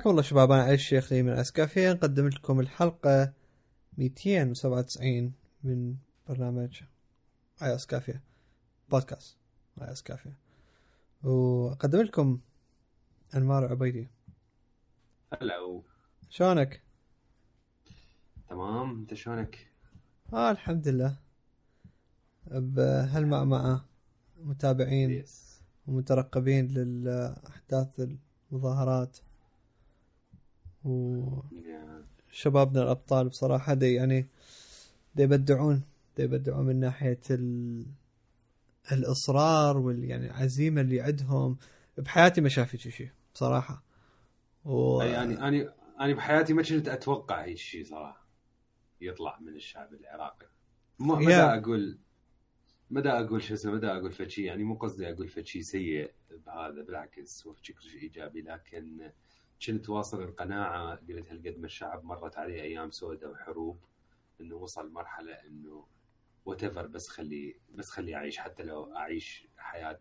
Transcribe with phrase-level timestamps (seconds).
[0.00, 3.32] حياكم الله شباب أنا علي الشيخ من اسكافيه نقدم لكم الحلقة
[3.98, 5.32] 297
[5.64, 5.96] من
[6.28, 6.82] برنامج
[7.62, 8.22] اي اسكافيه
[8.90, 9.36] بودكاست
[9.82, 10.38] اي اسكافيه
[11.22, 12.40] وأقدم لكم
[13.34, 14.08] أنمار عبيدي.
[15.32, 15.84] هلو
[16.30, 16.82] شلونك؟
[18.48, 19.00] تمام.
[19.00, 19.70] أنت شلونك؟
[20.32, 21.16] آه الحمد لله.
[22.46, 23.84] بهالمعمعة
[24.36, 28.08] متابعين يس ومترقبين للأحداث
[28.52, 29.18] المظاهرات.
[30.84, 32.84] وشبابنا يا.
[32.84, 34.28] الأبطال بصراحة دي يعني
[35.14, 35.82] دي يبدعون
[36.16, 37.86] دي يبدعون من ناحية ال...
[38.92, 41.56] الإصرار وال يعني العزيمة اللي عندهم
[41.98, 43.82] بحياتي ما شافت شي شيء بصراحة
[44.64, 45.02] و...
[45.02, 48.26] يعني أنا أنا بحياتي ما كنت أتوقع هيك شيء صراحة
[49.00, 50.46] يطلع من الشعب العراقي
[50.98, 51.28] ما يا.
[51.28, 51.98] دا أقول
[52.90, 55.46] ما دا أقول شو اسمه ما دا أقول فد شيء يعني مو قصدي أقول فد
[55.46, 56.12] شيء سيء
[56.46, 59.10] بهذا بالعكس هو كل شيء إيجابي لكن
[59.66, 63.78] كنت واصل القناعة قلت هالقد ما الشعب مرت عليه أيام سوداء وحروب
[64.40, 65.84] إنه وصل مرحلة إنه
[66.44, 68.38] وات بس خلي بس خلي أعيش.
[68.38, 70.00] حتى لو أعيش حياة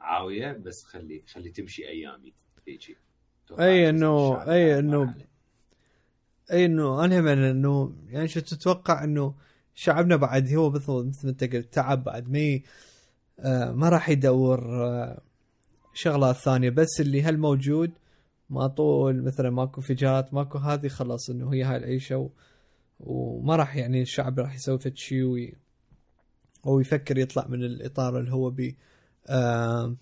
[0.00, 2.32] عاوية بس خلي خلي تمشي أيامي
[2.68, 2.96] هيجي
[3.60, 5.02] أي إنه- الشعب أي مرحلة.
[5.02, 5.26] إنه
[6.52, 9.34] أي إنه أنا هم إنه يعني شو تتوقع إنه
[9.74, 12.60] شعبنا بعد هو مثل مثل ما أنت قلت تعب بعد ما
[13.40, 15.20] آه ما راح يدور آه
[15.94, 16.70] شغلات ثانية.
[16.70, 17.90] بس اللي هل موجود
[18.52, 22.30] ما طول مثلا ماكو انفجارات ماكو هذه خلاص إنه هي هاي العيشة و
[23.00, 25.54] وما راح يعني الشعب راح يسوي فد شيء وي
[26.66, 28.74] أو يفكر يطلع من الإطار اللي هو بيه.
[29.26, 29.96] آه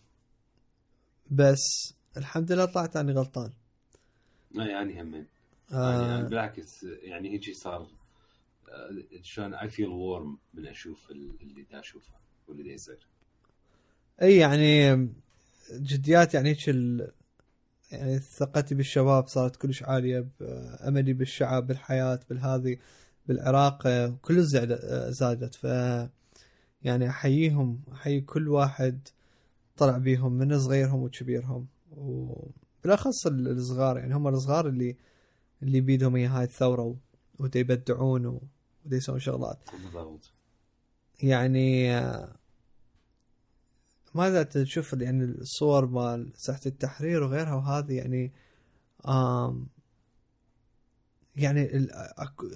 [1.31, 3.51] بس الحمد لله طلعت اني غلطان.
[4.55, 5.27] يعني هم يعني
[5.73, 7.87] آه بالعكس يعني هيجي صار
[8.69, 12.13] آه، شلون I feel warm من أشوف ال- اللي دا أشوفه
[12.49, 13.07] واللي دا يصير.
[14.23, 15.09] إي يعني
[15.73, 16.69] جديات يعني هيك.
[17.93, 20.29] يعني ثقتي بالشباب صارت كلش عالية
[20.89, 22.77] املي بالشعب بالحياة بالهذه
[23.27, 25.55] بالعراق آه، زادت.
[25.55, 25.65] ف
[26.83, 29.09] يعني أحييهم أحيي كل واحد
[29.77, 31.67] طلع بيهم من صغيرهم وكبيرهم.
[31.97, 34.97] وبالأخص ال- الصغار يعني هم الصغار اللي
[35.63, 36.97] اللي بيدهم هي هاي الثورة و-
[37.39, 39.59] ودا يبدعون ودا يسوون شغلات.
[41.23, 41.91] يعني
[44.15, 48.33] ماذا تشوف يعني الصور مال ساحة التحرير وغيرها وهذه يعني
[49.09, 49.67] آم
[51.37, 51.87] يعني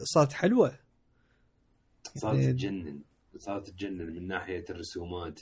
[0.04, 0.78] صارت حلوة؟
[2.16, 3.00] صارت يعني- تجنن.
[3.38, 5.40] صارت تجنن من ناحية الرسومات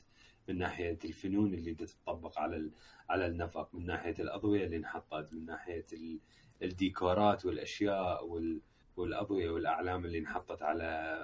[0.49, 2.73] من ناحية الفنون اللي تطبق على ال-
[3.11, 6.21] على النفق من ناحية الأضوية اللي انحطت من ناحية ال-
[6.63, 8.61] الديكورات والأشياء وال
[8.97, 11.19] والأضوية والأعلام اللي انحطت على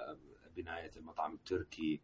[0.56, 2.00] بناية المطعم التركي.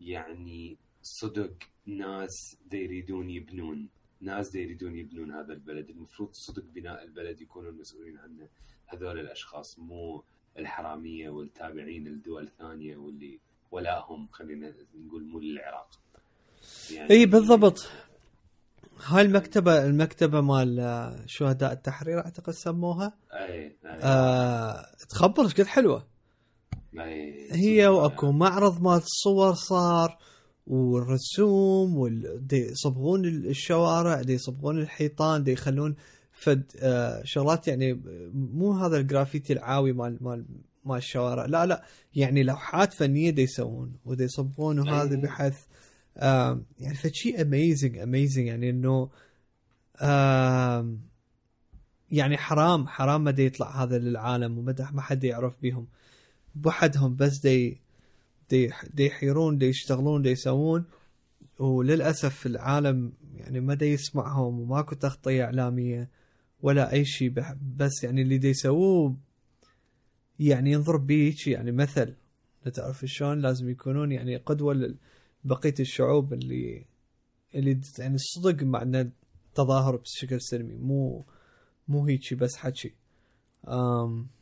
[0.00, 1.52] يعني صدق
[1.86, 3.88] ناس يريدون يبنون.
[4.20, 5.90] ناس يريدون يبنون هذا البلد.
[5.90, 8.48] المفروض صدق بناء البلد يكونوا المسؤولين عنه
[8.86, 10.22] هذول الأشخاص مو
[10.58, 13.38] الحرامية والتابعين لدول ثانية واللي
[13.70, 15.88] ولاهم خلينا نقول مو للعراق.
[16.92, 17.88] يعني إي بالضبط.
[19.04, 23.12] هاي المكتبة المكتبة مال شهداء التحرير أعتقد سموها.
[23.32, 23.76] إي إي.
[23.84, 26.06] آه تخبر إيش قد حلوة.
[26.98, 30.18] أي هي وأكو معرض مال صور صار.
[30.66, 35.94] والرسوم وال يصبغون الشوارع دي يصبغون الحيطان دي يخلون
[36.32, 38.00] فد آه شغلات يعني
[38.34, 40.44] مو هذا الجرافيتي العاوي مال مال
[40.84, 45.20] مال الشوارع لا لا يعني لوحات فنية دي يسوون ودي يصبغون وهذا أي.
[45.20, 45.56] بحيث
[46.16, 49.10] آه يعني فد شيء amazing amazing يعني إنه
[50.00, 50.96] آه
[52.10, 55.86] يعني حرام حرام ما دي يطلع هذا للعالم وما ما حد يعرف بيهم
[56.54, 57.83] بوحدهم بس دي
[58.54, 60.84] دي دي يحيرون دي يشتغلون دي يسوون.
[61.58, 66.10] وللأسف العالم يعني ما دي يسمعهم وماكو تغطيه إعلامية
[66.62, 67.32] ولا أي شيء
[67.76, 69.16] بس يعني اللي دي يسووه
[70.40, 72.14] يعني ينظر به يعني مثل.
[72.74, 74.94] تعرف شلون؟ لازم يكونون يعني قدوة
[75.44, 76.86] لبقيه الشعوب اللي
[77.54, 79.10] اللي يعني صدق معنا
[79.54, 80.74] تظاهر بشكل سلمي.
[80.74, 81.24] مو
[81.88, 82.94] مو هيك بس حكي.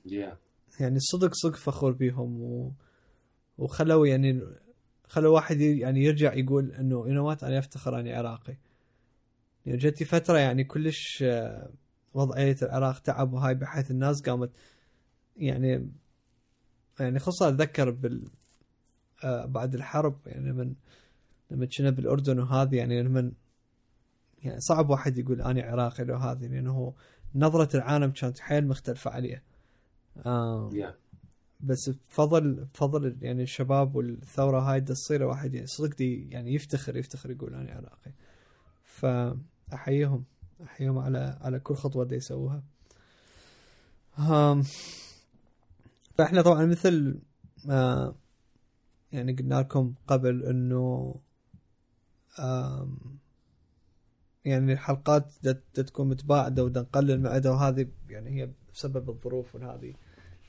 [0.07, 0.37] يا
[0.81, 2.73] يعني صدق صدق فخور بيهم و...
[3.59, 4.41] وخلوا يعني
[5.09, 8.57] خلوا واحد يعني يرجع يقول إنه يو وات أنا أفتخر أني عراقي.
[9.67, 11.71] يعني جتي فترة يعني كلش آه،
[12.15, 14.51] وضعية العراق تعب وهاي بحيث الناس قامت
[15.37, 15.89] يعني
[17.01, 18.29] يعني خصوصا أتذكر بال
[19.25, 20.75] آه، بعد الحرب يعني من
[21.51, 23.33] لما كنا بالأردن وهذه يعني لما
[24.43, 26.95] يعني صعب واحد يقول أنا عراقي لو هذه لأنه
[27.35, 29.43] نظرة العالم كانت حيل مختلفة عليه.
[30.27, 30.71] آه.
[30.73, 30.95] يا
[31.63, 37.31] بس بفضل بفضل يعني الشباب والثورة هاي تصير واحد يعني صدق دي يعني يفتخر يفتخر
[37.31, 38.13] يقول أنا عراقي.
[38.85, 40.25] فأحييهم
[40.65, 42.63] أحييهم على على كل خطوة دا يسووها.
[46.15, 47.21] فإحنا طبعا مثل
[47.65, 48.15] ما
[49.13, 51.15] يعني قلنا لكم قبل إنه
[54.45, 59.95] يعني الحلقات تكون متباعدة ودا نقلل معدها وهذه يعني هي بسبب الظروف وهذه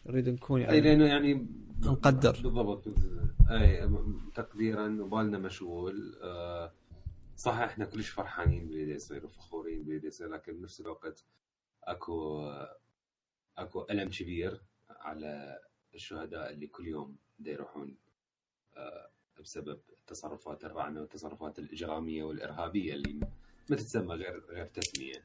[0.05, 1.47] نريد نكون يعني لأنه يعني
[1.83, 2.31] نقدر.
[2.31, 2.87] بالضبط.
[3.49, 3.89] أي
[4.35, 6.19] تقديرا وبالنا مشغول.
[6.21, 6.73] آه،
[7.37, 11.23] صح إحنا كلش فرحانين باللي يصير وفخورين باللي يصير لكن بنفس الوقت
[11.83, 12.49] أكو
[13.57, 15.59] أكو ألم كبير على
[15.95, 17.95] الشهداء اللي كل يوم دا يروحون
[18.77, 19.09] آه،
[19.41, 23.13] بسبب التصرفات الرعنة والتصرفات الإجرامية والإرهابية اللي
[23.69, 25.23] ما تتسمى غير غير تسمية.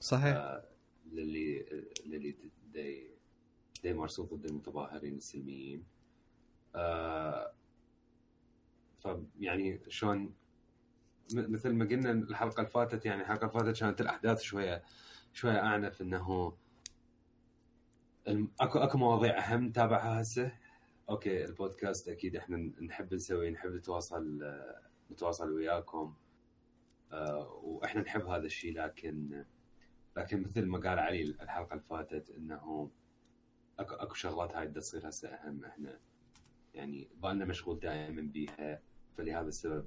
[0.00, 0.36] صحيح.
[0.36, 0.64] آه،
[1.12, 1.66] للي
[2.06, 2.36] للي
[3.90, 5.84] يمارسون ضد المتظاهرين السلميين.
[6.74, 7.52] آه
[8.98, 10.34] فيعني شلون
[11.34, 14.82] مثل ما قلنا الحلقة اللي فاتت يعني الحلقة اللي فاتت كانت الأحداث شوية
[15.32, 16.56] شوية أعنف إنه
[18.60, 20.52] اكو أكو مواضيع أهم نتابعها هسه.
[21.10, 24.52] أوكي البودكاست أكيد إحنا نحب نسوي نحب نتواصل
[25.12, 26.14] نتواصل وياكم.
[27.12, 29.44] آه، وإحنا نحب هذا الشيء لكن
[30.16, 32.90] لكن مثل ما قال علي الحلقة اللي فاتت إنه
[33.78, 35.98] اكو أكو شغلات هاي بدها تصير هسه أهم إحنا.
[36.74, 38.82] يعني بالنا مشغول دائما بيها
[39.16, 39.86] فلهذا السبب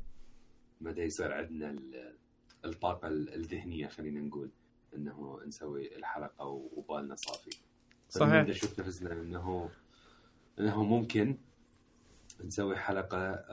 [0.81, 2.18] ما دا يصير عندنا ال-
[2.66, 4.51] الطاقة الذهنية خلينا نقول
[4.95, 7.50] إنه نسوي الحلقة وبالنا صافي.
[8.10, 8.34] صحيح.
[8.48, 9.69] نشوف نفسنا إنه
[10.60, 11.38] إنه ممكن
[12.44, 13.45] نسوي حلقة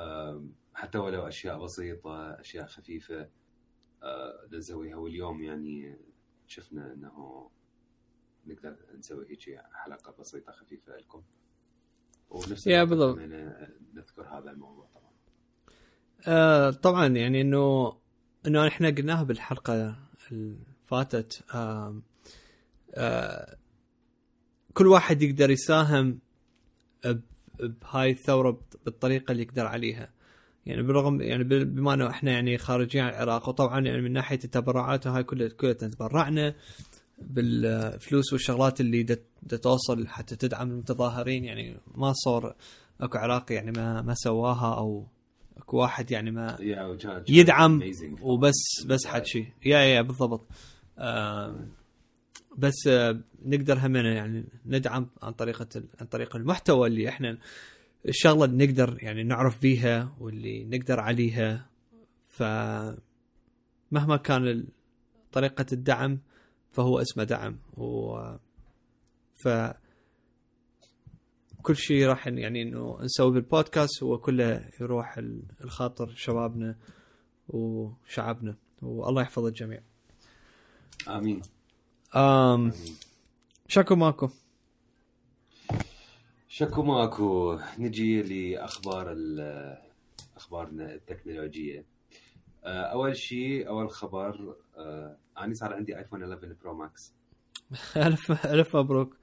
[0.75, 3.29] حتى ولو أشياء بسيطة أشياء خفيفة
[4.03, 4.97] آه، نسويها.
[4.97, 5.97] واليوم يعني
[6.47, 7.51] شفنا إنه
[8.47, 11.23] نقدر نسوي هيك حلقة بسيطة خفيفة لكم.
[12.31, 13.19] وبنفس يا بالضبط.
[13.95, 15.11] نذكر هذا الموضوع طبعا.
[16.27, 17.97] آه طبعا يعني انه
[18.47, 19.97] إنه إحنا قلناها بالحلقة
[20.33, 20.57] اللي
[20.87, 22.01] فاتت آه
[22.95, 23.57] آه
[24.75, 26.19] كل واحد يقدر يساهم
[27.61, 30.11] بهاي الثورة بالطريقة اللي يقدر عليها.
[30.67, 35.07] يعني بالرغم يعني بما إنه إحنا يعني خارجين عن العراق وطبعا يعني من ناحية التبرعات
[35.07, 36.55] وهاي كلها كلها تبرعنا.
[37.19, 39.19] بالفلوس والشغلات اللي
[39.63, 41.45] توصل حتى تدعم المتظاهرين.
[41.45, 42.55] يعني ما صار
[43.01, 45.07] أكو عراقي يعني ما ما سواها أو
[45.57, 46.57] أكو واحد يعني ما
[47.29, 47.83] يدعم.
[48.23, 49.47] وبس بس حد شيء.
[49.65, 50.47] يا يا بالضبط.
[52.59, 52.89] بس
[53.45, 57.39] نقدر همنا يعني ندعم عن طريقة عن طريق المحتوى اللي إحنا
[58.09, 61.67] الشغلة اللي نقدر يعني نعرف بيها واللي نقدر عليها.
[62.29, 62.43] ف
[63.93, 64.65] مهما كان
[65.33, 66.19] طريقة الدعم
[66.75, 67.59] فهو اسمه دعم.
[67.77, 68.17] و
[69.45, 69.49] ف
[71.63, 76.77] كل شيء راح يعني إنه نسوي بالبودكاست هو كله يروح ال- الخاطر شبابنا
[77.49, 78.57] وشعبنا.
[78.83, 79.81] والله يحفظ الجميع.
[81.09, 81.43] آمين.
[82.17, 82.73] امين
[83.69, 84.29] شكو ماكو.
[86.49, 87.59] شكو ماكو.
[87.79, 89.17] نجي لأخبار
[90.37, 91.85] أخبارنا التكنولوجية.
[92.65, 97.15] آه، أول شيء أول خبر آه، أنا صار عندي iPhone 11 Pro Max
[97.97, 99.17] الف ألف مبروك.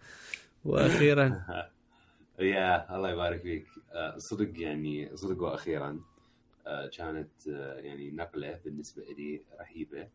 [0.65, 1.45] وأخيرا.
[2.39, 3.67] يا الله يبارك فيك.
[3.91, 5.99] آه، صدق يعني صدق وأخيرا
[6.67, 10.07] آه، كانت آه، يعني نقلة بالنسبة لي رهيبة.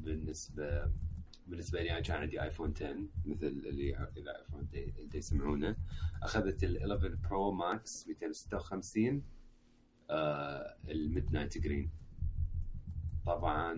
[0.00, 0.90] بالنسبة
[1.46, 5.76] بالنسبة لي أنا كان عندي آيفون 10 مثل اللي اذا آيفون اللي يسمعونه.
[6.22, 9.22] أخذت ال 11 Pro Max 256
[10.10, 11.90] آه، ال Midnight Green
[13.26, 13.74] طبعا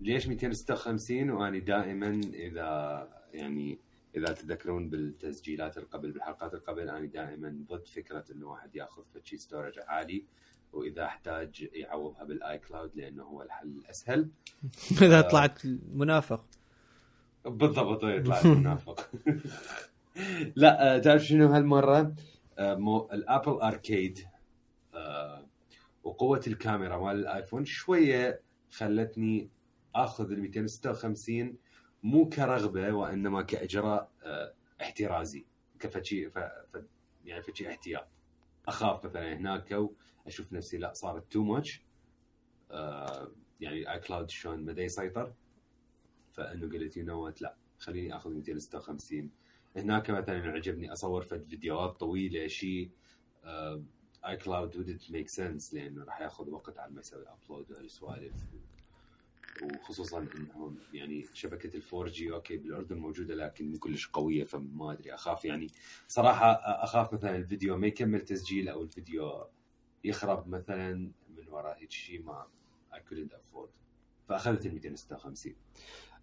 [0.00, 3.78] ليش 256 وأنا دائما إذا يعني
[4.16, 9.78] إذا تذكرون بالتسجيلات القبل بالحلقات القبل أنا دائما ضد فكرة إنه واحد يأخذ فشي storage
[9.78, 10.24] عالي
[10.72, 14.30] وإذا احتاج يعوضها بال iCloud لأنه هو الحل الأسهل.
[15.02, 16.44] إذا طلعت منافق.
[17.44, 19.10] بالضبط يطلع منافق.
[20.56, 22.14] لا آه، تعرف شنو هالمرة؟
[22.58, 24.18] آه، مو ال Apple Arcade
[24.94, 25.35] آه،
[26.06, 29.50] وقوة الكاميرا مال الآيفون شوية خلتني
[29.94, 31.58] آخذ ال 256
[32.02, 35.46] مو كرغبة وإنما كإجراء آه، احترازي
[35.80, 36.38] كفتشي ف...
[36.38, 36.76] ف...
[37.24, 38.08] يعني فتشي احتياط.
[38.68, 39.78] أخاف مثلا هناك
[40.26, 41.82] أشوف نفسي لا صارت too much
[43.60, 45.34] يعني iCloud شلون بدا يسيطر.
[46.32, 49.30] فإنه قلت you know لا خليني آخذ 256
[49.76, 52.90] هناك مثلا عجبني أصور فد فيديوهات طويلة شيء
[54.26, 58.34] iCloud would make sense لأنه راح ياخذ وقت على ما يسوي upload وهالسوالف
[59.62, 65.14] وخصوصا انه يعني شبكة ال 4G أوكي بالأردن موجودة لكن مو كلش قوية فما أدري
[65.14, 65.44] أخاف.
[65.44, 65.66] يعني
[66.08, 66.52] صراحة
[66.84, 69.46] أخاف مثلا الفيديو ما يكمل تسجيل أو الفيديو
[70.04, 70.94] يخرب مثلا
[71.36, 72.46] من وراء هيك شيء ما
[72.92, 73.68] I couldn't afford.
[74.28, 75.54] فأخذت ال 256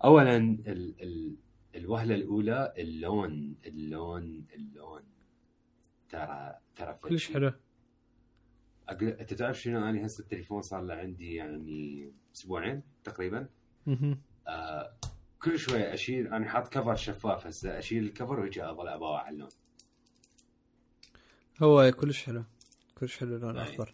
[0.03, 1.35] اولا ال ال
[1.75, 5.03] الوهلة الأولى اللون اللون اللون.
[6.09, 7.31] ترى ترى كلش.
[7.31, 7.53] حلو.
[8.89, 13.47] أقول أنت تعرف شنو أنا هسه التليفون صار له عندي يعني أسبوعين تقريبا.
[14.47, 14.93] آه
[15.41, 19.49] كل شوية أشيل أنا حاط كفر شفاف هسه أشيل الكفر وهيك أظل اباوع على اللون
[21.63, 22.43] هو كلش حلو
[22.99, 23.63] كلش حلو اللون أي.
[23.63, 23.93] الأخضر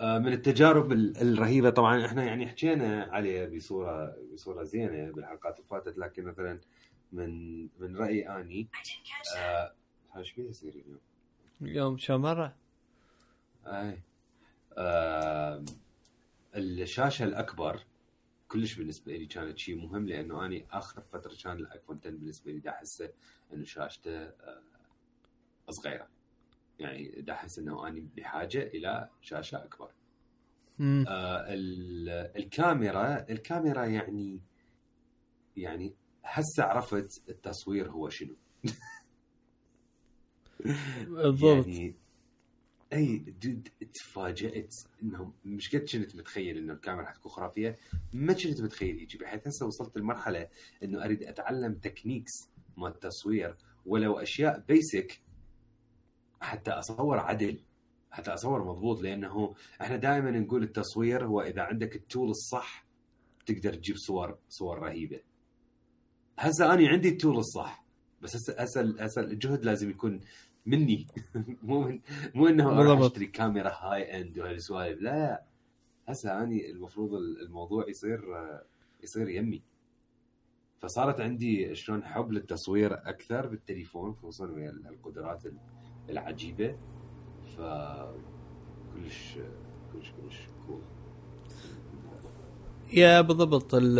[0.00, 5.68] آه، من التجارب ال- الرهيبة طبعا إحنا يعني حكينا عليه بصوره بصورة زينة بالحلقات اللي
[5.68, 6.58] فاتت لكن مثلا
[7.12, 8.68] من من رأيي أني
[9.36, 9.72] آه
[10.16, 11.00] إيش بيه يصير اليوم؟
[11.62, 12.54] اليوم شو مره
[13.68, 14.02] أي.
[14.78, 15.64] آه
[16.54, 17.84] الشاشة الأكبر
[18.48, 22.58] كلش بالنسبة لي كانت شيء مهم لأنه أني آخر فترة كان الآيفون 10 بالنسبة لي
[22.60, 23.10] دا احسه
[23.52, 24.62] إنه شاشته آه
[25.70, 26.08] صغيرة.
[26.78, 29.90] يعني دا احس إنه أني بحاجة إلى شاشة أكبر.
[31.08, 34.40] آه، ال- الكاميرا الكاميرا يعني
[35.56, 35.94] يعني
[36.24, 38.34] هسه عرفت التصوير هو شنو.
[41.08, 41.66] بالضبط.
[41.66, 41.94] يعني
[42.92, 47.78] إي dude تفاجات إنهم مش قد كنت متخيل إنه الكاميرا حتكون خرافية
[48.12, 50.48] ما كنت متخيل هيجي بحيث هسه وصلت لمرحلة
[50.82, 52.32] إنه أريد أتعلم techniques
[52.76, 55.20] مال التصوير ولو أشياء basic
[56.40, 57.60] حتى أصور عدل
[58.10, 62.86] حتى أصور مضبوط لأنه إحنا دائما نقول التصوير هو إذا عندك ال tool الصح
[63.46, 65.20] تقدر تجيب صور صور رهيبة.
[66.38, 67.84] هسه أنا عندي ال tool الصح
[68.22, 70.20] بس هسه هسه الجهد لازم يكون
[70.68, 71.06] مني.
[71.62, 72.00] مو من
[72.34, 73.00] مو انه أروح.
[73.00, 75.42] أشتري كاميرا high end وهالسوالف لا
[76.08, 78.20] هسه اني المفروض الموضوع يصير
[79.02, 79.62] يصير يمي.
[80.80, 85.42] فصارت عندي شلون حب للتصوير أكثر بالتليفون خصوصا ويا القدرات
[86.08, 86.76] العجيبة.
[87.56, 87.60] ف
[88.94, 89.34] كلش
[89.92, 90.80] كلش كلش cool
[92.92, 93.98] يا بالضبط ال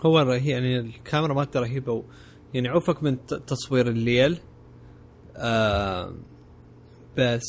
[0.00, 2.04] هو يعني الكاميرا مالته رهيبة
[2.54, 4.38] يعني عوفك من تصوير الليل.
[5.38, 6.14] آه
[7.18, 7.48] بس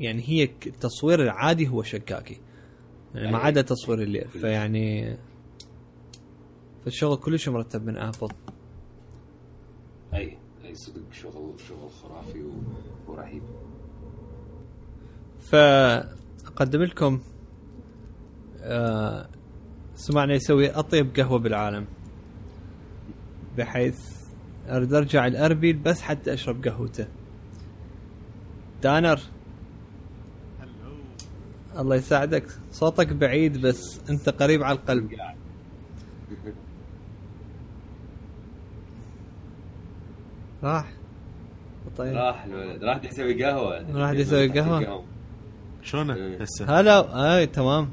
[0.00, 2.40] يعني هي التصوير العادي هو شكاكي
[3.14, 3.38] يعني ما.
[3.38, 4.28] عدا تصوير الليل.
[4.28, 5.16] فيعني
[6.84, 8.28] فالشغل كلش مرتب من ابل
[10.14, 12.44] أي أي صدق شغل شغل خرافي
[13.08, 13.42] ورهيب
[15.40, 17.20] فأقدم لكم
[18.60, 19.28] آه
[19.94, 21.86] سمعنا يسوي أطيب قهوة بالعالم
[23.58, 24.19] بحيث
[24.70, 27.06] أريد أرجع الأربيل بس حتى أشرب قهوته.
[28.82, 29.20] دانر.
[31.78, 32.44] الله يساعدك.
[32.72, 35.10] صوتك بعيد بس أنت قريب على القلب.
[40.62, 40.92] راح.
[41.96, 42.14] طيب.
[42.16, 43.96] راح الولد راح يسوي قهوة.
[43.96, 45.04] راح يسوي قهوة؟
[45.82, 46.42] شلونه إيه.
[46.42, 47.36] هسه؟ هلا.
[47.36, 47.90] أي تمام.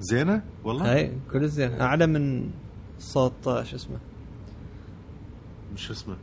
[0.00, 1.80] زينة؟ والله؟ أي كل زين.
[1.80, 2.50] أعلى من
[2.98, 4.09] صوت شو اسمه؟
[5.74, 6.16] مش اسمه؟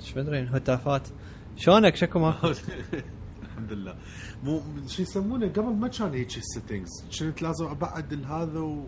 [0.00, 1.08] شو مدري هتافات.
[1.56, 2.18] شلونك؟ شكو
[3.42, 3.96] الحمد لله.
[4.44, 8.86] مو شو يسمونه؟ قبل ما كان هيك ال settings كنت لازم أبعد هذا و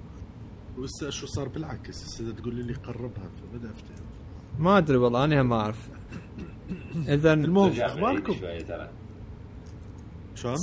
[0.79, 2.05] وهسه شو صار بالعكس.
[2.05, 4.07] هسه تقول لي قربها فبدأ أفتهم.
[4.59, 5.89] ما أدري والله أنا ما أعرف.
[7.15, 8.91] اذا المهم أخباركم؟ شوية ترى.
[10.35, 10.57] شلون؟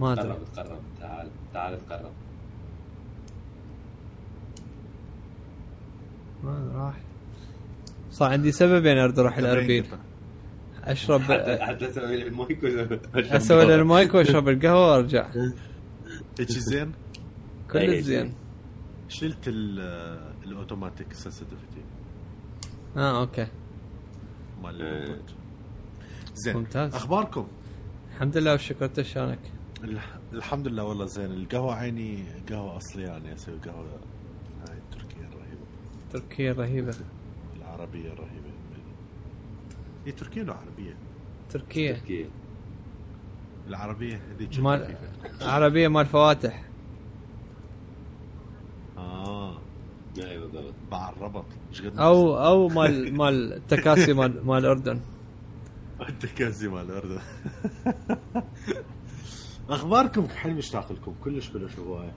[0.00, 0.28] ما أدري.
[0.32, 0.80] قرب تقرب.
[1.00, 2.12] تعال تعال تقرب.
[6.44, 6.94] ما راح؟
[8.10, 9.86] صار عندي سببين اريد أروح الاربيل
[10.84, 12.64] اشرب حتى حتى أسوي لي المايك
[13.16, 15.30] أسوي المايك وأشرب القهوة وأرجع.
[16.38, 16.92] هيك زين؟
[17.72, 18.02] كل أي.
[18.02, 18.34] زين.
[19.08, 21.82] شلت ال- ال automatic sensitivity.
[22.96, 23.46] آه okay.
[24.62, 25.16] مال إيه.
[26.34, 26.94] زين ممتاز.
[26.94, 27.46] أخباركم؟
[28.14, 29.38] الحمد لله والشكر أنت شلونك؟
[29.84, 31.24] الح- الحمد لله والله زين.
[31.32, 33.86] القهوة عيني قهوة أصلية يعني أسوي قهوة
[36.14, 36.94] الرهيبه تركيا رهيبة.
[37.56, 38.52] العربية الرهيبه
[40.06, 40.94] هي تركية ولا عربية؟
[41.50, 42.28] تركيا تركيا
[43.68, 45.50] العربية هذيك مال الخفيفة.
[45.52, 46.64] عربية مال فواتح.
[48.98, 49.58] آه.
[50.18, 55.00] اي بالضبط بعربط إيش قد أو أو مال مال التكاسي مال مال الاردن
[56.08, 57.18] التكاسي مال الاردن
[59.70, 62.12] أخباركم حلو مشتاق لكم كلش كلش هواية.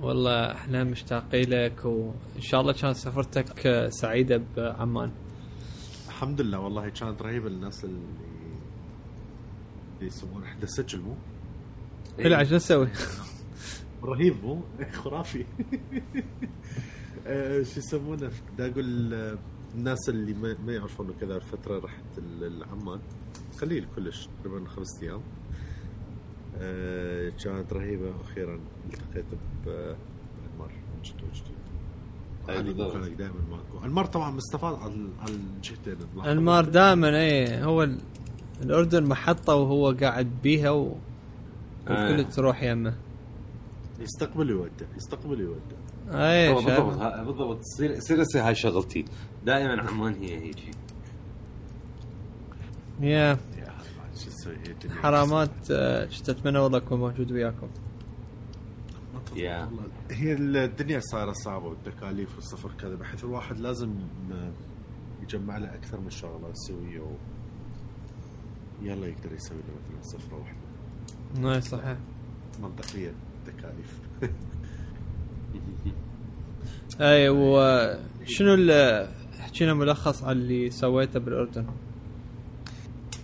[0.00, 5.10] والله إحنا مشتاقين لك وإن شاء الله كانت سفرتك سعيدة بعمان.
[6.08, 7.96] الحمد لله والله كانت رهيبة الناس اللي
[9.96, 11.14] اللي يسمون إحدى السجل مو؟
[12.22, 12.88] حلو عشان نسوي؟
[14.04, 15.44] رهيب مو؟ خرافي.
[17.26, 19.38] آه، شو يسمونه؟ دا أقول آه،
[19.74, 23.00] الناس اللي ما, يعرفون كذا فتره رحت العمان
[23.62, 25.20] قليل كلش تقريبا خمس أيام.
[27.44, 28.10] كانت رهيبة.
[28.18, 29.24] وأخيرا التقيت
[29.66, 31.50] بانمار من جد وجدي
[32.48, 32.96] أي علي بالضبط.
[32.96, 33.84] مكانك دائما ماكو.
[33.86, 38.00] انمار طبعا مستفاد على على الجهتين انمار دائما اي هو ال-
[38.62, 40.96] الأردن محطة وهو قاعد بيها و...
[41.86, 42.22] والكل آه.
[42.22, 42.94] تروح يمه.
[44.00, 45.76] يستقبل يودع يستقبل يودع
[46.10, 46.98] اي هو بالضبط.
[47.26, 47.60] بالضبط.
[47.60, 49.04] تصير سيريسلي هاي شغلتي.
[49.46, 50.70] دائما عمان هي هيجي.
[53.00, 53.38] يا.
[55.02, 57.68] حرامات آه، شت اتمنى والله اكون موجود وياكم.
[60.10, 63.94] هي الدنيا صايرة صعبة والتكاليف والسفر كذا بحيث الواحد لازم
[64.32, 64.52] آه،
[65.22, 67.16] يجمع له أكثر من شغله يسويها و...
[68.82, 71.54] يلا يقدر يسوي له مثلا سفره واحدة.
[71.54, 71.98] اي صحيح.
[72.62, 74.00] منطقية التكاليف.
[77.00, 79.08] أي وشنو اللي
[79.40, 81.66] حكينا ملخص على اللي سويته بالأردن.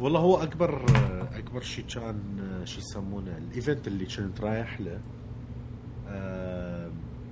[0.01, 0.85] والله هو أكبر
[1.39, 5.01] أكبر شيء كان شو يسمونه الإيفنت اللي كنت رايح له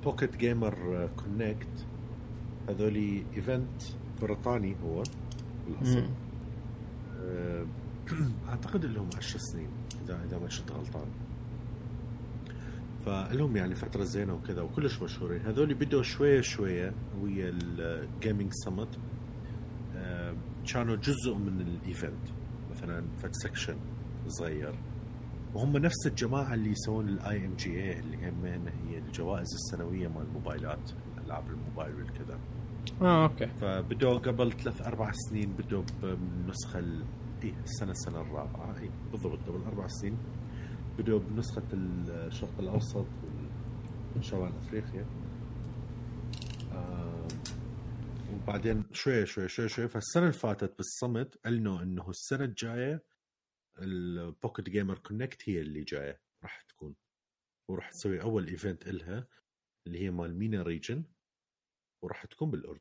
[0.04, 1.86] Pocket Gamer Connects
[2.68, 3.82] هذولي event
[4.22, 5.02] بريطاني هو
[5.66, 6.08] بالاصل.
[7.20, 7.66] آه،
[8.48, 9.68] أعتقد لهم 10 سنين
[10.04, 11.08] إذا إذا ما كنت غلطان.
[13.06, 15.40] فلهم يعني فترة زينة وكذا وكلش مشهورين.
[15.40, 18.98] هذول بدوا شوية شوية ويا الجيمنج سمت
[20.72, 22.28] كانوا جزء من ال event.
[22.84, 23.76] مثلا فد section
[24.28, 24.74] صغير.
[25.54, 30.90] وهم نفس الجماعة اللي يسوون ال IMGA اللي هم هي الجوائز السنوية مال الموبايلات
[31.26, 32.38] ألعاب الموبايل والكذا.
[33.02, 33.46] آه okay.
[33.46, 37.04] فبدوا قبل ثلاث أربع سنين بدوا بالنسخه ال...
[37.44, 38.78] اي السنة السنة الرابعة.
[38.78, 40.16] اي بالضبط قبل أربع سنين
[40.98, 43.06] بدوا بنسخة الشرق الأوسط
[44.16, 45.04] وشمال أفريقيا.
[46.72, 47.26] آه
[48.34, 49.88] وبعدين شوي شوي شوي شوي.
[49.88, 53.04] فالسنة اللي فاتت بال Summit اعلنوا إنه السنة الجاية
[53.78, 56.94] ال Pocket Gamer Connects هي اللي جاية راح تكون.
[57.68, 59.26] وراح تسوي أول event إلها
[59.86, 61.04] اللي هي مال MENA region
[62.02, 62.80] وراح تكون بالأردن.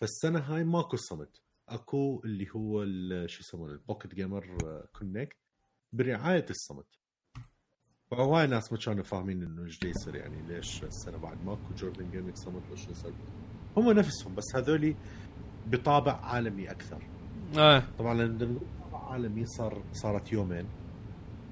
[0.00, 2.84] فالسنة هاي ماكو summit أكو اللي هو
[3.26, 4.56] شو يسمونه؟ ال Pocket Gamer
[4.98, 5.36] Connects
[5.92, 6.86] برعاية ال Summit
[8.10, 12.36] فهواي ناس ما كانوا فاهمين إنه إيش يصير يعني ليش السنة بعد ماكو Jordan Gaming
[12.36, 13.14] Summit وش يصير؟
[13.76, 14.96] هم نفسهم بس هذولي
[15.66, 17.02] بطابع عالمي أكثر.
[17.58, 17.82] آه.
[17.98, 18.38] طبعا
[18.92, 20.66] عالمي صار صارت يومين.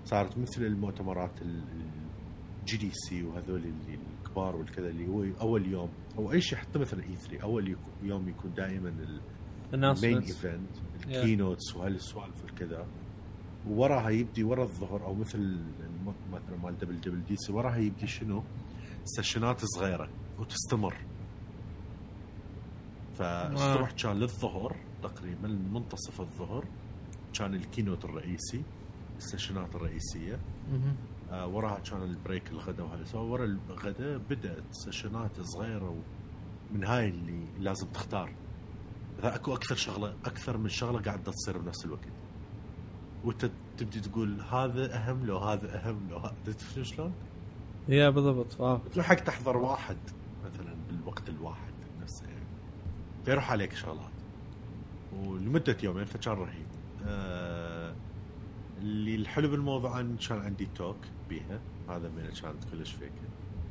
[0.04, 6.40] صارت مثل المؤتمرات ال GDC وهذول اللي الكبار والكذا اللي هو أول يوم أو أي
[6.40, 8.94] شيء حتى مثلا E3 أول يوم يكون دائما
[9.74, 10.18] ال main.
[10.18, 10.70] event
[11.06, 12.86] ال keynotes وهالسوالف والكذا.
[13.68, 15.60] ووراها يبدي ورا الظهر أو مثل
[16.32, 18.42] مثلا مال WWDC وراها يبدي شنو؟
[19.04, 20.94] sessionات صغيرة وتستمر.
[23.20, 26.64] فالصبح كان للظهر تقريبا منتصف الظهر
[27.34, 28.62] كان ال keynote الرئيسي
[29.16, 30.40] ال sessionات الرئيسية.
[31.30, 35.96] آه وراها كان ال break الغداء so ورا الغداء بدأت sessionات صغيرة
[36.72, 38.32] من هاي اللي لازم تختار.
[39.22, 42.08] أكو أكثر شغلة أكثر من شغلة قاعدة تصير بنفس الوقت.
[43.24, 47.12] وأنت تبدي تقول هذا أهم لو هذا أهم لو هذا تفهم شلون؟
[47.88, 49.98] يا بالضبط واو تلحق تحضر واحد
[50.44, 51.69] مثلا بالوقت الواحد.
[53.24, 54.10] فيروح عليك شغلات
[55.12, 56.66] ولمدة يومين فكان رهيب.
[57.06, 57.94] آه
[58.78, 60.96] اللي الحلو بالموضوع إن كان عندي talk
[61.28, 61.60] بيها.
[61.88, 63.12] هذا من كانت كلش big.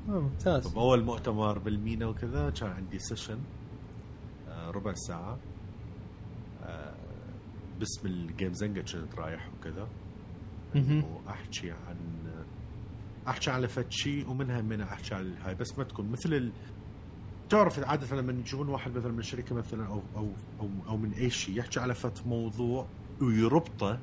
[0.10, 0.68] آه ممتاز.
[0.68, 3.40] باول مؤتمر بالمينا وكذا كان عندي session
[4.48, 5.40] آه ربع ساعة.
[6.64, 6.96] آه
[7.80, 9.88] باسم ال Game Zanga كنت رايح وكذا.
[10.76, 11.98] وأحكي عن
[13.28, 16.12] أحكي على فد شيء ومنها من أحكي على هاي بس ما تكون.
[16.12, 16.52] مثل.
[17.50, 21.30] تعرف عادة لما يجون واحد مثلا من شركه مثلا أو أو أو, أو من أي
[21.30, 22.88] شيء يحكي على فد موضوع
[23.22, 24.00] ويربطه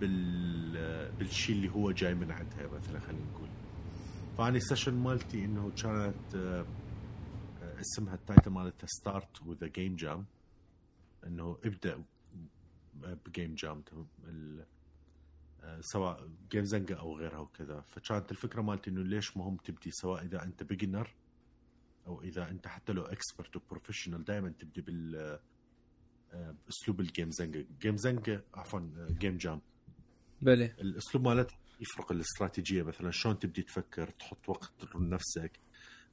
[0.00, 3.48] بال بالشيء اللي هو جاي من عندها مثلا خلينا نقول.
[4.38, 6.64] فاني ال session مالتي إنه كانت آه،
[7.80, 10.24] اسمها ال title مالتها start with game jam
[11.26, 12.02] إنه ابدأ
[13.26, 13.82] ب game jam
[15.62, 17.80] آه، سواء Game Zanga أو غيرها وكذا.
[17.88, 21.08] فكانت الفكرة مالتي إنه ليش مهم تبدي سواء إذا أنت beginner
[22.06, 25.38] أو إذا أنت حتى لو expert و professional دائما تبدي بال
[26.32, 29.60] آه، باسلوب ال Game Zanga Game Zanga عفوا آه، game jam
[30.42, 32.82] بلي الأسلوب مالتها يفرق الاستراتيجية.
[32.82, 35.60] مثلا شلون تبدي تفكر تحط وقت لنفسك.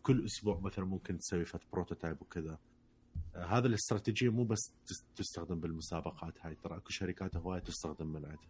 [0.04, 2.60] كل أسبوع مثلا ممكن تسوي فد prototype وكذا.
[3.36, 6.34] آه هذا الاستراتيجية مو بس تس- تستخدم بالمسابقات.
[6.46, 8.50] هاي ترى أكو شركات هواية تستخدم من عندها.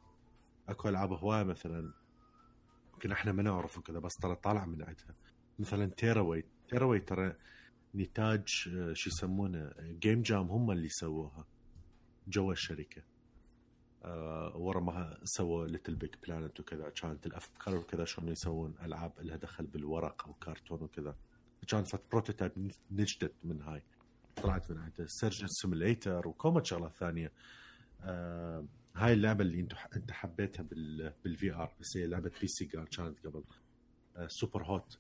[0.70, 1.94] أكو ألعاب هواية مثلا
[2.94, 5.16] يمكن إحنا ما نعرف وكذا بس ترى طالع من عندها.
[5.60, 7.36] مثلا Tearaway Tearaway ترى
[7.96, 11.46] نتاج آه، شو يسمونه game jam هم اللي سووها
[12.28, 13.02] جوا الشركة.
[14.04, 20.28] آه ورا ما سووا LittleBigPlanet وكذا كانت الأفكار وكذا شلون يسوون ألعاب لها دخل بالورق
[20.28, 21.16] أو كرتون وكذا.
[21.68, 23.84] كان فد prototype نجدت من هاي.
[24.36, 27.32] طلعت من عنده Surgeon Simulator وكومة شغلات ثانية.
[28.02, 33.00] آه هاي اللعبة اللي انت انت حبيتها بال بال VR بس هي لعبة PC كانت
[33.00, 33.44] قبل.
[34.18, 35.00] آه Superhot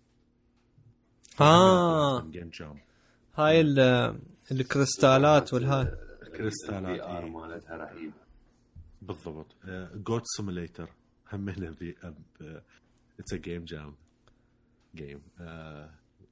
[1.41, 2.21] آه.
[2.21, 2.79] game jam
[3.35, 4.19] هاي ال-
[4.51, 5.95] الكريستالات والهاي.
[6.23, 7.29] الكريستالات ال VR إيه.
[7.29, 8.13] مالتها رهيبه
[9.01, 9.55] بالضبط.
[9.95, 10.89] Goat Simulator
[11.33, 11.95] همنا في
[13.19, 13.95] it's a game jam
[14.95, 15.21] game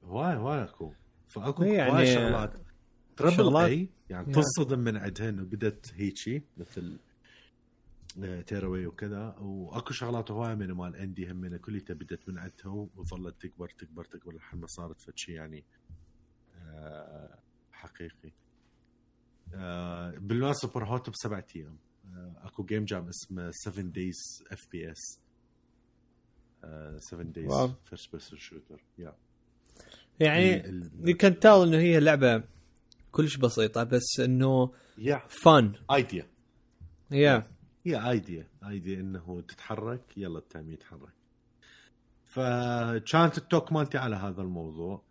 [0.04, 0.92] هواي هواي اكو.
[1.28, 2.52] فاكو إيه يعني هواي شغلات.
[3.16, 4.32] triple A يعني.
[4.32, 6.98] تصدم من عندها انه بدت هيجي مثل
[8.46, 13.68] Tearaway وكذا وأكو شغلات هواي من مال indie همنا كلها بدت من عندها وظلت تكبر
[13.68, 15.64] تكبر تكبر لحد ما صارت فد شيء يعني
[16.64, 17.38] آه،
[17.72, 18.32] حقيقي.
[20.18, 21.78] بالمناسبه Superhot بسبعة أيام.
[22.14, 25.20] آه، أكو game jam اسمه 7 days FPS
[27.10, 27.52] 7 days.
[27.84, 29.16] first person shooter yeah
[30.20, 32.44] يعني ال- you can tell إنه هي لعبة
[33.12, 34.72] كلش بسيطة بس إنه
[35.28, 36.26] fun idea
[37.10, 37.50] yeah
[37.88, 41.12] هي idea idea إنه تتحرك يلا ال time يتحرك.
[42.24, 45.02] فكانت ال talk مالتي على هذا الموضوع.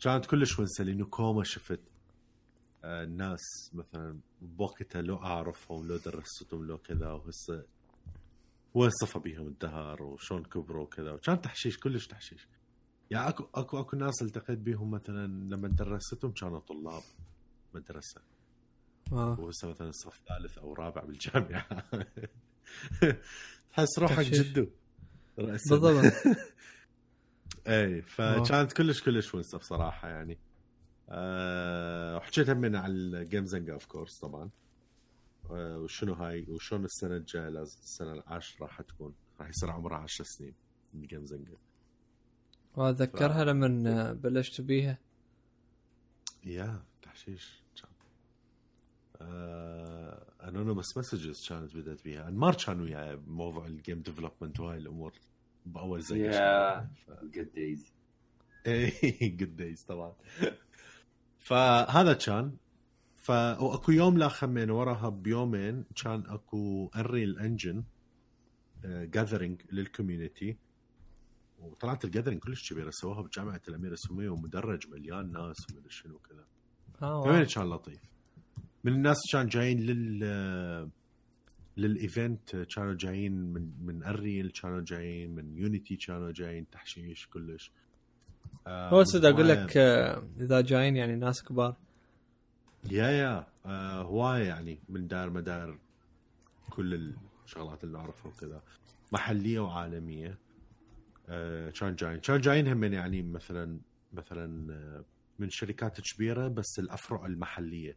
[0.00, 1.80] كانت كلش ونسة لأنه كوما شفت
[2.84, 7.64] آه، الناس مثلا بوقتها لو أعرفهم لو درستهم لو كذا وهسه
[8.74, 11.12] وين صفى بيهم الدهر وشلون كبروا وكذا.
[11.12, 12.48] وكان تحشيش كلش تحشيش.
[13.10, 17.02] يعني أكو أكو أكو ناس التقيت بيهم مثلا لما درستهم كانوا طلاب
[17.74, 18.20] مدرسة.
[19.12, 19.40] آه.
[19.40, 21.66] وهسه مثلا صف ثالث أو رابع بالجامعة.
[23.70, 24.26] تحس روحك.
[24.26, 24.66] جدو.
[25.38, 25.76] رأساً.
[25.76, 26.12] بالضبط.
[27.66, 30.38] اي فكانت كلش كلش ونسة بصراحة يعني.
[31.08, 34.50] أه وحكيت من على ال Game Zanga of course طبعا.
[35.50, 39.14] أه وشنو هاي وشلون السنة الجاية لازم السنة العاشرة راح تكون.
[39.40, 40.54] راح يصير عمرها 10 سنين
[40.94, 41.56] ال Game Zanga
[42.76, 44.98] وأتذكرها لما بلشت بيها.
[46.44, 47.58] يا تحشيش.
[47.58, 47.63] آه
[49.20, 52.28] anonymous messages كانت بدأت بيها.
[52.28, 55.12] انمار كان وياي بموضوع ال game development وهاي الأمور
[55.66, 56.90] ب old days yeah
[57.22, 57.92] good days
[58.66, 60.12] اي good days طبعا.
[61.38, 62.56] فهذا كان.
[63.16, 67.84] ف وأكو يوم لا خمين وراها بيومين كان أكو Unreal Engine
[68.84, 70.56] gathering لل community
[71.58, 76.46] وطلعت ال gathering كلش كبيرة سووها بجامعة الاميره السميه ومدرج مليان ناس ومدري شنو كذا
[77.02, 77.44] آه كمان.
[77.44, 78.13] كان لطيف؟
[78.84, 80.90] من الناس كان جايين لل
[81.76, 87.70] لل event كانوا جايين من Unreal كانوا جايين من Unity كانوا جايين تحشيش كلش.
[88.66, 91.76] آه، هو صدق أقول لك آه، إذا جايين يعني ناس كبار.
[92.90, 95.78] يا يا آه هواية يعني من دار مدار
[96.70, 98.62] كل الشغلات اللي نعرفها وكذا.
[99.12, 100.38] محلية وعالمية.
[101.28, 102.20] آه كان جايين.
[102.20, 103.78] كان جايين هم يعني مثلا
[104.12, 104.46] مثلا
[105.38, 107.96] من شركات كبيرة بس الأفرع المحلية.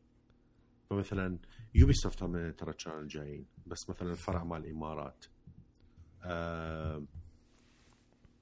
[0.89, 1.39] فمثلا
[1.75, 5.25] يوبي سوفت هم ترى كانوا جايين بس مثلا الفرع مال الإمارات.
[6.23, 7.03] آه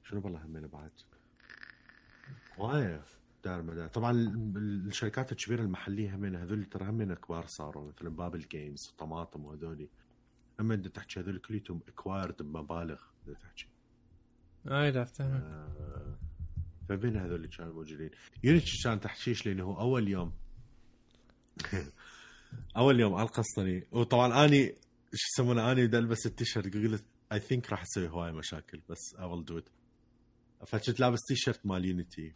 [0.03, 0.91] شنو والله همين بعد؟
[2.59, 3.03] هواية
[3.43, 8.39] دار مدار طبعا ال- الشركات الكبيرة المحلية همين هذول ترى همين كبار صاروا مثلا Babil
[8.39, 9.89] Games و Tamatem وهذولي.
[10.59, 13.01] أما انت تحكي هذول كليتهم acquired بمبالغ
[13.41, 13.67] تحكي.
[14.67, 16.17] اي آه،
[16.89, 18.09] فبين هذول اللي كانوا موجودين؟
[18.43, 20.33] Unity كان تحشيش لأنه هو أول يوم.
[22.77, 24.75] أول يوم على القسطني وطبعا أني
[25.13, 29.25] شو يسمونه أني بدي ألبس التيشيرت قلت I think راح أسوي هواي مشاكل بس I
[29.25, 29.69] will do it
[30.67, 32.35] فكنت لابس تيشيرت مال Unity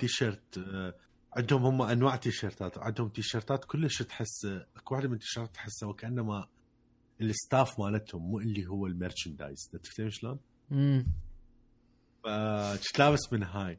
[0.00, 0.94] تي شيرت آه،
[1.36, 4.44] عندهم هم أنواع تي شيرتات عندهم تي شيرتات كلش تحس
[4.76, 6.48] أكو واحدة من التيشيرتات تحسها وكأنما
[7.20, 9.70] ال staff مالتهم مو اللي هو ال merchandise.
[9.72, 10.38] تفتهم شلون؟
[10.72, 11.06] أمم.
[12.24, 13.78] فكنت لابس من هاي.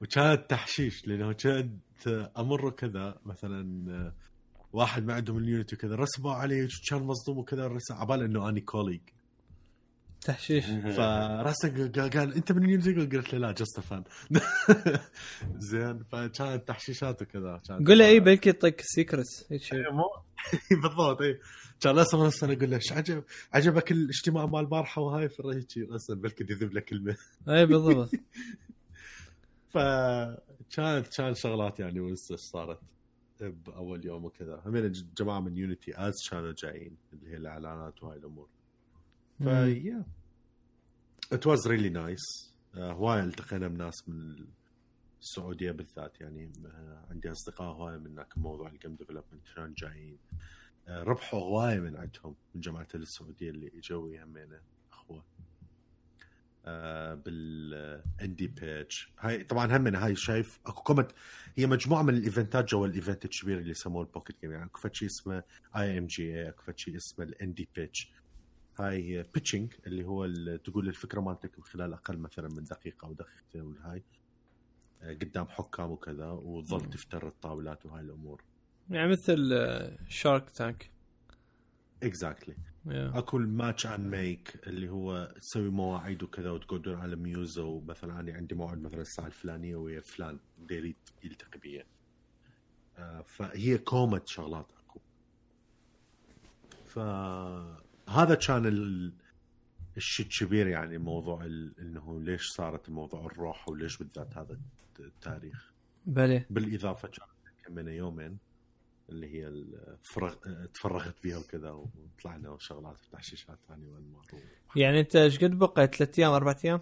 [0.00, 4.14] وكانت تحشيش لأنه كنت أمر كذا مثلا آه،
[4.72, 9.00] واحد ما عندهم اليونت وكذا رسموا علي كان مصدوم وكذا رسم عبال إنه اني كوليج
[10.20, 10.64] تحشيش.
[10.64, 14.04] فراسه قال, أنت من اليونت قلت له لا جست فان
[15.70, 20.04] زين فكانت تحشيشات وكذا كانت قول له اي بلكي يعطيك سيكرت هيك شيء مو
[20.82, 21.38] بالضبط إي.
[21.80, 26.14] كان رسم رسم أقول له إيش عجب عجبك الاجتماع مال البارحه وهاي؟ في هيك رسم
[26.14, 27.16] بلكي يذب له كلمة.
[27.48, 28.10] اي بالضبط.
[29.74, 32.80] فكانت كان شغلات يعني ونسه صارت.
[33.40, 34.62] باول يوم وكذا.
[34.66, 38.48] همين جماعة من Unity Ads كانوا جايين اللي هي الإعلانات وهاي الأمور.
[39.38, 40.04] ف
[41.32, 44.46] yeah it was really nice هواي التقينا بناس من
[45.20, 50.18] السعودية بالذات يعني آه، عندي أصدقاء هواي من هناك موضوع ال game development كانوا جايين.
[50.88, 54.60] آه، ربحوا هوايه من عندهم من جماعة السعودية اللي إجوا يمينا
[54.92, 55.24] أخوة.
[57.14, 61.10] بال Indie Pitch هاي طبعا هم هاي شايف أكو comment
[61.56, 64.88] هي مجموعة من الإيفنتات جوا ال event الكبير اللي سموه ال Pocket Game يعني اكو
[64.92, 65.42] شيء اسمه
[65.76, 68.04] IMGA أكو شيء اسمه ال Indie Pitch
[68.78, 70.26] هاي pitching اللي هو
[70.56, 74.02] تقول الفكرة مالتك خلال أقل مثلا من دقيقة أو دقيقتين والهاي
[75.02, 78.42] آه، قدام حكام وكذا وتظل تفتر الطاولات وهاي الأمور.
[78.90, 79.52] يعني مثل
[80.08, 80.90] Shark Tank
[82.02, 82.56] exactly
[82.88, 88.32] اكو ال match and meet اللي هو تسوي مواعيد وكذا وتقعدون على ميوزا ومثلا أنا
[88.32, 91.84] عندي موعد مثلا الساعة الفلانية ويا فلان بده يريد يلتقي بي
[92.98, 95.00] آه، فهي كومة شغلات أكو.
[96.86, 99.12] فهذا كان ال...
[99.96, 101.80] الشيء الكبير يعني موضوع ال...
[101.80, 104.58] إنه ليش صارت موضوع الروح وليش بالذات هذا
[105.00, 105.72] التاريخ.
[106.06, 106.46] بلي.
[106.50, 108.38] بالإضافة كانت كمان يومين.
[109.08, 110.34] اللي هي الفرغ...
[110.74, 114.26] تفرغت بيها وكذا وطلعنا وشغلات وتحشيشات ثانية وانمار
[114.76, 116.80] يعني انت إيش قد بقى ثلاث أيام أربع أيام؟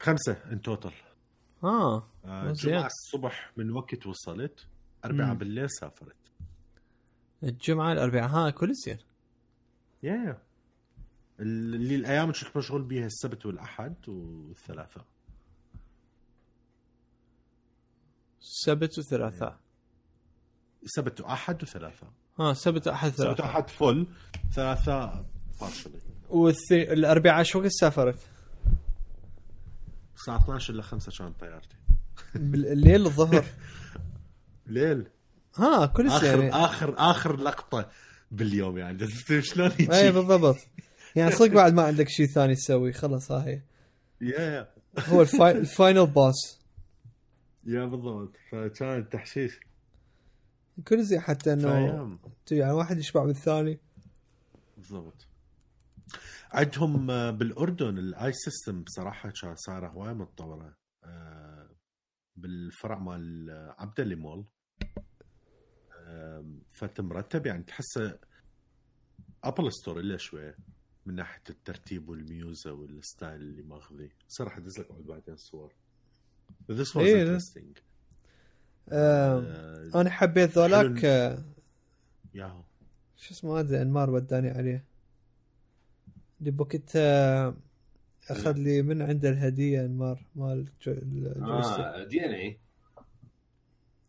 [0.00, 0.92] خمسة ان توتال
[1.64, 2.72] آه آه زين.
[2.72, 4.66] جمعة الصبح من وقت وصلت
[5.04, 5.38] اربعاء مم.
[5.38, 6.16] بالليل سافرت.
[7.42, 8.98] الجمعة الأربعاء ها كل زين
[10.02, 10.42] يا
[11.40, 15.04] اللي الأيام اللي كنت مشغول بيها السبت والأحد والثلاثاء.
[18.40, 19.58] سبت وثلاثاء.
[20.84, 22.10] سبت واحد وثلاثاء
[22.40, 24.06] ها سبت أحد سبت ثلاثاء واحد فل
[24.54, 25.24] ثلاثاء
[25.60, 25.98] Partially
[26.28, 26.92] والثي...
[26.92, 28.18] الاربعاء شو وقت سافرت؟
[30.16, 31.76] الساعة 12 الا 5 كانت طيارتي.
[32.34, 33.44] بالليل الظهر.
[34.66, 35.06] ليل.
[35.56, 36.64] ها كل اخر زين يعني.
[36.64, 37.88] اخر آخر لقطة
[38.30, 39.06] باليوم يعني.
[39.40, 40.56] شلون اي بالضبط.
[41.16, 43.62] يعني صدق بعد ما عندك شيء ثاني تسوي خلص ها هي.
[44.20, 44.68] yeah
[44.98, 45.50] هو ال fi...
[45.50, 46.60] ال final boss
[47.66, 48.32] yeah بالضبط.
[48.52, 49.60] فكان تحشيش.
[50.84, 52.18] كل زين حتى إنه
[52.50, 53.78] يعني واحد يشبع بالثاني.
[54.76, 55.26] بالضبط.
[56.52, 60.76] عندهم آه، بالأردن ال iSystem بصراحة كان صار هواي متطورة.
[61.04, 61.70] آه،
[62.36, 64.44] بالفرع مال آه، عبدلي مول.
[66.06, 68.18] آم، فتمرتب يعني تحسه
[69.44, 70.56] Apple Store إلا شوية
[71.06, 75.72] من ناحية الترتيب والميوزا وال style اللي ماخذيه صراحة ادز لك بعدين صور
[76.72, 77.80] This was إيه، interesting.
[78.92, 81.04] آه أنا حبيت ذولاك.
[81.04, 81.44] آه،
[82.34, 82.62] ياهو.
[83.16, 84.84] شو اسمه هذا؟ انمار وداني عليه.
[86.40, 87.56] اللي بوكيت آه،
[88.30, 92.58] أخذ لي من عنده الهدية انمار مال جو- الجويستيك آه دي إن إي.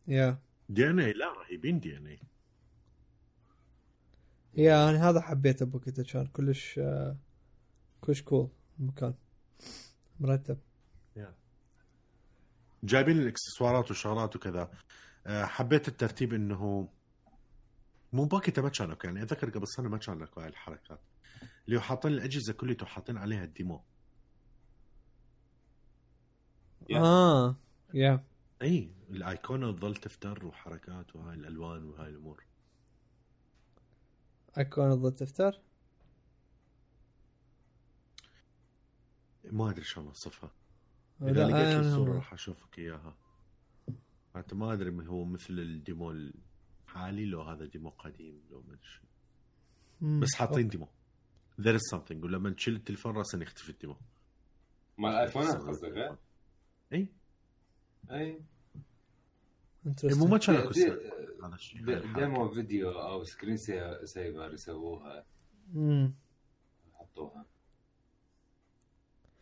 [0.07, 0.37] يا.
[0.69, 2.19] دي إن إي؟ لا رهيبين دي إن إي.
[4.57, 7.17] يا أنا هذا حبيته بوكيت كان كلش آه،
[8.01, 8.47] كلش cool
[8.79, 9.13] المكان.
[10.19, 10.57] مرتب.
[12.83, 14.71] جايبين الاكسسوارات والشغلات وكذا.
[15.27, 16.89] آه، حبيت الترتيب إنه
[18.13, 21.01] مو باكيته ما كان لك يعني أتذكر قبل سنة ما كان لك هاي الحركات.
[21.65, 23.83] اللي هو حاطين الأجهزة كلها حاطين عليها ال demo.
[26.95, 27.55] آه
[27.93, 28.23] yeah
[28.61, 32.45] إي الايقونه تظل تفتر وحركات وهاي الألوان وهاي الأمور.
[34.57, 35.61] ايقونه تظل تفتر؟
[39.43, 40.51] ما أدري شلون أوصفها.
[41.21, 43.15] إذا لقيت الصورة راح أشوفك إياها
[44.35, 48.77] حتى ما أدري هو مثل ال demo الحالي لو هذا demo قديم لو ما.
[50.01, 50.19] مم.
[50.19, 50.87] بس حاطين demo
[51.61, 53.95] there is something ولما تشيل التليفون راسا يختفي ال demo
[54.97, 56.17] مال الايفونات قصدك ها؟
[56.93, 57.07] إي
[58.11, 58.41] إي.
[60.03, 60.71] مو ما كان اكو.
[62.15, 65.25] demo فيديو أو screen sa- saver يسووها
[65.73, 66.13] مم.
[66.93, 67.45] يحطوها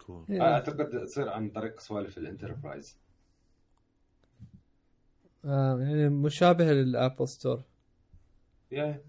[0.08, 0.41] cool yeah.
[0.54, 2.97] أعتقد تصير عن طريق سوالف ال enterprise.
[5.46, 7.63] آه يعني مشابه لل Apple Store.
[8.71, 9.02] yeah.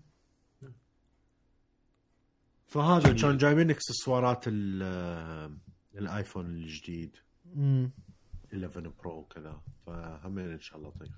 [2.67, 5.57] فهذا كان جايبين إكسسوارات ال-
[5.95, 7.17] ال iPhone الجديد.
[7.55, 7.91] مم.
[8.55, 9.61] 11 Pro وكذا.
[9.87, 11.13] فهمين إن شاء الله طيب.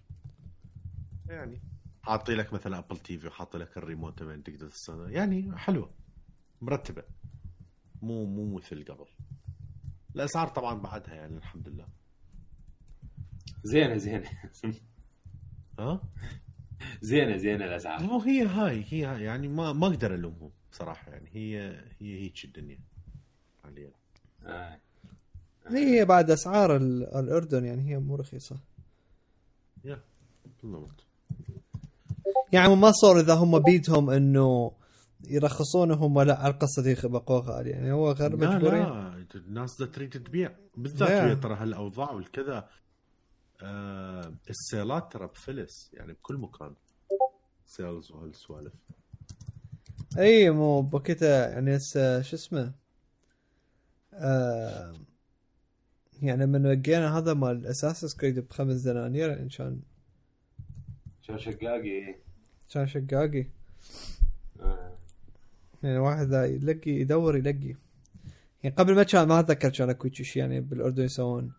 [1.28, 1.60] يعني.
[2.02, 5.90] حاطي لك مثلا Apple TV وحاطي لك الريموت تبين تقدر تستخدم يعني حلوة.
[6.60, 7.02] مرتبة.
[8.02, 9.06] مو مو مثل قبل.
[10.16, 11.86] الأسعار طبعا بعدها يعني الحمد لله.
[13.64, 14.30] زينة زينة.
[15.78, 16.00] ها؟
[17.00, 18.02] زينة زينة الأسعار.
[18.02, 21.28] مو هي هاي هي هاي يعني ما ما أقدر ألومهم بصراحة يعني.
[21.32, 21.70] هي
[22.00, 22.78] هي هيك الدنيا
[23.62, 23.90] حاليا.
[24.46, 24.78] آه.
[25.66, 28.56] هي بعد أسعار ال- الأردن يعني هي مو رخيصة.
[29.84, 30.00] يا
[30.62, 31.04] بالضبط.
[32.52, 34.72] يعني ما صار إذا هم بيدهم إنه
[35.24, 38.82] يرخصونه هم لا على القصة يبقوا غالي يعني هو غير لا مجبورين.
[38.82, 40.56] لا الناس دا تريد تبيع.
[40.76, 41.24] بالذات لا.
[41.24, 42.68] ويا ترى هالأوضاع والكذا
[43.62, 45.90] آه السيلات ترى بفلس.
[45.92, 46.74] يعني بكل مكان.
[47.66, 48.72] سيلز وهالسوالف.
[50.18, 52.72] أي مو بوكيتا يعني هسه شو اسمه
[54.14, 54.94] آه
[56.22, 59.80] يعني من وقينا هذا مال أساس كريد بخمس دنانير يعني كان
[61.20, 62.14] شو شقاقي.
[62.70, 63.46] كان شقاقي.
[64.60, 64.89] آه.
[65.82, 67.74] يعني واحد ذا يلقي يدور يلقي.
[68.62, 71.52] يعني قبل ما كان ما أتذكر كان أكو شيء يعني بالأردن يسوون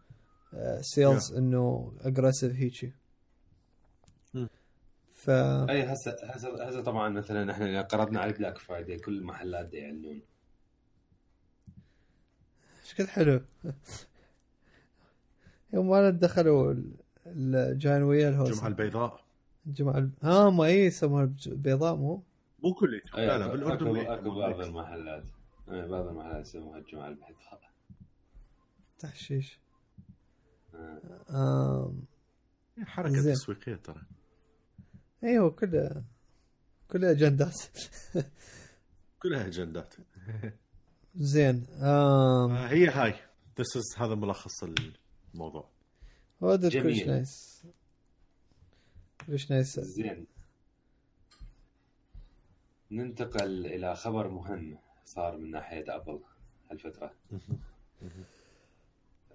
[0.54, 2.94] آه سيلز إنه اجريسيف هيجي.
[5.14, 9.74] ف أي هسه هسه هسه طبعا مثلا إحنا إذا قربنا على Black Friday كل المحلات
[9.74, 10.22] يعلنون.
[12.84, 13.42] إيش قد حلو؟
[15.74, 16.92] يوم ما دخلوا ال-
[17.56, 19.22] الجاين ويا الهوس الجمعه البيضاء.
[19.68, 20.12] الجمعة الب...
[20.22, 22.24] ها ما اي يسموها الج- بيضاء مو؟
[22.64, 25.24] مو كليتهم لا لا بالأردن اكو, بعض المحلات.
[25.70, 27.72] أي، بعض المحلات يسموها الجمعه البيضاء
[29.00, 29.60] تحشيش.
[30.76, 31.02] آه.
[31.30, 32.06] آم...
[32.86, 33.34] حركة زين.
[33.34, 34.02] تسويقية ترى.
[35.24, 36.04] إيوه كلها
[36.92, 37.62] كلها أجندات.
[39.22, 39.94] كلها أجندات.
[41.16, 42.52] زين آم...
[42.52, 43.14] آه، هي هاي.
[43.60, 44.64] This is هذا ملخص
[45.34, 45.70] الموضوع.
[46.44, 46.98] هذا جميل.
[46.98, 47.64] كلش nice
[49.28, 50.28] كلش nice زين.
[52.92, 56.20] ننتقل إلى خبر مهم صار من ناحية Apple
[56.72, 57.14] هالفترة.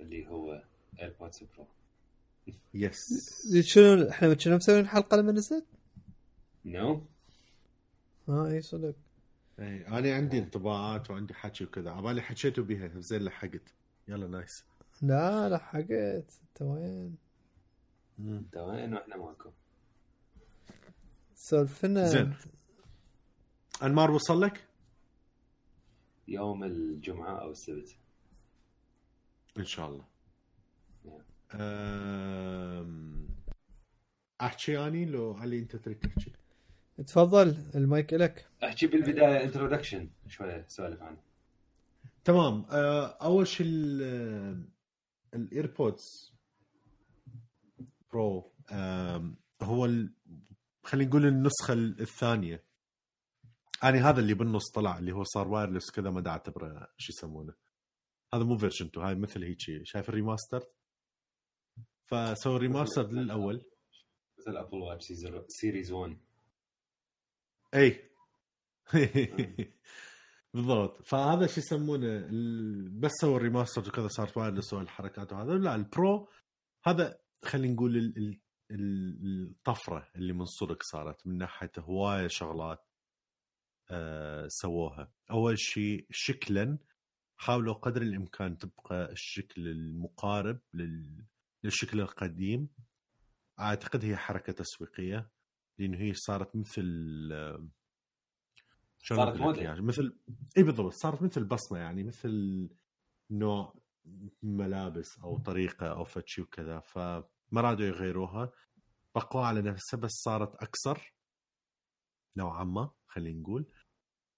[0.01, 0.63] اللي هو
[1.01, 1.67] AirPods Pro
[2.75, 5.67] yes شنو إحنا كنا مسويين حلقه لما نزلت؟
[6.65, 7.07] no
[8.29, 8.95] ها إي صدق.
[9.59, 11.91] إي أنا عندي انطباعات وعندي حكي وكذا.
[11.91, 13.75] عبالي حكيتوا بيها زين لحقت.
[14.09, 14.65] يلا nice
[15.03, 16.41] لا لحقت.
[16.43, 17.17] انت وين؟
[18.19, 19.51] انت وين؟ وإحنا ماكو.
[21.35, 22.07] سولفنا.
[22.07, 22.35] زين.
[23.83, 24.67] أنمار وصل لك؟
[26.29, 27.97] يوم الجمعة أو السبت.
[29.59, 30.05] إن شاء الله.
[31.55, 33.29] أم...
[34.41, 36.33] أحكي أني لو علي أنت تريد تحكي؟
[37.07, 41.19] تفضل المايك لك أحكي بالبداية introduction شوية سوالف عنه.
[42.25, 42.67] تمام.
[42.71, 44.69] أه، أول شيء ال-
[45.35, 46.33] ال AirPods
[48.13, 48.53] Pro
[49.63, 50.13] هو ال...
[50.83, 52.66] خلينا نقول النسخة الثانية.
[53.85, 57.55] أنا هذا اللي بالنص طلع اللي هو صار wireless كذا ما دا اعتبره شو يسمونه.
[58.35, 60.65] هذا مو version 2 هاي مثل هيك شايف ال remaster
[62.07, 63.65] فسووا remaster للأول.
[64.39, 65.05] مثل Apple Watch
[65.49, 66.19] Series 1
[67.75, 68.11] اي
[70.55, 71.03] بالضبط.
[71.03, 72.29] فهذا شو يسمونه
[73.01, 75.55] بس سووا ال remaster وكذا صار wireless والحركات وهذا.
[75.55, 76.29] لا ال Pro
[76.87, 82.87] هذا خلينا نقول ال- ال- ال- الطفرة اللي من صدق صارت من ناحية هواية شغلات.
[84.49, 86.79] سووها أول شيء شكلا
[87.37, 91.25] حاولوا قدر الإمكان تبقى الشكل المقارب لل...
[91.65, 92.69] للشكل القديم
[93.61, 95.31] أعتقد هي حركة تسويقية
[95.79, 97.69] لأنه هي صارت مثل آه،
[99.03, 99.61] صارت موضة.
[99.61, 100.19] إياها؟ مثل
[100.59, 102.69] إي بالضبط صارت مثل بصمة يعني مثل
[103.31, 103.75] نوع
[104.43, 108.53] ملابس أو طريقة أو فد وكذا فما رادوا يغيروها
[109.15, 111.16] بقوا على نفسها بس صارت أكثر
[112.37, 113.67] نوعا ما خلينا نقول.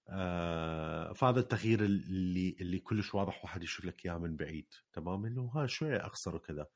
[0.09, 5.51] آه فهذا التغيير اللي اللي كلش واضح واحد يشوف لك إياه من بعيد تمام؟ إنه
[5.55, 6.67] ها شوية أقصر وكذا.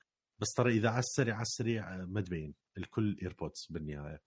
[0.41, 2.55] بس ترى إذا على السريع على السريع آه، ما تبين.
[2.77, 4.21] الكل AirPods بالنهاية.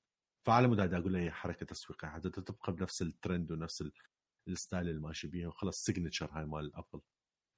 [0.46, 3.92] فعلى مود هذا أقول هي حركة تسويقيه حتى تبقى بنفس الترند ونفس ال-
[4.48, 7.00] ال style اللي ماشي بيه وخلاص signature هاي مال Apple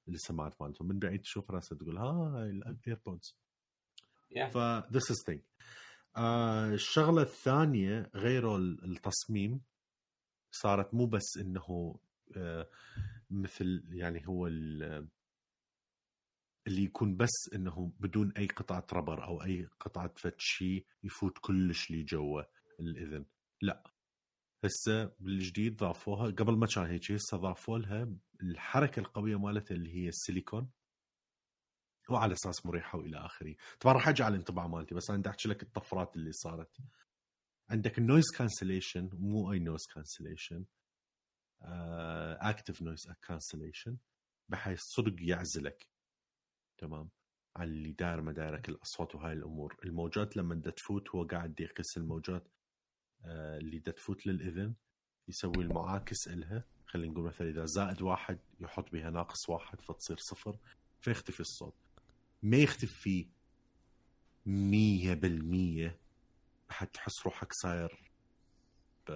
[0.07, 3.37] السماعات مالتهم من بعيد تشوف راسها تقول هاي ال AirPods
[4.37, 4.47] Yeah.
[4.53, 4.57] ف
[4.93, 5.39] this is thing.
[6.19, 8.11] آه الشغلة الثانية
[8.57, 9.61] ال- التصميم
[10.51, 11.99] صارت مو بس إنه
[12.37, 12.69] آه
[13.29, 15.07] مثل يعني هو ال-
[16.67, 21.91] اللي يكون بس إنه بدون أي قطعة rubber أو أي قطعة فد شيء يفوت كلش
[21.91, 22.41] لي جوا
[22.79, 23.25] الإذن.
[23.61, 23.83] لا.
[24.65, 28.09] هسه بالجديد ضافوها قبل ما كان هيك هسه ضافوا لها
[28.41, 30.69] الحركة القوية مالتها اللي هي السيليكون.
[32.11, 33.55] وعلى أساس مريحة وإلى آخره.
[33.79, 36.77] طبعا راح ارجع على الانطباع مالتي بس أنا بدي أحكي لك الطفرات اللي صارت.
[37.69, 40.65] عندك ال noise cancellation مو أي noise cancellation
[42.41, 43.97] active noise cancellation
[44.49, 45.87] بحيث صدق يعزلك.
[46.77, 47.09] تمام؟
[47.55, 49.77] عن اللي داير مدارك الأصوات وهاي الأمور.
[49.83, 52.47] الموجات لما دا تفوت هو قاعد يقيس الموجات
[53.25, 54.73] آه، اللي دا تفوت للإذن
[55.27, 56.63] يسوي المعاكس إلها.
[56.85, 60.57] خلينا نقول مثلا إذا زائد واحد يحط بها ناقص واحد فتصير صفر
[60.99, 61.75] فيختفي الصوت.
[62.43, 63.27] ما يختفي
[64.45, 65.99] مية بالمية
[66.69, 68.11] حتى تحس روحك صاير
[69.07, 69.11] ب...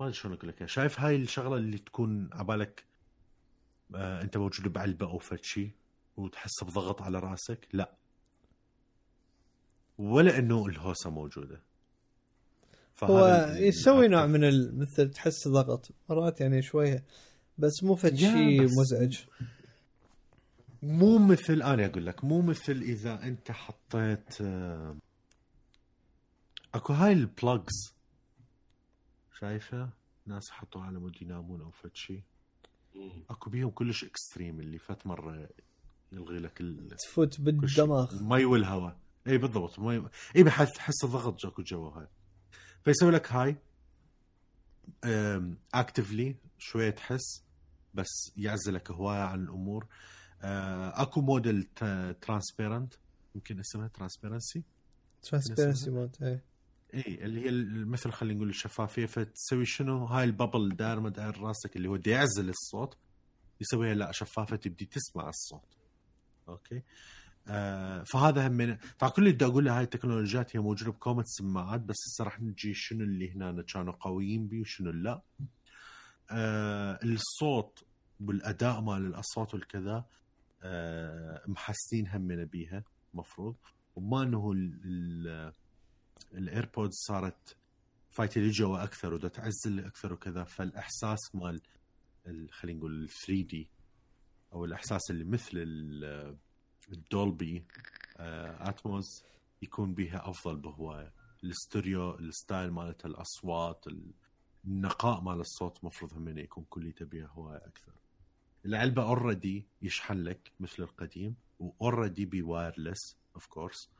[0.00, 0.66] ما أدري شلون أقول لك.
[0.66, 2.84] شايف هاي الشغلة اللي تكون عبالك
[3.94, 5.70] آه أنت موجود بعلبة أو فد شيء
[6.16, 7.94] وتحس بضغط على رأسك لا
[9.98, 11.62] ولا إنه الهوسة موجودة
[13.02, 14.26] هو يسوي نوع.
[14.26, 17.04] من مثل تحس ضغط مرات يعني شوية
[17.58, 19.18] بس مو فد شيء مزعج
[20.84, 24.96] مو مثل أنا أقول لك مو مثل إذا أنت حطيت آه،
[26.74, 27.94] أكو هاي ال plugs
[29.40, 29.90] شايفة؟
[30.26, 32.22] ناس حطوا على مود ينامون أو فد شيء.
[33.30, 35.48] أكو بيهم كلش extreme اللي فات مرة
[36.12, 36.96] يلغي لك ال...
[36.96, 37.40] تفوت.
[37.40, 38.12] بالدماغ.
[38.12, 42.06] المي والهواء إي بالضبط المي إي بحس تحس الضغط اكو جوا هاي.
[42.84, 43.56] فيسوي لك هاي
[45.74, 47.44] actively شوية تحس
[47.94, 49.86] بس يعزلك هواية عن الأمور.
[50.44, 51.62] اكو mode إل
[52.20, 52.94] transparent
[53.34, 54.62] يمكن اسمها transparency.
[55.22, 56.40] transparency mode اي
[56.94, 57.50] اي اللي هي
[57.84, 61.96] مثل خلينا نقول الشفافية فتسوي شنو؟ هاي ال bubble داير ما داير راسك اللي هو
[61.96, 62.96] دي يعزل الصوت
[63.60, 65.76] يسويها لا شفافة تبدي تسمع الصوت.
[66.48, 66.82] أوكي؟
[67.48, 71.80] آه فهذا هم من فكل اللي بدي أقول له هاي التكنولوجيات هي موجودة بكومة سماعات
[71.80, 75.22] بس هسه راح نجي شنو اللي هنا كانوا قويين بيه وشنو لا.
[76.30, 77.84] آه الصوت
[78.20, 80.06] والأداء مال الأصوات والكذا آه
[81.46, 82.84] محسنين همنا بيها
[83.14, 83.56] مفروض.
[83.96, 84.52] وما إنه
[86.34, 87.56] ال AirPods صارت
[88.10, 90.44] فايتة لي جوا أكثر ودا تعزل أكثر وكذا.
[90.44, 91.60] فالإحساس مال
[92.26, 93.68] ال- خلينا نقول ال 3D
[94.52, 96.36] أو الإحساس اللي مثل ال-
[96.92, 97.64] ال Dolby
[98.16, 99.24] آه، Atmos
[99.62, 101.12] يكون بيها أفضل بهواية.
[101.44, 103.84] الاستوديو ال style مالت الأصوات
[104.64, 107.92] النقاء مال الصوت مفروض هم يكون كليته بيها هواية أكثر.
[108.64, 113.90] العلبة already يشحن لك مثل القديم و already ب wireless of course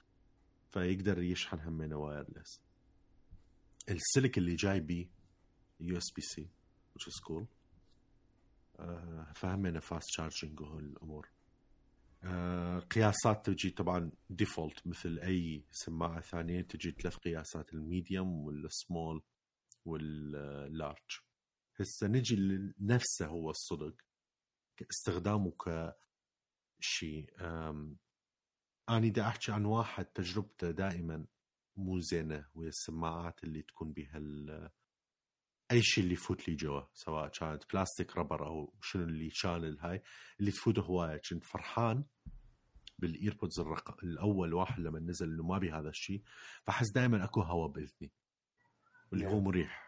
[0.70, 2.60] فيقدر يشحن همينه wireless
[3.90, 5.10] السلك اللي جاي بيه
[5.80, 6.48] USB-C
[6.98, 7.44] which is cool.
[8.80, 11.28] آه، فهمنا fast charging وهول الأمور.
[12.22, 18.67] آه، قياسات تجي طبعا default مثل أي سماعة ثانية تجي ثلاث قياسات ال medium وال
[18.67, 19.22] small
[19.84, 21.18] وال large
[21.80, 23.94] هسه نجي لنفسه هو الصدق.
[24.90, 25.52] استخدامه
[26.80, 27.30] كشيء.
[28.88, 31.26] أنا دا أحكي عن واحد تجربته دائما
[31.76, 34.20] مو زينة ويا السماعات اللي تكون بها
[35.72, 40.02] أي شيء اللي يفوت لي جوا سواء كانت بلاستيك rubber أو شنو اللي كان الهاي
[40.40, 41.20] اللي تفوته هواية.
[41.30, 42.04] كنت فرحان
[42.98, 44.04] بال AirPods الرق...
[44.04, 46.22] الأول واحد لما نزل إنه ما بي هذا الشيء
[46.64, 48.12] فحس دائما أكو هواء بإذني
[49.12, 49.40] واللي هو.
[49.40, 49.83] مريح.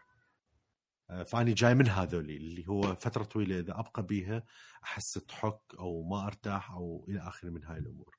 [1.07, 4.43] فأني جاي من هذولي اللي هو فترة طويلة إذا أبقى بيها
[4.83, 8.17] أحس تحك أو ما أرتاح أو إلى آخره من هاي الأمور.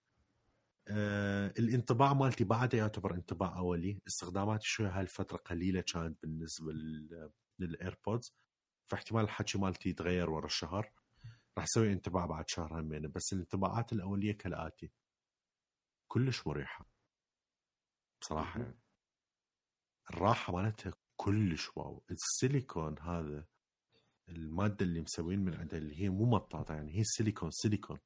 [0.89, 7.31] آه الانطباع مالتي بعد يعتبر انطباع أولي، استخداماتي شوي هاي الفترة قليلة كانت بالنسبة لل-
[7.59, 8.35] لل AirPods
[8.87, 10.93] فاحتمال الحكي مالتي يتغير ورا الشهر.
[11.59, 14.93] راح أسوي انطباع بعد شهر همين بس الانطباعات الأولية كالآتي.
[16.09, 16.87] كلش مريحة.
[18.21, 18.79] بصراحة يعني.
[20.11, 22.03] الراحة مالتها كلش wow.
[22.11, 23.45] السيليكون هذا
[24.29, 27.99] المادة اللي مسوين من عندها اللي هي مو مطاطة يعني هي سيليكون سيليكون.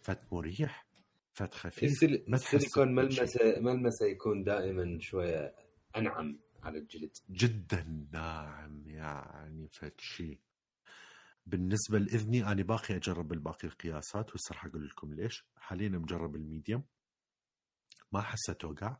[0.00, 0.86] فت مريح
[1.32, 2.94] فت خفيف السيل- السيليكون.
[2.94, 5.54] ملمسة ملمسة يكون دائما شوية
[5.96, 7.16] أنعم على الجلد.
[7.30, 10.40] جدا ناعم يعني فد شيء.
[11.46, 15.46] بالنسبة لإذني أنا باقي أجرب الباقي القياسات وهسه راح أقول لكم ليش.
[15.56, 16.82] حاليا مجرب ال medium
[18.12, 18.96] ما احسها توقع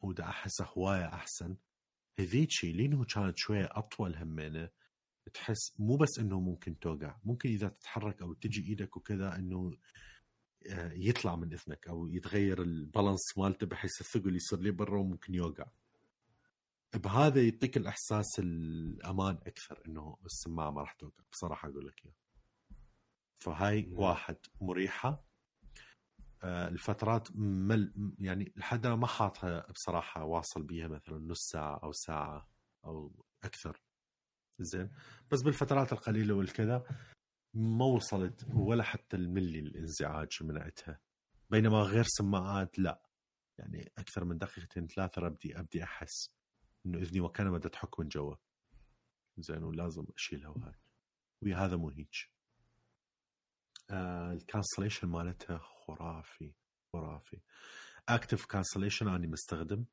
[0.00, 1.56] ودا احسها هواية أحسن.
[2.18, 4.68] هذيك لأنه كانت شوية أطول همينه
[5.34, 9.76] تحس مو بس إنه ممكن توقع ممكن إذا تتحرك أو تجي إيدك وكذا إنه
[10.70, 15.66] آه، يطلع من إذنك أو يتغير البالانس مالته بحيث الثقل يصير لي برا وممكن يوقع.
[16.94, 22.16] بهذا يعطيك الإحساس الأمان أكثر إنه السماعة ما راح توقع بصراحة أقول لك اياها
[23.38, 23.98] فهاي نعم.
[23.98, 25.24] واحد مريحة.
[26.44, 32.48] الفترات مل يعني لحد ما حاطها بصراحة واصل بيها مثلا نص ساعة أو ساعة
[32.84, 33.82] أو أكثر.
[34.58, 34.90] زين؟
[35.30, 36.84] بس بالفترات القليلة والكذا
[37.54, 41.00] ما وصلت ولا حتى الملي الانزعاج منعتها
[41.50, 43.02] بينما غير سماعات لا.
[43.58, 46.30] يعني أكثر من دقيقتين ثلاثة أبدي أبدي أحس
[46.86, 48.36] إنه إذني وكانما بدها تحك من جوا.
[49.38, 50.80] زين؟ ولازم أشيلها وهاي.
[51.42, 52.14] ويا هذا مو هيج
[53.92, 56.52] آه الكانسليشن مالتها خرافي
[56.92, 57.40] خرافي.
[58.08, 59.84] active cancellation أني مستخدم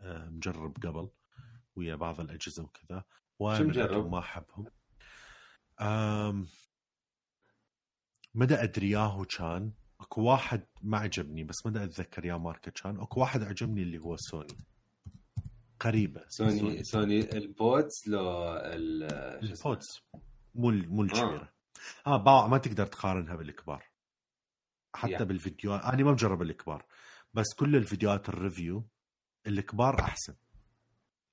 [0.00, 1.08] آه مجرب قبل
[1.76, 3.04] ويا بعض الأجهزة وكذا
[3.38, 4.66] وايد؟ عندهم ما أحبهم.
[8.34, 13.20] مدى أدري ياهو كان أكو واحد ما عجبني بس مدى أتذكر يا ماركة كان أكو
[13.20, 14.58] واحد عجبني اللي هو سوني.
[15.80, 17.20] قريبة سوني سوني.
[17.20, 20.00] ال buds لو؟ ال buds
[20.54, 21.53] مو مو الكبيرة.
[22.06, 23.84] آه باع ما تقدر تقارنها بالكبار.
[24.94, 25.22] حتى Yeah.
[25.22, 26.86] بالفيديوهات أنا ما مجرب الكبار
[27.34, 28.88] بس كل الفيديوهات ال review
[29.46, 30.34] الكبار أحسن.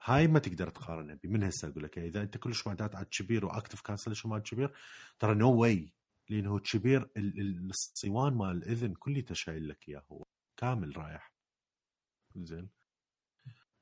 [0.03, 3.45] هاي ما تقدر تقارنها بي من هسه أقول لك إذا أنت كلش متعود على تشبير
[3.45, 4.73] و active cancellation مال تشبير
[5.19, 5.93] ترى no way
[6.29, 10.25] لأنه تشبير ال- ال- الصيوان مال الإذن كله شايل لك إياه هو
[10.57, 11.31] كامل رايح.
[12.35, 12.69] زين؟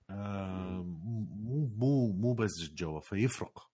[0.10, 3.70] آه، مو مو مو بس جوا فيفرق.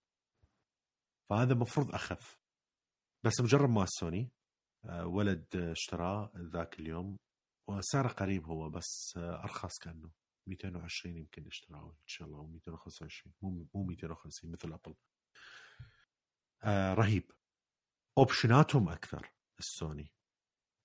[1.30, 2.38] فهذا المفروض أخف.
[3.24, 4.30] بس مجرب مال سوني
[4.84, 7.18] آه، ولد اشتراه ذاك اليوم
[7.68, 10.10] وسعره قريب هو بس آه، أرخص كأنه
[10.46, 14.94] 220 يمكن اشتراه إن شاء الله أو 225 مو مو 250 مثل أبل.
[16.62, 17.30] آه رهيب.
[18.18, 20.12] أوبشناتهم أكثر السوني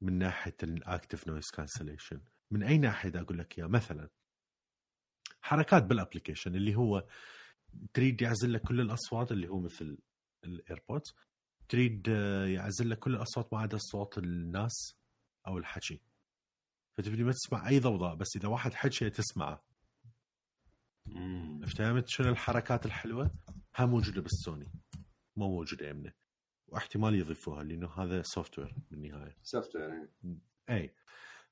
[0.02, 2.22] من ناحية ال active noise cancellation
[2.52, 4.10] من أي ناحية أقول لك إياه؟ مثلا
[5.42, 7.08] حركات بال application اللي هو
[7.94, 9.98] تريد يعزل لك كل الأصوات اللي هو مثل
[10.43, 11.14] ال AirPods
[11.72, 14.95] تريد آه، يعزل لك كل الأصوات ما عدا صوت الناس
[15.47, 16.01] أو الحكي.
[16.93, 19.63] فتبدي ما تسمع أي ضوضاء بس إذا واحد حكي تسمعه.
[21.78, 23.32] فهمت شنو الحركات الحلوة؟
[23.76, 24.72] ها موجودة بالسوني.
[25.36, 26.13] مو موجودة يمنا
[26.67, 30.08] واحتمال يضيفوها لأنه هذا software بالنهايه software
[30.69, 30.95] اي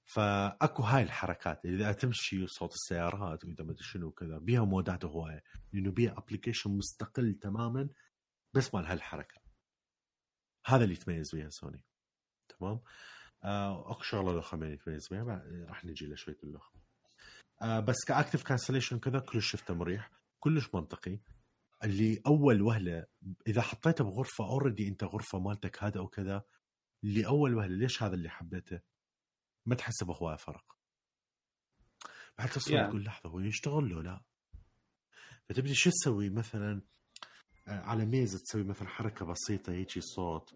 [0.05, 1.65] فأكو هاي الحركات.
[1.65, 5.43] إذا تمشي صوت السيارات وإذا ما شنو كذا بيها مودات هواية.
[5.74, 7.89] لأنه بيها application مستقل تماما
[8.53, 9.39] بس مال هالحركة.
[10.76, 11.86] هذا اللي يتميز بيها سوني.
[12.59, 12.80] تمام؟
[13.43, 16.82] آه أكو شغلة الاخرى ما يتميز بعد- راح نجي لشوية الاخرى
[17.61, 21.20] آه بس ك active cancellation كذا كلش شفته مريح كلش منطقي.
[21.84, 23.05] اللي أول وهلة
[23.47, 26.43] إذا حطيته بغرفة already أنت غرفة مالتك هذا أو كذا
[27.03, 28.80] لاول وهلة ليش هذا اللي حبيته؟
[29.65, 30.76] ما تحس بهواية فرق.
[32.38, 32.89] بعد تصير Yeah.
[32.89, 34.22] تقول لحظة هو يشتغل لو لا؟
[35.49, 36.82] فتبدي شو تسوي؟ مثلا
[37.70, 40.55] على ميزة تسوي مثلا حركة بسيطة هيجي صوت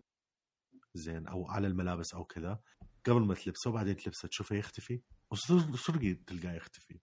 [0.93, 2.59] زين أو على الملابس أو كذا
[3.05, 5.01] قبل ما تلبسه وبعدين تلبسه تشوفه يختفي؟
[5.31, 6.99] وصدق تلقاه يختفي.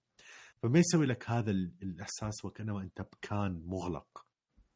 [0.62, 4.26] فما يسوي لك هذا ال- الإحساس وكانما أنت بكان مغلق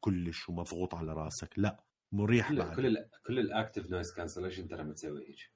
[0.01, 1.59] كلش ومضغوط على راسك.
[1.59, 2.76] لا مريح كل بعد.
[2.76, 5.51] كل ال كل ال active noise cancellation ترى ما تسوي هيك.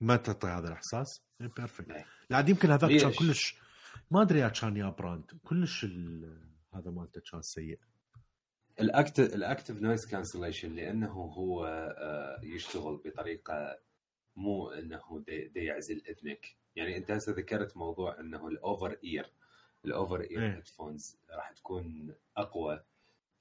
[0.00, 2.04] ما تعطي هذا الإحساس؟ perfect نعم.
[2.30, 3.58] لا عاد يمكن هذاك؟ كان كلش
[4.10, 7.80] ما أدري يا كان يا brand كلش ال- هذا مالته كان سيء.
[8.80, 13.78] ال active ال active noise cancellation لأنه هو آه، يشتغل بطريقة
[14.36, 19.32] مو إنه دي, دي يعزل إذنك يعني أنت هسه ذكرت موضوع إنه ال over ear
[19.84, 20.56] ال over ear إيه.
[20.56, 22.84] headphones راح تكون أقوى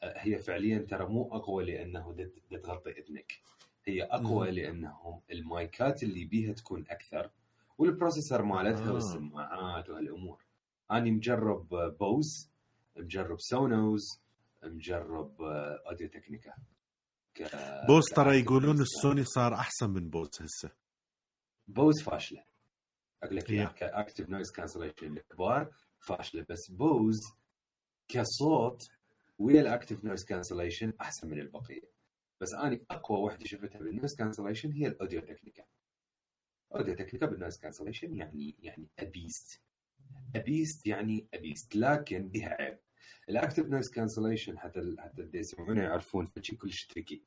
[0.04, 2.30] آه، هي فعليا ترى مو أقوى لأنه
[2.64, 3.40] تغطي إذنك
[3.86, 4.56] هي أقوى مم.
[4.56, 7.30] لأنه المايكات اللي بيها تكون أكثر
[7.78, 8.94] وال processor مالتها آه.
[8.94, 10.46] والسماعات وهالأمور
[10.92, 12.50] أنا مجرب آه، Bose
[12.98, 14.25] مجرب Sonos
[14.68, 16.54] مجرب Audio-Technica
[17.88, 20.72] Bose ترى يقولون السوني صار احسن من Bose هسه
[21.68, 22.43] Bose فاشله
[23.24, 23.49] أقول لك.
[23.49, 27.20] اياها ك active noise cancellation الكبار فاشله بس Bose
[28.07, 28.82] كصوت
[29.39, 31.82] ويا ال active noise cancellation احسن من البقيه
[32.41, 35.64] بس أنا اقوى وحده شفتها بال noise cancellation هي ال Audio-Technica
[36.76, 39.62] Audio-Technica بال noise cancellation يعني يعني a beast
[40.36, 42.80] a beast يعني a beast لكن بها عيب
[43.30, 47.24] ال active noise cancellation حتى حتى اللي يسمعونه يعرفون فشي كلش tricky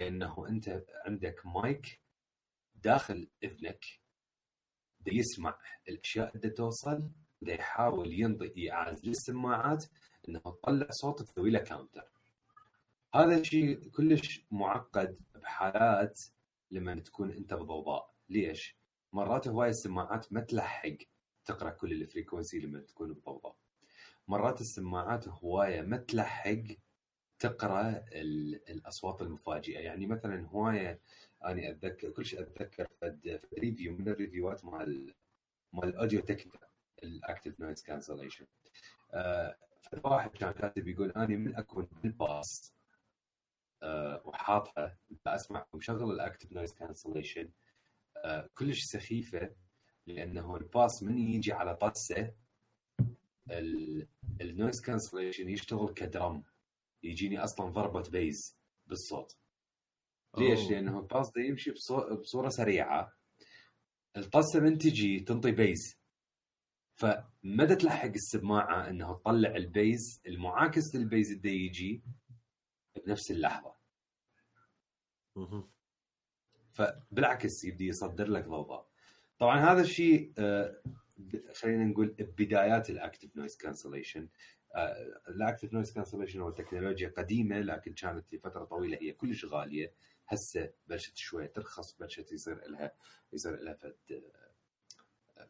[0.00, 2.00] إنه أنت عندك مايك
[2.74, 3.84] داخل اذنك
[5.00, 7.10] دا يسمع الأشياء اللي توصل
[7.42, 9.84] دا يحاول ينطي ايعاز للسماعات
[10.28, 12.04] إنه تطلع صوت تسوي له counter
[13.14, 16.20] هذا شيء كلش معقد بحالات
[16.70, 18.14] لما تكون أنت بضوضاء.
[18.28, 18.76] ليش؟
[19.12, 20.96] مرات هواي السماعات ما تلحق
[21.44, 23.56] تقرأ كل ال frequency لما تكون بضوضاء.
[24.28, 26.58] مرات السماعات هواية ما تلحق
[27.38, 29.78] تقرأ ال- الأصوات المفاجئة.
[29.78, 31.00] يعني مثلا هواية
[31.46, 35.14] اني أتذكر كل شيء أتذكر فد review من الريفيوات مال
[35.72, 36.68] مال الاوديو تكنيكا
[37.02, 38.46] ال active noise cancellation.
[40.04, 42.74] واحد كان كاتب يقول اني من أكون بالباص
[43.82, 44.96] آه، وحاطها
[45.26, 47.50] اسمع ومشغل ال active noise cancellation.
[48.54, 49.50] كلش سخيفة
[50.06, 52.32] لأنه الباص من يجي على طسه
[54.40, 56.44] ال noise cancellation يشتغل ك drum
[57.02, 59.36] يجيني أصلا ضربة bass بالصوت.
[60.38, 60.70] ليش؟ أوه.
[60.70, 63.12] لأنه الباص ده يمشي بصو- بصورة سريعة.
[64.16, 65.98] الطسه من تجي تنطي bass
[66.94, 72.02] فمدى تلحق السماعة إنه تطلع ال bass المعاكس لل bass اللي يجي
[73.06, 73.74] بنفس اللحظة.
[76.72, 78.88] فبالعكس يبدي يصدر لك ضوضاء.
[79.38, 80.82] طبعا هذا الشيء آه،
[81.54, 82.08] خلينا نقول
[82.38, 84.28] بدايات ال active noise cancellation
[85.28, 89.92] ال active noise cancellation هو تكنولوجيا قديمة لكن كانت لفترة طويلة هي كلش غالية.
[90.28, 92.92] هسه بلشت شوية ترخص بلشت يصير لها
[93.32, 94.22] يصير لها فد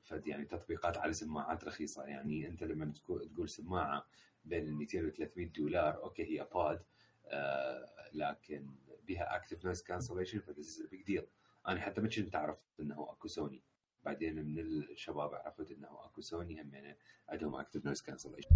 [0.04, 2.04] فد يعني تطبيقات على سماعات رخيصة.
[2.04, 2.92] يعني أنت لما
[3.34, 4.06] تقول سماعة
[4.44, 6.80] بين ال 200 و 300 دولار أوكي هي بود
[7.26, 8.70] آه لكن
[9.08, 11.26] بها active noise cancellation ف this big deal
[11.68, 13.62] أنا حتى ما كنت أعرف إنه أكو سوني.
[14.04, 16.96] بعدين من الشباب عرفت إنه أكو سوني هم يعني
[17.28, 18.50] عندهم active noise cancellation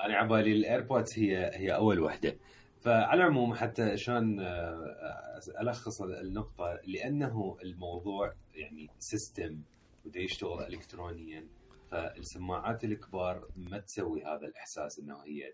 [0.00, 2.36] أنا على بالي الايربودز هي هي أول وحدة.
[2.80, 9.62] فعلى العموم حتى شلون آه، ألخص النقطة لأنه الموضوع يعني system
[10.04, 11.48] وده يشتغل الكترونيا
[11.90, 15.52] فالسماعات الكبار ما تسوي هذا الإحساس إنه هي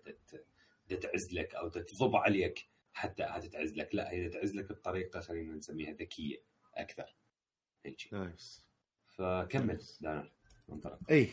[0.97, 3.95] تعز لك أو تضب عليك حتى تعز لك.
[3.95, 6.37] لا هي تعز لك بطريقة خلينا نسميها ذكية
[6.75, 7.15] أكثر.
[8.11, 8.63] nice
[9.17, 10.31] فكمل دانر
[11.11, 11.29] اي.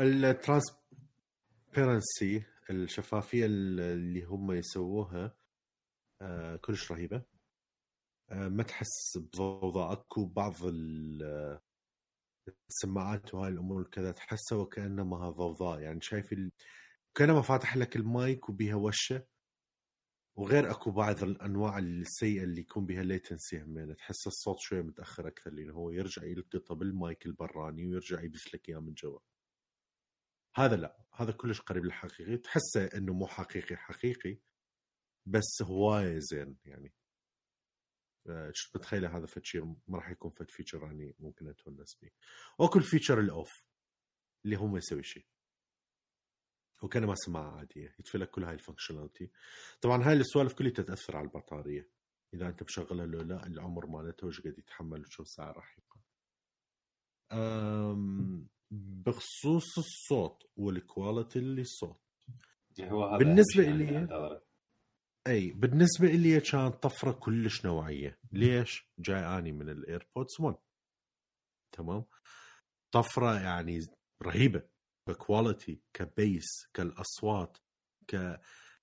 [0.00, 5.36] ال transparency الشفافية اللي هم يسووها
[6.22, 7.22] آه كلش رهيبة.
[8.30, 9.92] آه ما تحس بضوضاء.
[9.92, 10.54] أكو بعض
[12.70, 15.80] السماعات وهاي الأمور كذا تحسها وكانما ضوضاء.
[15.80, 16.52] يعني شايف ال...
[17.14, 19.22] كانما فاتح لك المايك وبيها وشة.
[20.38, 25.50] وغير أكو بعض الأنواع السيئة اللي يكون بها latency همين تحس الصوت شوية متأخر أكثر
[25.50, 29.18] لأنه هو يرجع يلقطه بالمايك البراني ويرجع يبث لك إياه من جوا.
[30.54, 32.36] هذا لا هذا كلش قريب للحقيقي.
[32.36, 34.38] تحسه إنه مو حقيقي حقيقي
[35.26, 36.94] بس هواية زين يعني.
[38.52, 42.10] شو بتخيله هذا فد شيء ما راح يكون فد feature يعني ممكن أتونس به.
[42.58, 43.64] واكو ال feature ال off
[44.44, 45.26] اللي هو ما يسوي شيء.
[46.82, 49.30] وكان ما سماعه عاديه يطفي لك كل هاي ال functionality
[49.80, 51.88] طبعا هاي السوالف كلها تتأثر على البطارية.
[52.34, 53.46] إذا أنت مشغلها لو لا.
[53.46, 55.98] العمر مالته وش قد يتحمل وشو ساعة راح يبقى
[58.70, 62.00] بخصوص الصوت وال quality اللي الصوت
[62.78, 64.08] يعني هو بالنسبة لي
[65.26, 68.18] أي بالنسبة لي كانت طفرة كلش نوعية.
[68.32, 70.56] ليش؟ جاي أني من الايربودز 1
[71.72, 72.04] تمام؟
[72.92, 73.80] طفرة يعني
[74.22, 74.62] رهيبة.
[75.08, 77.58] ككواليتي كبيس كالأصوات
[78.08, 78.14] ك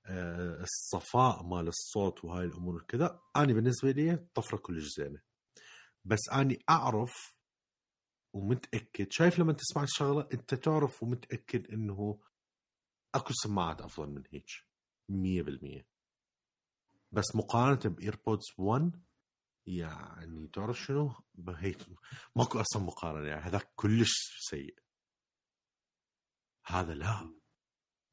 [0.08, 5.22] آه، الصفاء مال الصوت وهاي الأمور كذا أنا بالنسبة لي طفرة كلش زينة.
[6.06, 7.36] بس أني أعرف
[8.34, 12.20] ومتأكد شايف لما تسمع الشغلة أنت تعرف ومتأكد إنه
[13.16, 14.46] أكو سماعات أفضل من هيك
[15.10, 15.88] 100%
[17.12, 19.02] بس مقارنة بإيربودز 1
[19.68, 21.14] يعني تعرف شنو؟
[21.50, 21.78] هيك
[22.36, 24.85] ماكو أصلا مقارنة يعني هذاك كلش سيء.
[26.68, 27.30] هذا لا.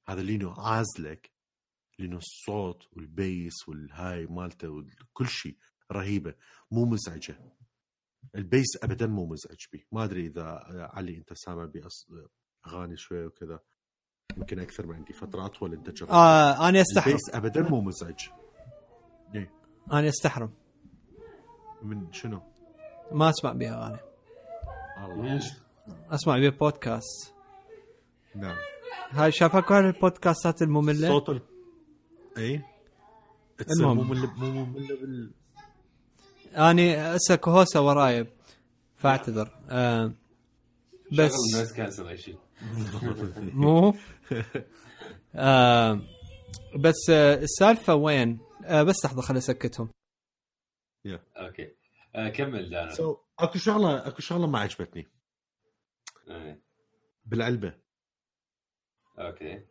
[0.09, 1.33] هذا لينو عازلك
[1.99, 5.57] لأنه الصوت والبيس والهاي مالته وكل شيء
[5.93, 6.35] رهيبة
[6.71, 7.53] مو مزعجة.
[8.35, 10.61] البيس ابدا مو مزعج بي ما أدري إذا
[10.93, 11.71] علي أنت سامع
[12.65, 13.61] باغاني شوي وكذا.
[14.37, 16.11] يمكن أكثر من عندي فتره اطول أنت جربت.
[16.13, 17.13] آه أنا أستحرم.
[17.13, 18.29] البيس ابدا مو مزعج.
[19.35, 19.55] ليه؟
[19.93, 20.55] أنا أستحرم.
[21.83, 22.43] من شنو؟
[23.13, 24.01] ما أسمع بها أغاني.
[25.13, 25.41] الله.
[26.11, 27.35] أسمع بها بودكاست
[28.35, 28.57] نعم.
[29.11, 31.41] هاي شافك كل البودكاستات المملة؟ صوت ال...
[32.39, 32.63] إي.
[33.71, 33.97] المهم.
[33.97, 35.33] مو ممله مو مملة بال
[36.55, 38.27] أني هسه كهوسه وراي
[38.97, 39.59] فاعتذر.
[39.71, 40.13] آه
[41.13, 41.33] بس
[43.37, 43.95] مو؟
[45.35, 46.01] آه
[46.77, 49.89] بس آه السالفة وين؟ آه بس لحظة خليني أسكتهم.
[51.37, 51.73] أوكي.
[52.15, 52.95] آه كمل دانا.
[52.95, 55.09] So, أكو شغله أكو شغلة ما عجبتني.
[56.31, 56.63] إيه.
[57.27, 57.75] بالعلبة.
[59.19, 59.65] أوكي.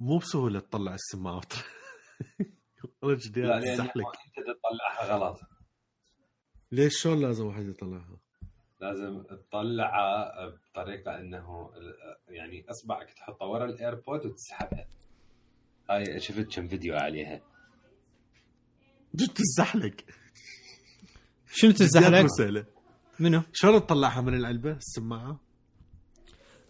[0.00, 1.52] مو بسهولة تطلع السماعات
[3.04, 3.90] رجلي لا يعني انت
[4.36, 5.40] تطلعها غلط.
[6.72, 8.18] ليش شلون لازم واحد يطلعها؟
[8.80, 11.70] لازم تطلعها بطريقة إنه
[12.28, 14.88] يعني أصبعك تحطه ورا الأيربود وتسحبها
[15.90, 17.40] هاي شفت كم فيديو عليها.
[19.14, 19.94] تزحلق.
[21.52, 22.66] شنو تزحلق؟
[23.20, 25.40] منو؟ شلون تطلعها من العلبة؟ السماعة؟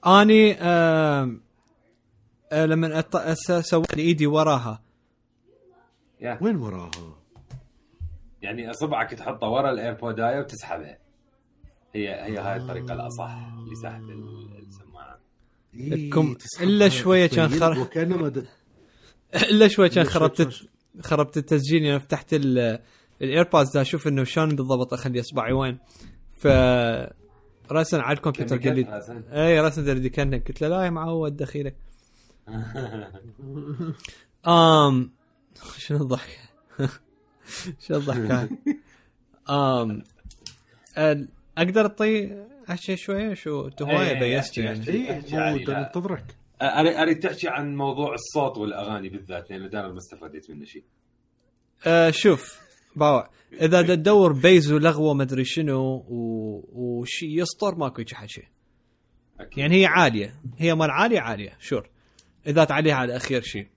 [0.07, 1.37] أني آه
[2.53, 3.05] لما
[3.61, 4.83] سويت إيدي وراها.
[6.41, 6.91] وين وراها؟
[8.43, 10.99] يعني أصبعك تحطه ورا الايربودايه وتسحبها
[11.95, 13.39] هي هي هاي الطريقة الأصح
[13.73, 14.03] لسحب
[14.69, 15.21] السماعة.
[15.75, 18.33] لكم إلا شوية كان خرب وكانما
[19.35, 20.69] إلا شوية كان خربت
[21.01, 22.35] خربت التسجيل يعني فتحت
[23.23, 23.77] الإيربودز.
[23.77, 25.79] أشوف إنه شلون بالضبط أخلي إصبعي وين.
[26.33, 26.47] ف
[27.71, 29.01] راسا على الكمبيوتر قال لي
[29.33, 31.77] اي راسا دري كان قلت له لا يا معود دخيلك.
[34.47, 35.11] ام
[35.79, 36.39] شنو الضحك
[37.81, 38.51] شو الضحك
[39.51, 40.03] ام
[41.59, 45.11] أقدر أطي أحكي شوية؟ شو أنت هواية بيست يعني؟ اي
[45.69, 50.85] انتظرك اريد تحكي عن موضوع الصوت والأغاني بالذات لأن دائما ما استفدت منه شيء.
[51.87, 52.61] أه شوف
[52.97, 53.31] باوع.
[53.53, 58.43] إذا تدور بيز ولغوه ما أدري شنو وشي يسطر ماكو حكي.
[59.41, 59.59] أكيد.
[59.59, 60.35] يعني هي عالية.
[60.59, 61.91] هي مال عالية عالية شور
[62.47, 63.69] إذا تعليها على أخير شيء.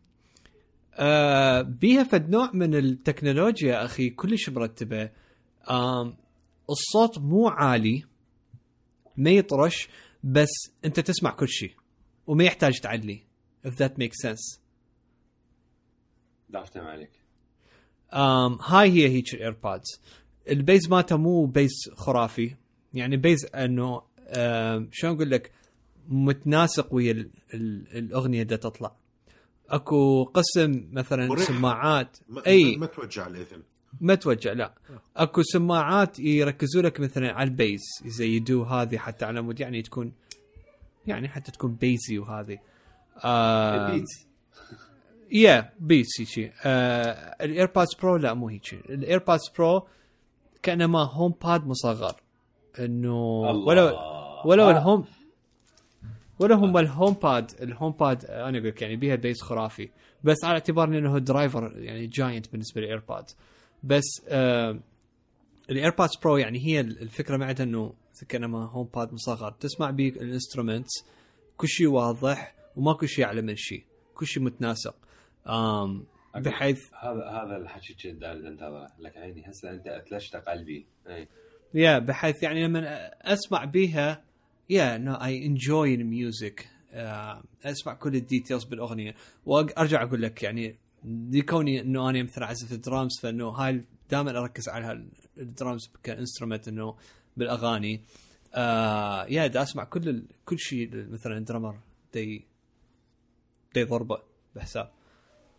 [0.94, 5.10] آه بيها فد نوع من التكنولوجيا أخي كلش مرتبة.
[5.70, 6.18] آم
[6.70, 8.04] الصوت مو عالي
[9.18, 9.90] ما يطرش
[10.24, 10.50] بس
[10.86, 11.74] أنت تسمع كل شيء
[12.28, 13.24] وما يحتاج تعلي
[13.68, 14.60] if that makes sense.
[16.52, 17.12] ضافتم عليك.
[18.14, 20.02] آم هاي هي هيك الايربودز
[20.50, 22.56] ال bass مالته مو bass خرافي
[22.94, 24.02] يعني bass إنه
[24.92, 25.52] شلون أقول لك؟
[26.10, 28.92] متناسق ويا ال- ال- الأغنية اللي تطلع.
[29.70, 31.44] أكو قسم مثلا مريح.
[31.44, 32.18] سماعات.
[32.30, 32.78] ما, أي.
[32.78, 33.62] ما توجع الإذن.
[34.02, 34.74] ما توجع لا.
[35.18, 40.12] أكو سماعات يركزوا لك مثلا على ال bass يزيدوا هذه حتى على مود يعني تكون
[41.08, 42.58] يعني حتى تكون bassy وهذه.
[43.24, 44.06] آه البيتس
[45.32, 49.88] يا Beats هيجي آه ال AirPods Pro لا مو هيجي ال AirPods Pro
[50.64, 52.16] كانما HomePod مصغر.
[52.80, 53.86] إنه ولو
[54.46, 54.72] ولو آه.
[54.72, 55.06] ال Home
[56.40, 59.90] ولو هم ال HomePod ال HomePod أنا أقول لك يعني بيها bass خرافي.
[60.24, 63.38] بس على اعتبار إنه driver يعني giant بالنسبة لل AirPods
[63.84, 64.80] بس آه
[65.70, 67.94] ال AirPods Pro يعني هي الفكرة معها إنه
[68.30, 69.52] كأنما HomePod مصغر.
[69.52, 71.06] تسمع بيه ال instruments
[71.58, 73.84] كل شيء واضح وماكو شيء أعلى من شيء.
[74.16, 74.96] كل شيء متناسق.
[75.48, 76.06] آم.
[76.36, 78.88] بحيث هذا هذا الحكي دارد انتظره.
[79.00, 81.28] لك عيني هسه أنت اتلشت قلبي اي
[81.74, 84.24] يا بحيث يعني لما أسمع بيها
[84.70, 86.70] you know I enjoy ال music
[87.66, 89.16] أسمع كل ال details بالأغنية.
[89.46, 95.06] وارجع أقول لك يعني لكوني إنه أنا مثلا اعزف الدرامز فإنه هاي دائما أركز على
[95.38, 96.96] ال drums ك instrument إنه
[97.38, 98.02] بالأغاني.
[98.56, 100.26] آه yeah دا أسمع كل ال...
[100.46, 101.80] كل شيء مثلا drummer
[102.14, 102.46] دي
[103.74, 104.18] دي ضربه
[104.56, 104.92] بحساب.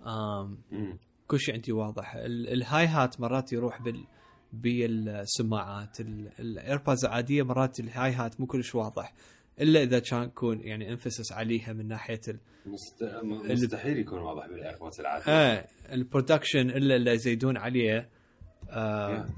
[0.06, 0.98] آم مم.
[1.28, 2.14] كل شيء عندي واضح.
[2.14, 4.04] ال- ال hi-hat مرات يروح بال
[4.62, 6.00] بالسماعات.
[6.00, 9.14] ال- ال AirPods العادية مرات ال hi-hat مو كلش واضح
[9.60, 13.04] إلا إذا كان يكون يعني emphasis عليها من ناحية ال مست...
[13.44, 18.08] مستحيل يكون واضح بال AirPods العادي آه ال production إلا اللي يزيدون عليه
[18.70, 19.30] آه Yeah.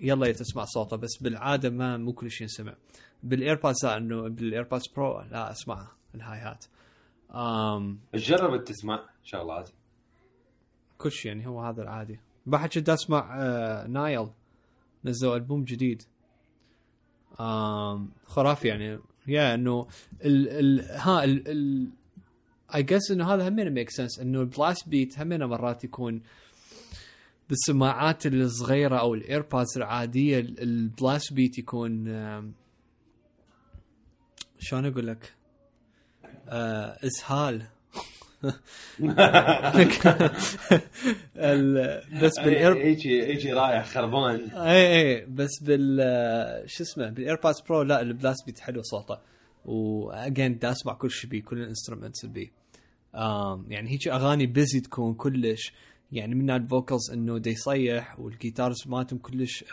[0.00, 2.74] يلا تسمع صوته بس بالعادة ما مو كل شيء ينسمع.
[3.22, 6.64] بال AirPods لا إنه بال AirPods Pro لا أسمع ال hi-hat
[7.34, 9.70] آم جرب تسمع شغلات
[10.98, 12.20] كل شيء يعني هو هذا العادي.
[12.46, 14.28] بعد كنت أسمع آه Nile
[15.06, 16.02] نزلوا ألبوم جديد.
[18.26, 18.98] خرافي يعني.
[19.28, 19.86] yeah إنه
[20.24, 21.88] ال ال ها ال ال
[22.74, 26.22] I guess إنه هذا همينه make sense إنه ال blast beat همينه مرات يكون
[27.48, 32.04] بالسماعات الصغيرة أو ال AirPods العادية ال- ال blast beat يكون
[34.58, 35.34] شلون أقول لك؟
[36.48, 37.54] آه إسهال.
[37.54, 37.66] ال-
[42.22, 44.50] بس بال Air هيجي هيجي رايح خربان.
[44.50, 49.18] اي اي بس بال شو اسمه بال AirPods Pro لا ال blast beat حلو صوته.
[49.64, 52.50] و again دا أسمع كل شيء بيه كل ال instruments بيه.
[53.14, 55.72] آم يعني هيك أغاني bassy تكون كلش.
[56.12, 59.64] يعني من ال vocals إنه دا يصيح وال guitars مالتهم كلش.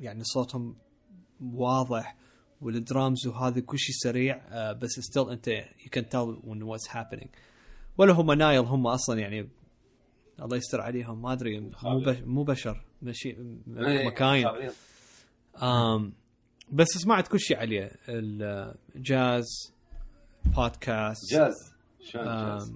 [0.00, 0.74] يعني صوتهم
[1.54, 2.16] واضح.
[2.60, 7.28] والدرامز وهذا كل شيء سريع آه بس still أنت you can tell what's happening
[7.98, 9.48] ولا هم Nile هم أصلا يعني
[10.42, 11.70] الله يستر عليهم ما أدري مو
[12.24, 14.46] مو بشر ماشي إيه، مكاين.
[15.62, 16.12] آم
[16.72, 19.72] بس سمعت كل شيء عليه ال jazz
[20.44, 21.74] podcast jazz.
[22.14, 22.72] jazz؟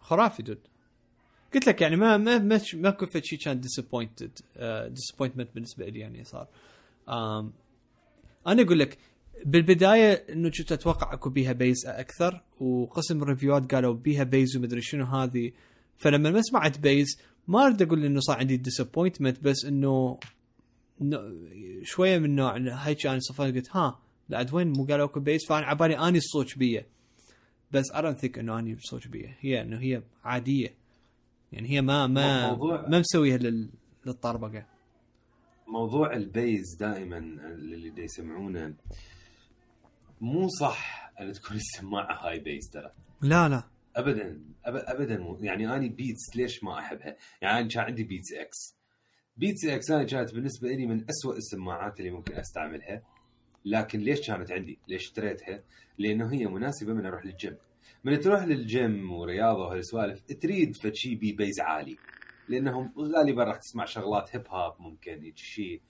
[0.00, 0.58] خرافي dude
[1.54, 4.38] قلت لك يعني ما ما ما ما كنت شيء كان disappointed
[4.88, 6.48] disappointment بالنسبة لي يعني صار.
[8.46, 8.98] أنا أقول لك
[9.44, 14.82] بالبداية إنه كنت أتوقع أكو بيها bass أكثر وقسم ال reviewات قالوا بيها bass ومدري
[14.82, 15.52] شنو هذه.
[15.96, 17.06] فلما ما سمعت bass
[17.48, 20.18] ما أريد أقول إنه صار عندي disappointment بس إنه
[21.82, 25.40] شوية من نوع إنه هيك أنا صفيت قلت ها بعد وين مو قالوا أكو bass؟
[25.48, 26.86] فانا على بالي أني الصوت بيه
[27.72, 30.74] بس I don't think إنه أني صوت بيه هي إنه هي عادية.
[31.52, 32.56] يعني هي ما ما
[32.88, 33.68] ما مسويها لل
[34.06, 34.66] للطربقة.
[35.68, 38.74] موضوع ال bass دائما اللي يسمعونه
[40.24, 42.90] مو صح أن تكون السماعة هاي bass ترى.
[43.22, 43.62] لا لا.
[43.96, 49.90] ابدا ابدا مو- يعني أني Beats ليش ما أحبها؟ يعني أنا كان عندي BeatsX BeatsX
[49.90, 53.02] أنا كانت بالنسبة لي من أسوأ السماعات اللي ممكن أستعملها.
[53.64, 55.62] لكن ليش كانت عندي؟ ليش اشتريتها؟
[55.98, 57.56] لأنه هي مناسبة من أروح للجيم.
[58.04, 61.96] من تروح للجيم ورياضة وهالسوالف تريد فشي بي bass عالي.
[62.48, 65.80] لأنهم غالبا راح تسمع شغلات hip hop ممكن شيء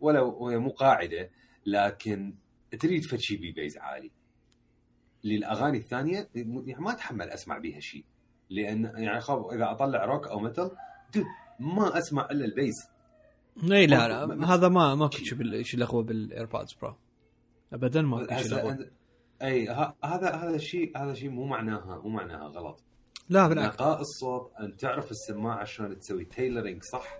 [0.00, 1.30] ولو هي مو قاعدة
[1.66, 2.34] لكن
[2.80, 4.10] تريد فشي بي bass عالي.
[5.24, 8.04] للأغاني الثانية يعني ما أتحمل أسمع بيها شيء.
[8.50, 10.70] لأن يعني خاف إذا أطلع روك أو metal
[11.60, 12.74] ما أسمع إلا ال bass.
[13.72, 16.94] إي لا ما- لا هذا ما ما كنت شيء شيء الاخوه بال AirPods Pro
[17.72, 18.88] ابدا ما كنت شيء أنت-
[19.42, 19.68] إي
[20.04, 22.82] هذا هذا الشيء هذا شيء مو معناها مو معناها غلط.
[23.28, 23.74] لا بالعكس.
[23.74, 27.18] نقاء الصوت أن تعرف السماعة شلون تسوي tailoring صح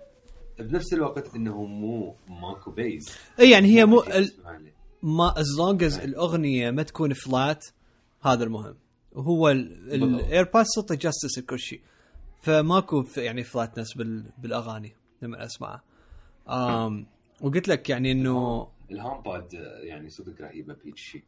[0.58, 3.16] بنفس الوقت إنه مو ماكو bass.
[3.40, 4.72] إي يعني هي مو شيء ال-.
[5.02, 7.66] ما as long as الأغنية ما تكون flat
[8.22, 8.76] هذا المهم.
[9.12, 9.48] وهو.
[9.48, 11.80] ال AirPod صوته justice لكل شيء.
[12.42, 14.92] فماكو يعني flatness بال بالأغاني
[15.22, 15.82] لما اسمعها
[16.48, 17.06] آم
[17.40, 21.22] وقلت لك يعني إنه ال HomePod آه، يعني صدق رهيبة بهيك شيء.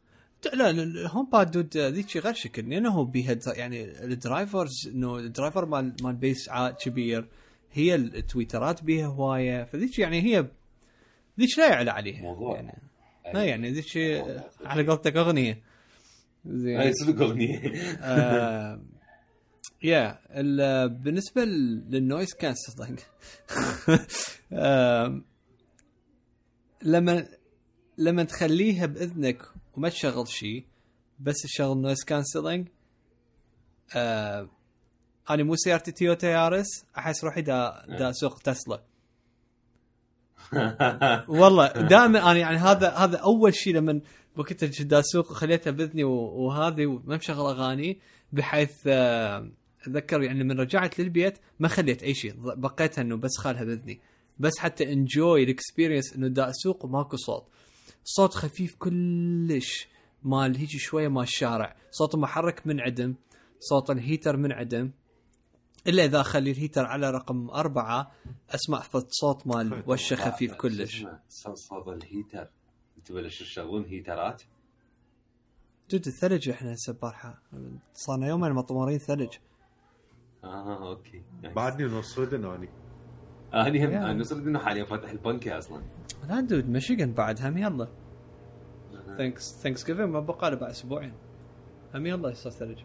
[0.53, 2.69] لا ال HomePod dude ذيك شي غير شكل.
[2.69, 6.49] لأنه هو بيها يعني ال drivers إنه ال driver مال مال bass
[6.83, 7.27] كبير.
[7.71, 9.63] هي ال tweeterات بيها هواية.
[9.63, 10.47] فذيك يعني هي
[11.39, 12.21] ذيك لا يعلى عليها.
[12.21, 12.55] موضوع.
[12.55, 12.77] يعني
[13.33, 14.19] لا يعني ذيك شي
[14.65, 15.63] على قولتك أغنية.
[16.45, 16.79] زين.
[16.79, 17.73] أي صدق أغنية.
[18.01, 18.81] آه،
[19.83, 22.99] يا ال- بالنسبة لل noise cancelling
[26.83, 27.27] لما
[27.97, 29.41] لما تخليها بإذنك
[29.77, 30.65] وما تشغل شيء
[31.19, 32.67] بس تشغل noise cancelling
[33.95, 34.49] آه
[35.29, 36.67] أنا مو سيارتي تويوتا يارس
[36.97, 38.81] أحس روحي دا, دا اسوق تسلا.
[41.27, 44.01] والله دائما أنا يعني هذا هذا أول شيء لما
[44.37, 47.99] وقت كنت اسوق وخليتها باذني وهذه وما مشغل أغاني
[48.31, 53.63] بحيث آه، أتذكر يعني من رجعت للبيت ما خليت أي شيء بقيتها إنه بس خالها
[53.63, 53.99] باذني
[54.39, 57.47] بس حتى enjoy ال experience إنه دا اسوق وماكو صوت.
[58.03, 59.87] صوت خفيف كلش
[60.23, 61.75] مال هيجي شوية مال الشارع.
[61.91, 63.15] صوت المحرك منعدم
[63.59, 64.91] صوت الهيتر منعدم
[65.87, 68.11] إلا إذا اخلي الهيتر على رقم أربعة
[68.49, 72.47] أسمع صوت مال وشه خفيف كلش؟ صوت صوت الهيتر.
[73.09, 74.43] بلشوا تشغلون هيترات.
[75.89, 77.41] دود الثلج إحنا هسه البارحه
[77.93, 79.33] صارنا يومين مطمورين ثلج.
[80.43, 81.23] آه أوكي.
[81.41, 81.55] نايس.
[81.55, 82.69] بعدني نصردن أني.
[83.53, 84.11] اني هم يا.
[84.11, 85.83] أنا صرت انه حاليا فاتح البنكه أصلا.
[86.29, 87.87] لا دود ميشيغان بعد هم يلا.
[89.17, 91.13] ثانكس ثانكس جيفن ما بقى له بعد أسبوعين.
[91.95, 92.79] هم يلا يصير ثلج.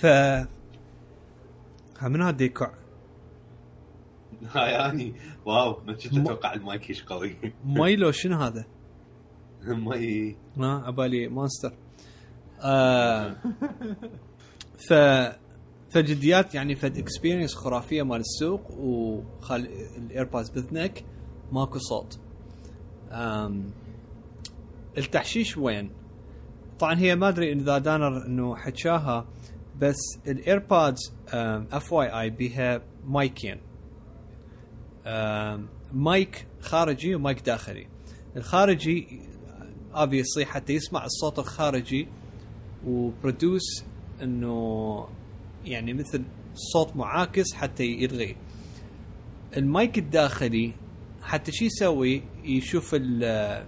[0.00, 0.06] ف
[2.02, 2.74] من هذا يكع
[4.50, 5.14] هاي اني
[5.46, 7.36] wow ما كنت أتوقع المايك هيش قوي.
[7.64, 8.64] مالو شنو هذا؟
[9.84, 10.36] ماي.
[10.58, 11.72] ها عبالي مونستر
[12.60, 13.36] آه
[14.88, 14.92] ف
[15.90, 21.04] فجديات يعني فد experience خرافية مال السوق وخل ال AirPods باذنك
[21.52, 22.20] ماكو صوت.
[23.10, 23.70] آم
[24.98, 25.90] التحشيش وين؟
[26.78, 29.26] طبعا هي ما أدري اذا دانر إنه حكاها.
[29.80, 31.12] بس ال AirPods
[31.72, 33.60] FYI بيها مايكين.
[35.92, 37.86] مايك خارجي ومايك داخلي.
[38.36, 39.20] الخارجي
[39.94, 42.08] obviously حتى يسمع الصوت الخارجي
[42.86, 43.84] و produce
[44.22, 45.08] إنه
[45.64, 48.36] يعني مثل صوت معاكس حتى يلغي.
[49.56, 50.72] المايك الداخلي
[51.22, 53.66] حتى شو يسوي؟ يشوف ال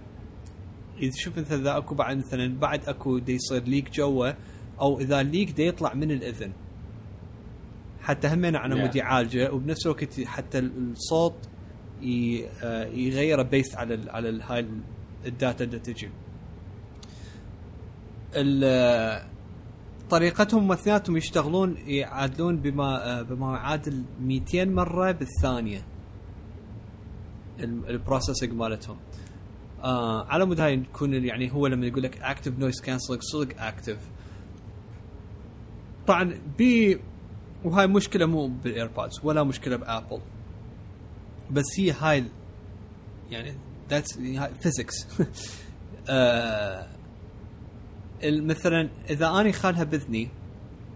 [0.99, 4.31] يشوف مثلا اذا أكو بعد مثلا بعد أكو دي يصير leak جوا
[4.81, 6.51] أو إذا leak دا يطلع من الإذن.
[8.01, 8.75] حتى همين على.
[8.75, 11.35] مود يعالجه وبنفس الوقت حتى الصوت
[12.63, 14.81] آه، يغيره based على ال على ال هاي ال-
[15.25, 16.09] data اللي تجي.
[20.09, 25.81] طريقتهم اثنيناتهم يشتغلون يعادلون بما آه، بما يعادل 200 مرة بالثانية.
[27.59, 28.97] ال- processing مالتهم.
[29.83, 33.97] آه على مود هاي يكون يعني هو لما يقول لك active noise cancelling صدق active
[36.07, 36.99] طبعا بي
[37.63, 40.21] وهاي مشكلة مو بال AirPods ولا مشكلة ب Apple
[41.51, 42.23] بس هي هاي
[43.29, 43.57] يعني
[43.89, 44.19] that's
[44.61, 45.07] physics
[48.23, 50.29] مثلا إذا أني خالها بإذني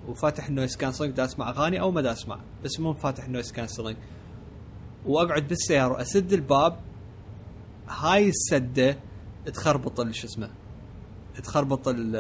[0.08, 3.28] وفاتح ال noise cancelling دا اسمع أغاني أو ما دا اسمع بس مو فاتح ال
[3.28, 3.96] noise cancelling
[5.06, 6.80] وأقعد بالسيارة وأسد الباب
[7.88, 8.98] هاي السدة
[9.46, 10.50] تخربط شو اسمه
[11.44, 12.16] تخربط ال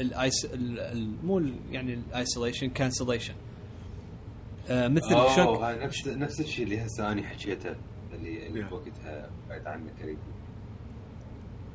[0.00, 3.34] الايس ال- ال- مو يعني الايسوليشن كانسليشن
[4.70, 7.74] مثل شك اوه هاي نفس نفس الشيء اللي هسه أنا حكيته
[8.14, 8.70] اللي اللي Yeah.
[8.70, 10.18] بوقتها بعد عنك قريب.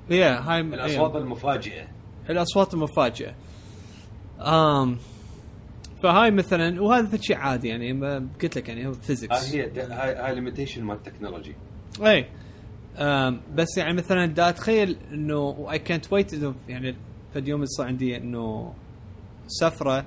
[0.09, 1.87] يا هاي الأصوات المفاجئة.
[2.29, 3.33] الأصوات المفاجئة.
[4.39, 4.97] امم
[6.03, 10.15] فهاي مثلا وهذا شيء عادي يعني ما قلت لك يعني هو physics هاي هي هاي
[10.15, 11.55] هاي limitation مال ال technology
[12.01, 12.25] اي
[13.55, 16.33] بس يعني مثلا دا أتخيل إنه اي كانت ويت
[16.67, 16.95] يعني
[17.33, 18.73] فد يوم يصير عندي إنه
[19.47, 20.05] سفرة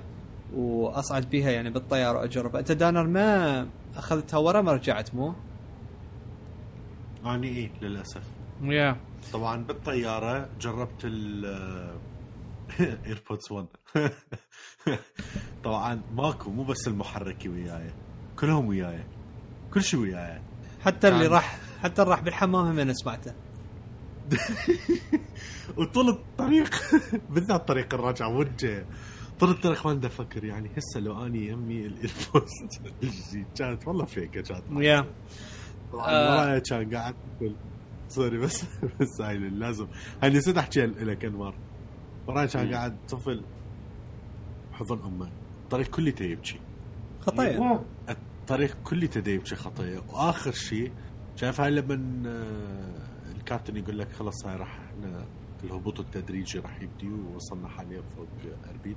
[0.53, 5.33] وأصعد بيها يعني بالطيارة واجرب أنت دانر ما أخذتها ورا ما رجعت مو؟
[7.25, 8.23] اني إيه للأسف.
[8.61, 8.97] yeah.
[9.33, 11.45] طبعا بالطيارة جربت ال
[13.07, 13.67] ايربودز 1
[15.63, 17.91] طبعا ماكو مو بس المحركي وياي
[18.39, 19.03] كلهم وياي
[19.73, 20.41] كل شيء وياي.
[20.85, 23.33] حتى اللي راح حتى اللي راح بالحمام هم أنا سمعته.
[25.77, 26.75] وطول الطريق
[27.33, 28.85] بالذات طريق الرجعة وجه.
[29.39, 32.81] طول الطريق ما أفكر يعني هسه لو أني يمي البوست
[33.57, 35.05] كانت والله فيكه كانت يا.
[35.93, 36.05] طبعا.
[36.05, 37.15] ورايا كان قاعد
[38.07, 38.65] سوري بس
[38.99, 39.87] بس هاي لازم
[40.23, 41.55] هاي نسيت احكيها لك انمار
[42.27, 42.73] ورايا كان.
[42.73, 43.43] قاعد طفل
[44.73, 45.29] حضن أمه.
[45.63, 46.59] الطريق كله يبكي
[47.21, 50.91] خطايا الطريق كله يبكي خطيه وآخر شيء
[51.35, 53.12] شايف هاي لما آه،
[53.43, 55.25] الكابتن يقول لك خلص هاي راح إحنا
[55.63, 58.27] الهبوط التدريجي راح يبدي ووصلنا حاليا فوق
[58.69, 58.95] 40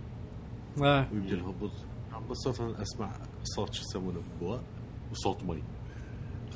[0.83, 1.09] آه.
[1.13, 1.71] ويبدا الهبوط.
[2.31, 4.63] بس أسمع صوت شو يسمونه بواء
[5.13, 5.63] وصوت مي.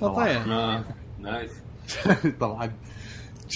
[0.01, 0.85] خطايا.
[1.19, 1.51] نايس.
[2.41, 2.73] طبعا.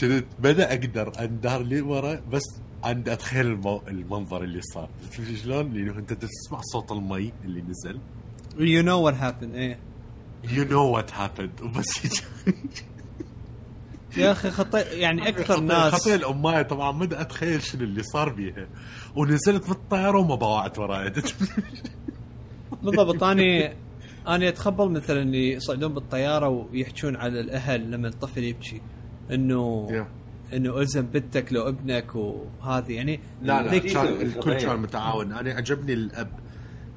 [0.01, 3.82] كنت بدأ أقدر أندار لي ورا بس عند أتخيل المو...
[3.89, 4.91] المنظر اللي صار.
[5.12, 8.01] تدري شلون؟ لأنه أنت تسمع صوت المي اللي نزل.
[8.59, 9.78] يو نو وات هابن إيه.
[10.45, 12.24] يو نو وات هابند وبس
[14.17, 18.67] يا أخي خطايا يعني أكثر ناس خطيه الامايه طبعا ما أتخيل شنو اللي صار بيها.
[19.17, 21.12] ونزلت بالطيارة وما بواعت وراي
[22.83, 23.77] بالضبط اني
[24.29, 28.81] أنا أتخيل مثلا اللي يصعدون بالطيارة ويحجون على الأهل لما الطفل يبكي.
[29.31, 29.89] انه
[30.53, 35.33] إنه إلزم بنتك لو ابنك وهذه يعني لا لا كان الكل كان متعاون.
[35.33, 36.45] أنا عجبني الأب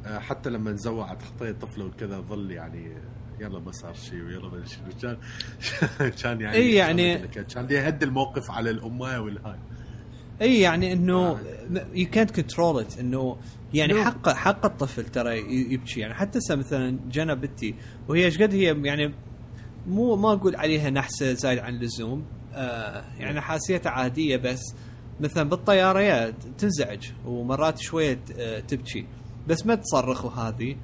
[0.05, 2.97] آه، حتى لما نزوعت خطيه طفله وكذا ظل يعني
[3.39, 5.17] يلا ما صار شيء ويلا ما شنو كان
[6.23, 9.55] كان يعني إي يعني- كان يهدي الموقف على الامايه والهاي.
[10.41, 11.39] إي يعني إنه.
[11.93, 13.37] يو كانت كنترول ات إنه
[13.73, 14.03] يعني.
[14.05, 15.37] حق حق الطفل ترى
[15.73, 15.99] يبكي.
[15.99, 17.75] يعني حتى مثلا جنى بنتي
[18.07, 19.13] وهي إيش قد هي يعني
[19.87, 24.61] مو ما أقول عليها نحسة زايد عن اللزوم آه يعني حاسيتها عادية بس
[25.19, 29.07] مثلا بالطيارة يا تنزعج ومرات شوية آه، تبكي.
[29.47, 30.75] بس ما تصرخ وهذه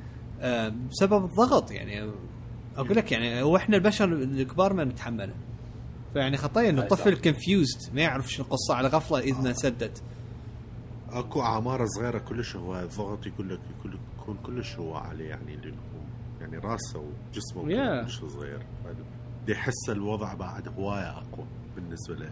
[0.41, 2.12] آه بسبب الضغط يعني.
[2.78, 5.34] أقول لك يعني هو إحنا البشر الكبار ما نتحمله.
[6.14, 7.22] فيعني خطايا إنه الطفل.
[7.22, 10.04] confused ما يعرف شنو القصة على غفلة اذنه سدت
[11.10, 15.78] أكو أعمار صغيرة كلش هو الضغط يقول لك يكون يكون كلش هو عليه يعني لأنه
[16.42, 18.04] يعني راسه وجسمه Yeah.
[18.06, 18.66] كلش صغير
[19.48, 21.46] يحس الوضع بعد هواية أقوى
[21.76, 22.30] بالنسبة له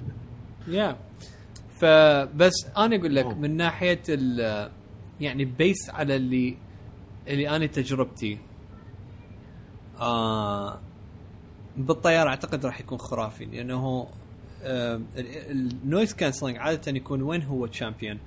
[0.68, 0.97] Yeah
[1.80, 3.26] فبس أنا أقول لك.
[3.26, 4.72] من ناحية ال
[5.22, 6.58] يعني بيس على اللي
[7.28, 8.38] اللي أنا تجربتي.
[10.02, 10.80] آه
[11.78, 14.08] بالطيارة أعتقد راح يكون خرافي لأنه
[14.66, 18.20] ال noise cancelling عادة يكون وين هو champion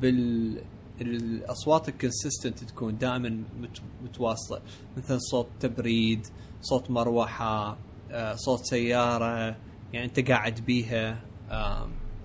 [0.00, 0.62] بال
[1.00, 3.28] الأصوات ال consistent تكون دائما
[3.60, 4.60] مت- متواصلة
[4.96, 6.26] مثل صوت تبريد
[6.62, 7.76] صوت مروحة
[8.10, 9.56] آه، صوت سيارة
[9.92, 11.20] يعني أنت قاعد بيها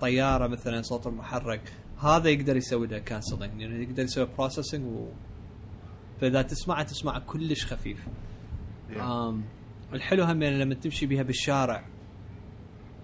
[0.00, 5.06] طيارة مثلا صوت المحرك هذا يقدر يسوي له cancelling يعني يقدر يسوي processing و
[6.20, 8.06] فإذا تسمعه تسمعه كلش خفيف.
[9.00, 9.42] آم
[9.92, 11.84] الحلو هم يعني لما تمشي بها بالشارع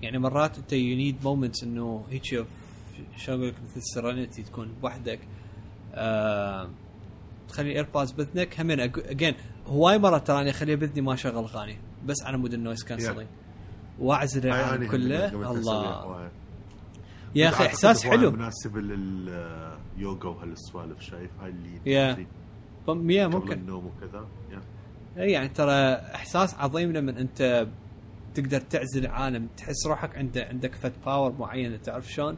[0.02, 2.46] يعني مرات أنت you need moments إنه هيك شلون
[3.28, 5.20] أقول لك مثل serenity تكون بوحدك
[5.94, 6.70] آم،
[7.48, 9.34] تخلي AirPods باذنك هم again
[9.66, 13.26] هواي مرات ترى أنا أخليها باذني ما أشغل أغاني بس على مود ال noise cancelling
[13.98, 15.50] وأعزل العالم كله.
[15.50, 16.30] الله.
[17.34, 18.30] يا أخي إحساس حلو.
[18.30, 22.26] مناسب لليوغا وهالسوالف شايف؟ هاي اللي يا.
[22.86, 23.52] قبل ممكن.
[23.52, 24.28] النوم وكذا.
[24.50, 24.60] Yeah.
[25.18, 27.66] اي يعني ترى إحساس عظيم لما أنت
[28.34, 32.36] تقدر تعزل العالم تحس روحك عند عندك فت power معينه تعرف شلون؟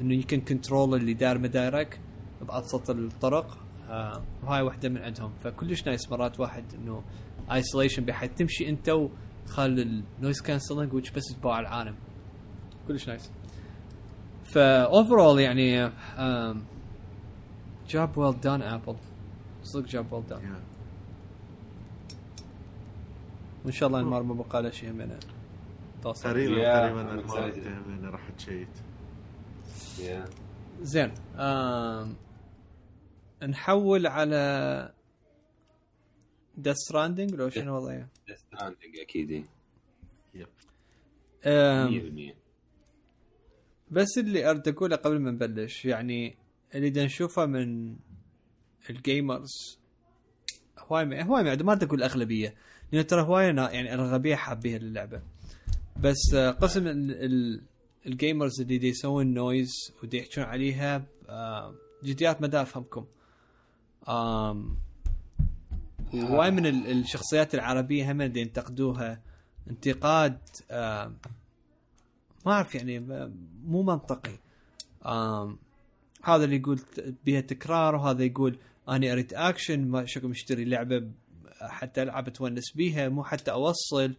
[0.00, 2.00] إنه يمكن control اللي داير مدايرك
[2.40, 3.58] بأبسط الطرق.
[4.42, 5.32] وهاي واحدة من عندهم.
[5.44, 7.02] فكلش nice مرات واحد إنه
[7.52, 11.94] isolation بحيث تمشي أنت وتخلي ال noise cancelling بس تباع العالم.
[12.88, 13.32] كلش nice
[14.44, 15.92] فا اوفرول يعني
[17.88, 18.96] جاب ويل دان ابل
[19.66, 20.60] صدق جاب ويل دان يا.
[23.64, 25.18] وإن شاء الله المار ما بقى له شيء من
[26.02, 28.68] توصل تقريبا Yeah, تقريبا اني راح تشيت
[29.98, 30.28] Yeah.
[30.82, 31.12] زين.
[33.42, 34.92] نحول على
[36.56, 39.44] ديث ستراندنج لو شنو وضعه؟ Death Stranding أكيد إيه.
[40.34, 40.46] Yep
[41.44, 42.34] آم، 100%
[43.90, 46.36] بس اللي اريد أقوله قبل ما نبلش يعني
[46.74, 47.96] اللي دا نشوفه من
[48.90, 49.78] ال gamers
[50.78, 52.54] هواي هواي ما ما أقول الاغلبيه
[52.92, 55.22] لأن ترى هواي يعني الاغلبيه حابين اللعبه
[56.00, 57.62] بس آه، قسم ال- ال-
[58.06, 61.74] ال gamers اللي دي يسوون noise ودي يحكون عليها آه،
[62.04, 63.04] جديات ما أفهمكم.
[64.08, 64.76] آم،
[66.14, 69.20] وهواي من ال- الشخصيات العربية هم اللي ينتقدوها.
[69.70, 70.38] انتقاد
[70.70, 71.16] آم،
[72.46, 73.34] ما أعرف يعني م-
[73.64, 74.38] مو منطقي.
[76.24, 76.80] هذا اللي يقول
[77.24, 78.58] بيها تكرار وهذا يقول
[78.88, 81.10] أنا اريد اكشن ما شكو مشتري لعبة
[81.60, 84.14] حتى العب اتونس بيها مو حتى اوصل.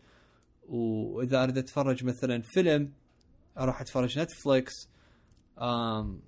[0.69, 2.91] واذا اريد اتفرج مثلا فيلم
[3.57, 4.73] أروح اتفرج Netflix.
[5.61, 6.19] آم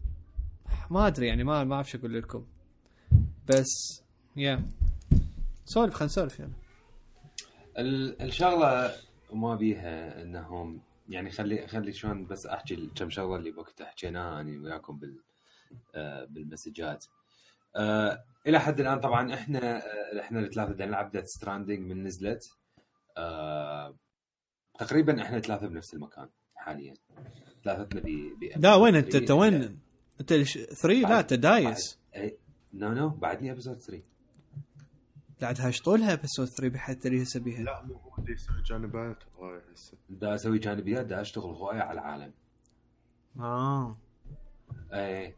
[0.92, 2.46] ما ادري يعني ما ما اعرف شو أقول لكم.
[3.48, 4.02] بس
[4.36, 4.64] يا
[5.66, 6.54] سولف خلينا نسولف يعني
[7.78, 8.92] ال- الشغلة
[9.30, 10.80] وما بيها انهم
[11.10, 15.20] يعني خلي خلي شلون بس احكي كم شغلة اللي وقت حكيناها اني وياكم بال
[15.96, 17.06] آه، بال messages.
[17.76, 22.44] آه، إلى حد الآن طبعا إحنا آه، إحنا الثلاثة بدنا نلعب Death Stranding من نزلت.
[23.18, 23.96] آه،
[24.80, 26.94] تقريبا إحنا ثلاثة بنفس المكان حاليا.
[27.64, 28.08] ثلاثتنا ب
[28.58, 29.80] لا وين أنت؟ أنت وين؟
[30.20, 32.00] أنت 3 لا أنت دايس.
[32.74, 34.04] No no بعدني episode 3
[35.42, 39.24] قاعد هاش طولها episode 3 بحيث اللي هسه بيها لا مو هو اللي يسوي جانبات.
[39.40, 42.34] هاي هسه دا أسوي جانبيات دا أشتغل هواية على العالم.
[43.40, 43.98] آه.
[44.94, 45.36] إيه.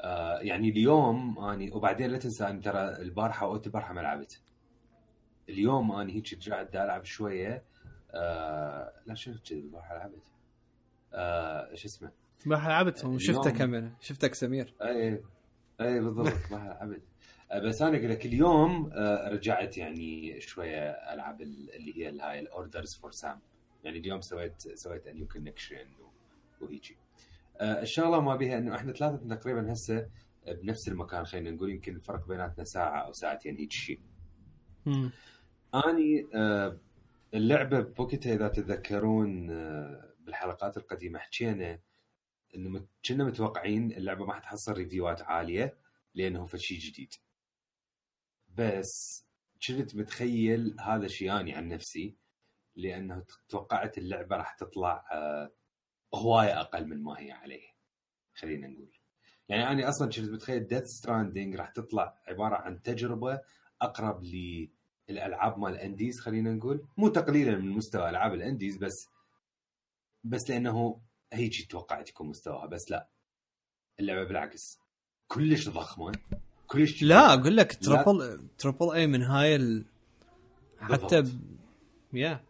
[0.00, 4.40] آه يعني اليوم أني وبعدين لا تنسى أني ترى البارحة وقت البارحة ما لعبت.
[5.48, 7.62] اليوم أني هيك رجعت دا ألعب شوية
[8.10, 10.22] آه لا شو البارحة لعبت؟
[11.14, 12.10] آه شو اسمه؟
[12.46, 14.74] ما لعبتهم وشفتك اليوم- كمان شفتك سمير.
[14.82, 15.22] اي
[15.80, 17.02] اي بالضبط ما لعبت.
[17.50, 22.20] آه، بس أنا أقول لك اليوم آه، رجعت يعني شوية ألعب ال- اللي هي ال-
[22.20, 23.38] هاي ال orders for Sam
[23.84, 25.86] يعني اليوم سويت سويت new connection
[26.60, 26.96] وهيجي.
[26.96, 27.07] آه،
[27.60, 30.08] الشغله ما بيها إنه إحنا ثلاثة تقريبا هسه
[30.46, 34.00] بنفس المكان خلينا نقول يمكن الفرق بيناتنا ساعة أو ساعتين هيك شيء.
[35.74, 36.78] أني آه،
[37.34, 41.78] اللعبة بوكيتها إذا تتذكرون آه، بالحلقات القديمة حكينا
[42.54, 45.76] إنه كنا متوقعين اللعبة ما حتحصل reviewات عالية
[46.14, 47.14] لأنه فد شيء جديد
[48.48, 49.24] بس
[49.66, 52.16] كنت متخيل هذا الشيء أني عن نفسي
[52.76, 55.52] لأنه توقعت اللعبة راح تطلع آه،
[56.14, 57.68] هوايه أقل من ما هي عليه.
[58.34, 58.92] خلينا نقول.
[59.48, 63.40] يعني أنا أصلا كنت متخيل Death Stranding راح تطلع عبارة عن تجربة
[63.82, 64.22] أقرب
[65.08, 66.86] للألعاب مال ال indies خلينا نقول.
[66.96, 69.08] مو تقليلا من مستوى ألعاب ال indies بس
[70.24, 71.00] بس لأنه
[71.32, 73.08] هيجي توقعت يكون مستواها بس لا.
[74.00, 74.78] اللعبة بالعكس.
[75.28, 76.12] كلش ضخمة.
[76.66, 79.84] كلش لا أقول لك triple Triple اي من هاي ال...
[80.78, 81.28] حتى ب...
[82.12, 82.44] yeah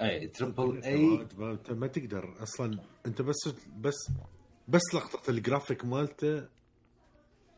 [0.00, 2.78] اي triple اي ما- انت ما تقدر أصلا.
[3.06, 3.36] أنت بس
[3.80, 3.94] بس
[4.68, 6.48] بس لقطة الجرافيك مالته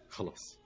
[0.08, 0.58] خلاص.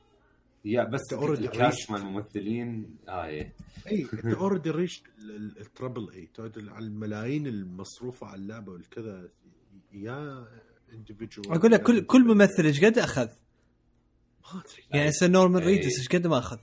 [0.64, 1.90] يا بس الكاش reached.
[1.90, 3.52] مال الممثلين هاي
[3.86, 5.02] اي أنت اوريدي ريش
[5.60, 9.28] التربل اي تعد على الملايين المصروفة على اللعبة والكذا.
[9.92, 10.46] يا
[10.92, 11.50] individual.
[11.52, 13.26] أقول لك كل كل ممثل إيش قد أخذ؟
[14.54, 14.82] ما أدري.
[14.90, 15.62] يعني هسه نورمان.
[15.62, 16.58] ريدس إيش قد ما أخذ؟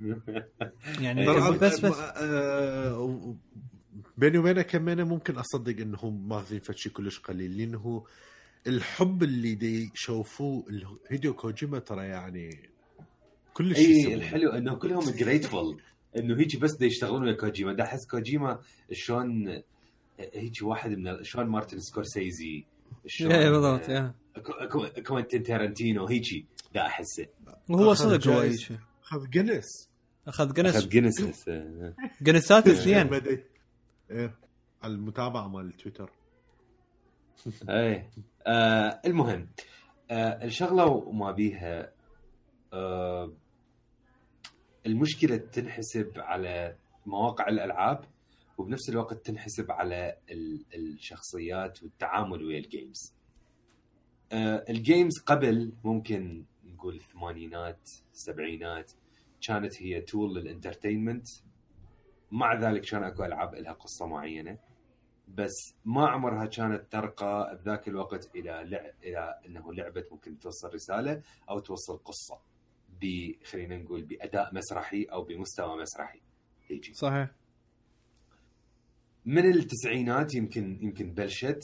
[1.00, 1.26] يعني
[1.58, 3.36] بس بس آه،
[4.16, 8.04] بيني وبينك كمان ممكن أصدق انهم ماخذين فد شيء كلش قليل لأنه
[8.66, 10.64] الحب اللي دي يشوفوه
[11.10, 12.50] هيديو كوجيما ترى يعني
[13.54, 14.14] كلش اي يسوي.
[14.14, 15.76] الحلو إنه كلهم grateful
[16.16, 18.58] إنه هيجي بس دا يشتغلون ويا كوجيما دا أحس كوجيما
[18.92, 19.62] شلون
[20.34, 22.64] هيجي واحد من شلون مارتن سكورسيزي
[23.06, 24.14] شلون إيه بالضبط يا.
[24.42, 27.26] كو- كو- كوينتين تارنتينو هيجي دا احسه
[27.68, 28.52] وهو صدق هو.
[28.52, 29.88] شيء أخذ جنس
[30.28, 30.88] أخذ جنس أخذ
[31.30, 31.94] هسه.
[32.22, 33.20] جنسات اثنين
[34.10, 34.34] إيه
[34.84, 36.10] المتابعة مال تويتر.
[37.68, 38.10] إيه.
[38.46, 39.48] آه المهم
[40.10, 41.92] آه الشغلة وما بيها
[42.72, 43.32] آه
[44.86, 46.76] المشكلة تنحسب على
[47.06, 48.04] مواقع الألعاب
[48.58, 53.14] وبنفس الوقت تنحسب على ال- الشخصيات والتعامل ويا ال games.
[54.32, 58.92] آه ال games قبل ممكن نقول الثمانينات السبعينات
[59.46, 61.28] كانت هي tool لل entertainment
[62.32, 64.58] مع ذلك كان أكو ألعاب لها قصة معينة
[65.28, 68.90] بس ما عمرها كانت ترقى بذاك الوقت إلى لع...
[69.04, 72.40] إلى إنه لعبه ممكن توصل رسالة أو توصل قصة
[73.00, 76.20] ب خلينا نقول بأداء مسرحي أو بمستوى مسرحي.
[76.68, 76.94] هيجي.
[76.94, 77.30] صحيح.
[79.24, 81.60] من التسعينات يمكن يمكن بلشت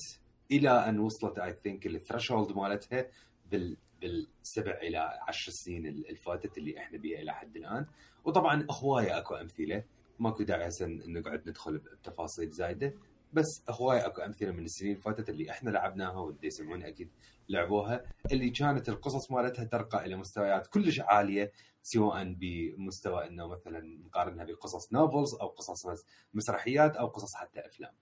[0.52, 3.06] إلى أن وصلت I think ال threshold مالتها
[3.50, 4.98] بال بالسبع إلى
[5.28, 7.86] عشر سنين الفاتت اللي إحنا بيها إلى حد الآن.
[8.24, 9.84] وطبعا هواية أكو أمثلة.
[10.22, 12.94] ماكو داعي هسه نقعد ندخل بتفاصيل زايدة.
[13.32, 17.10] بس هوايه أكو أمثلة من السنين اللي فاتت اللي إحنا لعبناها واللي يسمعون أكيد
[17.48, 24.44] لعبوها اللي كانت القصص مالتها ترقى إلى مستويات كلش عالية سواء بمستوى إنه مثلا نقارنها
[24.44, 26.04] بقصص نوفلز أو قصص مس-
[26.34, 27.92] مسرحيات أو قصص حتى أفلام.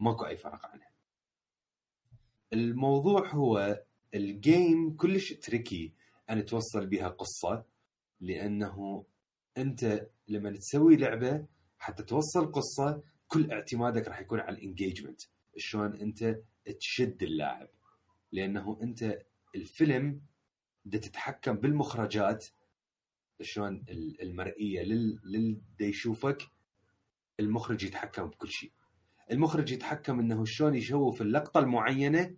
[0.00, 0.90] ماكو أي فرق عنها.
[2.52, 3.82] الموضوع هو
[4.14, 5.92] ال game كلش tricky
[6.30, 7.64] أن توصل بها قصة
[8.20, 9.04] لأنه
[9.58, 11.46] أنت لما تسوي لعبة
[11.82, 15.20] حتى توصل قصة كل اعتمادك راح يكون على ال engagement
[15.56, 16.38] شلون انت
[16.80, 17.68] تشد اللاعب.
[18.32, 19.18] لأنه انت
[19.54, 20.20] الفيلم
[20.84, 22.46] بدك تتحكم بالمخرجات.
[23.40, 26.42] شلون ال- المرئية لل دا يشوفك
[27.40, 28.72] المخرج يتحكم بكل شيء.
[29.30, 32.36] المخرج يتحكم إنه شلون يشوف اللقطة المعينة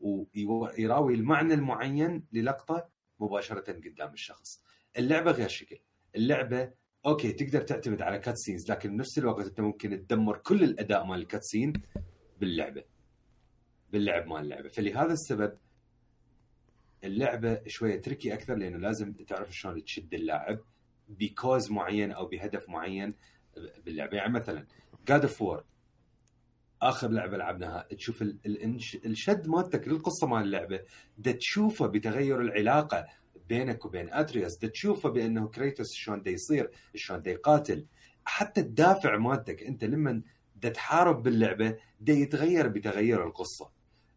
[0.00, 2.88] ويراوي المعنى المعين للقطة
[3.20, 4.62] مباشرة قدام الشخص.
[4.98, 5.78] اللعبة غير شكل،
[6.16, 6.72] اللعبة
[7.06, 11.18] okay تقدر تعتمد على cut scenes لكن بنفس الوقت أنت ممكن تدمر كل الأداء مال
[11.18, 11.72] ال cut scene
[12.40, 12.84] باللعبة.
[13.92, 15.58] باللعب مال اللعبة، فلهذا السبب
[17.04, 20.58] اللعبة شوية tricky أكثر لأنه لازم تعرف شلون تشد اللاعب
[21.08, 23.14] ب cause معين أو بهدف معين
[23.84, 24.66] باللعبة يعني مثلا
[25.08, 25.64] God of War
[26.82, 28.22] آخر لعبة لعبناها تشوف
[29.06, 30.80] الشد مالتك للقصة مال اللعبة
[31.18, 33.06] دا تشوفه بتغير العلاقة
[33.48, 37.86] بينك وبين اترياس دا تشوفه بأنه كريتوس شلون دا يصير شلون دا يقاتل
[38.24, 40.22] حتى الدافع مالتك أنت لما
[40.56, 43.70] دا تحارب باللعبة دا يتغير بتغير القصة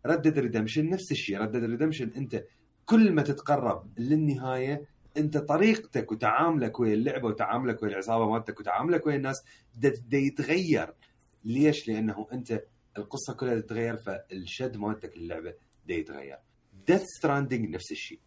[0.05, 2.43] Red Dead Redemption نفس الشيء Red Dead Redemption أنت
[2.85, 4.85] كل ما تتقرب للنهاية
[5.17, 9.43] أنت طريقتك وتعاملك ويا اللعبة وتعاملك ويا العصابة مالتك وتعاملك ويا الناس
[9.75, 10.93] دا, دا يتغير
[11.45, 12.63] ليش؟ لأنه أنت
[12.97, 15.53] القصة كلها تتغير فالشد مالتك للعبة
[15.87, 16.37] دا يتغير.
[16.87, 18.19] Death Stranding نفس الشيء.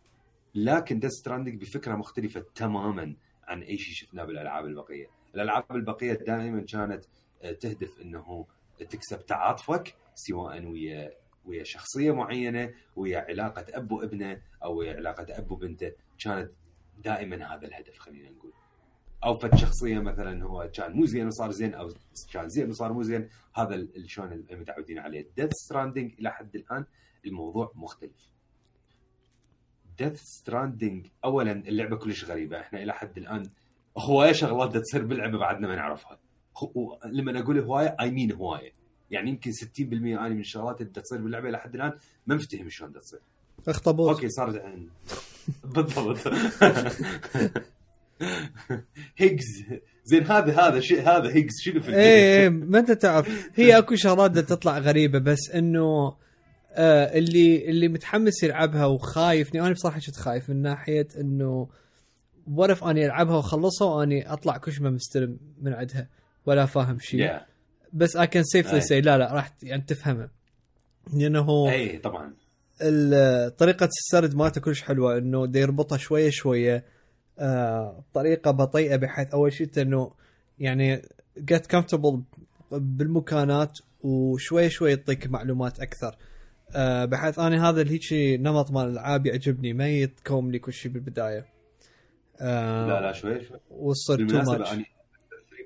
[0.54, 5.06] لكن Death Stranding بفكرة مختلفة تماما عن أي شيء شفناه بالألعاب البقية.
[5.34, 7.04] الألعاب البقية دائما كانت
[7.42, 8.46] آه، تهدف إنه
[8.90, 11.12] تكسب تعاطفك سواء ويا
[11.44, 16.50] ويا شخصية معينة ويا علاقة أب وابنه أو ويا علاقة أب وبنته كانت
[17.04, 18.52] دائما هذا الهدف خلينا نقول.
[19.24, 21.92] أو فد شخصية مثلا هو كان مو زين وصار زين أو
[22.32, 26.84] كان زين وصار مو زين هذا شلون المتعودين عليه Death Stranding إلى حد الآن
[27.26, 28.30] الموضوع مختلف
[30.08, 32.60] Death Stranding اولا اللعبة كلش غريبة.
[32.60, 33.42] إحنا إلى حد الآن
[33.98, 36.18] هواية شغلات تصير باللعبة بعدنا ما نعرفها.
[37.04, 38.72] لما أقول هواية I mean هواية.
[39.10, 41.92] يعني يمكن 60% اني من الشغلات اللي تصير باللعبة إلى حد الآن
[42.26, 43.20] ما مفتهم شلون تصير
[43.68, 44.50] اخطبوط okay صار
[45.74, 46.18] بالضبط.
[49.16, 49.64] هيجز
[50.04, 51.96] زين هذا هذا شيء هذا هيجز شنو في إيه
[52.42, 53.50] إيه ما أنت تعرف.
[53.54, 56.14] هي أكو شغلات تطلع غريبة بس إنه
[56.72, 61.68] آه اللي اللي متحمس يلعبها وخايف أنا بصراحة كنت خايف من ناحية إنه
[62.46, 66.08] worth اني ألعبها وأخلصها وأني أطلع كشمه مستلم من عندها
[66.46, 67.28] ولا فاهم شيء.
[67.28, 67.40] Yeah.
[67.92, 68.80] بس I can safely.
[68.80, 70.30] say لا لا راح يعني تفهمها.
[71.14, 72.34] لأنه اي طبعا.
[73.58, 76.84] طريقة السرد مالته كلش حلوة إنه دا يربطها شوية شوية
[77.38, 80.12] آه بطريقة بطيئة بحيث أول شيء إنه
[80.58, 81.02] يعني
[81.50, 82.18] get comfortable
[82.72, 86.16] بالمكانات وشوية شوية يعطيك معلومات أكثر.
[86.74, 91.46] آه بحيث أنا هذا الهيجي نمط مال الألعاب يعجبني ما يتكوم لي كل شيء بالبداية.
[92.40, 93.60] آه لا لا شوي شوي.
[93.70, 94.68] وصل too much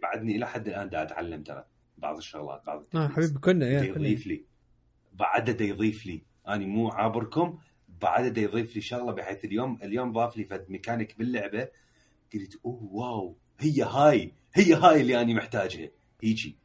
[0.03, 1.65] بعدني إلى حد الآن دا أتعلم ترى
[1.99, 3.09] بعض الشغلات بعض آه.
[3.09, 4.45] حبيبي كنا يا يضيف لي
[5.13, 6.23] بعد دا يضيف لي.
[6.49, 7.59] أنا مو عابركم
[8.01, 11.69] بعد دا يضيف لي شغلة بحيث اليوم اليوم ضاف لي فد ميكانيك باللعبة.
[12.35, 15.89] قلت oh wow هي هاي هي هاي اللي أنا محتاجها.
[16.23, 16.57] هيجي.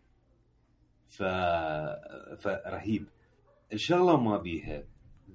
[1.07, 1.23] ف
[2.39, 3.05] فرهيب
[3.73, 4.83] الشغله ما بيها.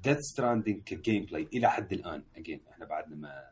[0.02, 2.22] Death Stranding ك gameplay إلى حد الآن.
[2.36, 3.44] اجين إحنا بعدنا ما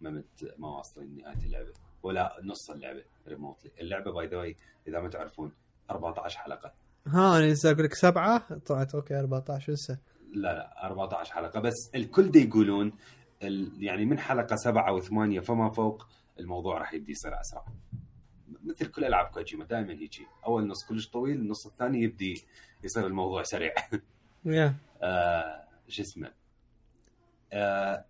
[0.00, 1.72] ما مت ما واصلين نهاية اللعبة.
[2.02, 4.56] ولا نص اللعبة remotely اللعبة by the way
[4.88, 5.52] إذا ما تعرفون
[5.90, 6.72] 14 حلقة.
[7.06, 9.98] ها أنا لسه أقول لك سبعة؟ طلعت أوكي 14 لسه.
[10.32, 11.60] لا لا 14 حلقة.
[11.60, 12.92] بس الكل دا يقولون
[13.42, 16.06] ال- يعني من حلقة سبعة وثمانية فما فوق
[16.38, 17.64] الموضوع راح يبدي يصير أسرع.
[18.64, 20.26] مثل كل ألعاب كوجيما دائما هيجي.
[20.46, 22.44] أول نص كلش طويل النص الثاني يبدي
[22.84, 23.74] يصير الموضوع سريع.
[25.02, 26.32] آه شو اسمه؟
[27.52, 28.04] آه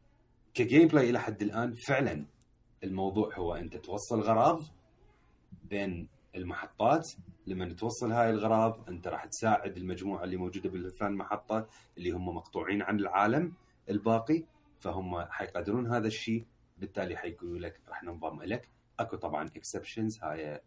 [0.55, 2.25] ك gameplay إلى حد الآن فعلا
[2.85, 4.63] الموضوع هو أنت توصل غراض
[5.65, 7.09] بين المحطات
[7.47, 11.69] لما توصل هاي الغراض أنت راح تساعد المجموعة اللي موجودة بالثلاث محطات
[11.99, 13.53] اللي هم مقطوعين عن العالم
[13.91, 14.45] الباقي
[14.81, 16.47] فهم حيقدرون هذا الشيء
[16.79, 18.69] بالتالي حيقولوا لك راح ننضم لك
[19.01, 20.61] أكو طبعا exceptions هاي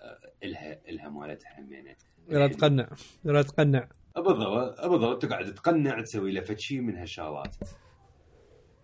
[0.00, 1.96] آه، الها إلها مالتها همينه
[2.28, 2.88] يلا تقنع
[3.24, 3.88] يلا تقنع.
[4.20, 7.56] بالضبط بالضبط تقعد تقنع تسوي له شيء من هالشغلات.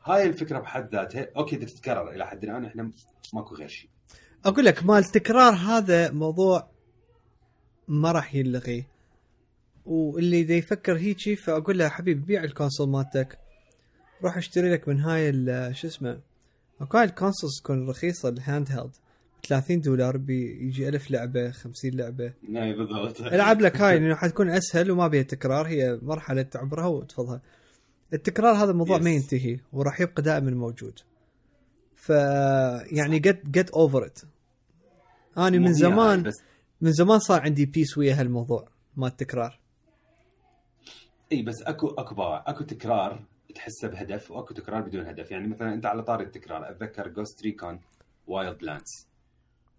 [0.05, 1.28] هاي الفكرة بحد ذاتها.
[1.36, 2.90] أوكي تتكرر إلى حد الآن إحنا
[3.35, 3.90] ماكو غير شيء
[4.44, 6.69] أقول لك مال التكرار هذا موضوع
[7.89, 8.85] ما راح يلغي
[9.86, 13.39] واللي دا يفكر هيجي فأقول له حبيبي بيع ال console مالتك.
[14.23, 15.32] روح اشتري لك من هاي
[15.74, 16.20] شو اسمه
[16.81, 18.97] اكو هاي ال consoles تكون رخيصة ال handheld.
[19.47, 22.33] 30 دولار بيجي ألف لعبة 50 لعبة.
[22.57, 23.21] اي بالضبط.
[23.21, 27.41] ألعب لك هاي لأنه حتكون أسهل وما بيها تكرار هي مرحلة تعبرها وتفضها.
[28.12, 29.03] التكرار هذا الموضوع Yes.
[29.03, 30.99] ما ينتهي وراح يبقى دائما موجود.
[31.95, 32.09] ف
[32.93, 34.19] يعني get get over it
[35.39, 36.31] أنا من زمان
[36.81, 39.61] من زمان صار عندي peace ويا هالموضوع ما التكرار.
[41.33, 45.31] إي بس أكو أكو باع أكو تكرار تحسه بهدف وأكو تكرار بدون هدف.
[45.31, 47.81] يعني مثلا أنت على طاري التكرار أتذكر Ghost Recon
[48.27, 49.09] Wildlands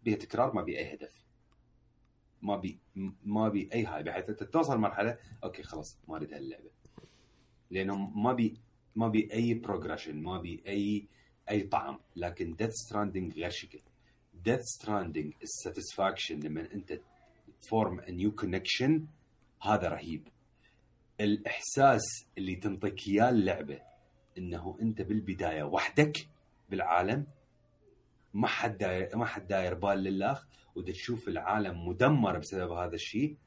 [0.05, 1.11] بيها تكرار ما بيها اي هدف.
[2.41, 2.79] ما بي
[3.25, 6.69] ما بي أي هاي بحيث أنت توصل مرحلة أوكي خلاص ما أريد هاللعبة.
[7.71, 8.57] لأنه ما بي
[8.95, 11.07] ما بي أي progression ما بي أي
[11.49, 11.99] أي طعم.
[12.15, 13.79] لكن Death Stranding غير شكل.
[14.43, 16.99] Death Stranding ال satisfaction لما أنت
[17.69, 19.05] form a new connection
[19.61, 20.27] هذا رهيب.
[21.21, 22.03] الإحساس
[22.37, 23.81] اللي تنطيك اياه اللعبة
[24.37, 26.27] إنه أنت بالبداية وحدك
[26.69, 27.25] بالعالم
[28.35, 33.37] ما حد داير ما حد داير بال للآخر وتشوف العالم مدمر بسبب هذا الشيء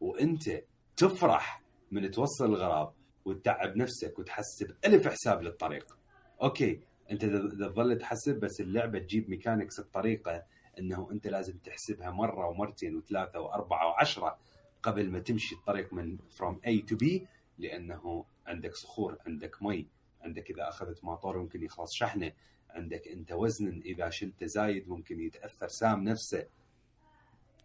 [0.00, 0.62] وإنت
[0.96, 2.92] تفرح من توصل الغراض
[3.24, 5.98] وتتعب نفسك وتحسب ألف حساب للطريق.
[6.42, 10.44] أوكي أنت تظل تحسب بس اللعبة تجيب mechanics بطريقة
[10.78, 14.38] إنه أنت لازم تحسبها مرة ومرتين وثلاثة وأربعة وعشرة
[14.82, 17.26] قبل ما تمشي الطريق من from A to B
[17.58, 19.86] لأنه عندك صخور عندك مي
[20.22, 22.32] عندك إذا أخذت ماطور ممكن يخلص شحنة.
[22.70, 26.44] عندك انت وزن اذا شلته زايد ممكن يتأثر سام نفسه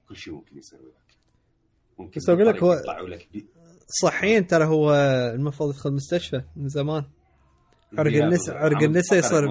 [0.10, 1.16] كل شيء ممكن يصير وياك
[2.00, 3.46] ممكن بس أقول لك هو- لك بي-
[4.02, 4.94] صحيا ترى هو
[5.36, 7.04] المفروض يدخل مستشفى من زمان
[7.98, 8.50] عرق النسا-.
[8.50, 9.48] عرق النسا يصير-.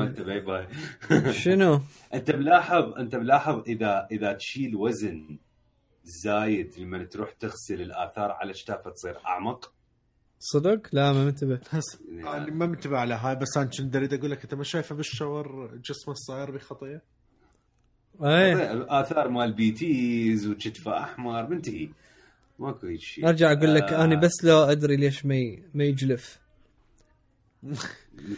[1.44, 1.80] شنو؟
[2.14, 5.38] أنت ملاحظ أنت ملاحظ اذا إذا تشيل وزن
[6.04, 9.72] زايد لما تروح تغسل الآثار على شتافه تصير أعمق
[10.44, 11.60] صدق؟ لا ما منتبه.
[11.70, 14.94] هس أنا ما منتبه على هاي بس أنا كنت أريد أقول لك انت ما شايفه
[14.94, 17.02] بالشاور جسمه صاير بخطيه؟
[18.24, 18.86] إيه.
[19.00, 21.88] آثار مال بي تيز وكتفه أحمر منتهي
[22.58, 23.28] ماكو هيك شيء.
[23.28, 26.38] أرجع أقول لك آه، أنا بس لو أدري ليش ما ي- ما يجلف.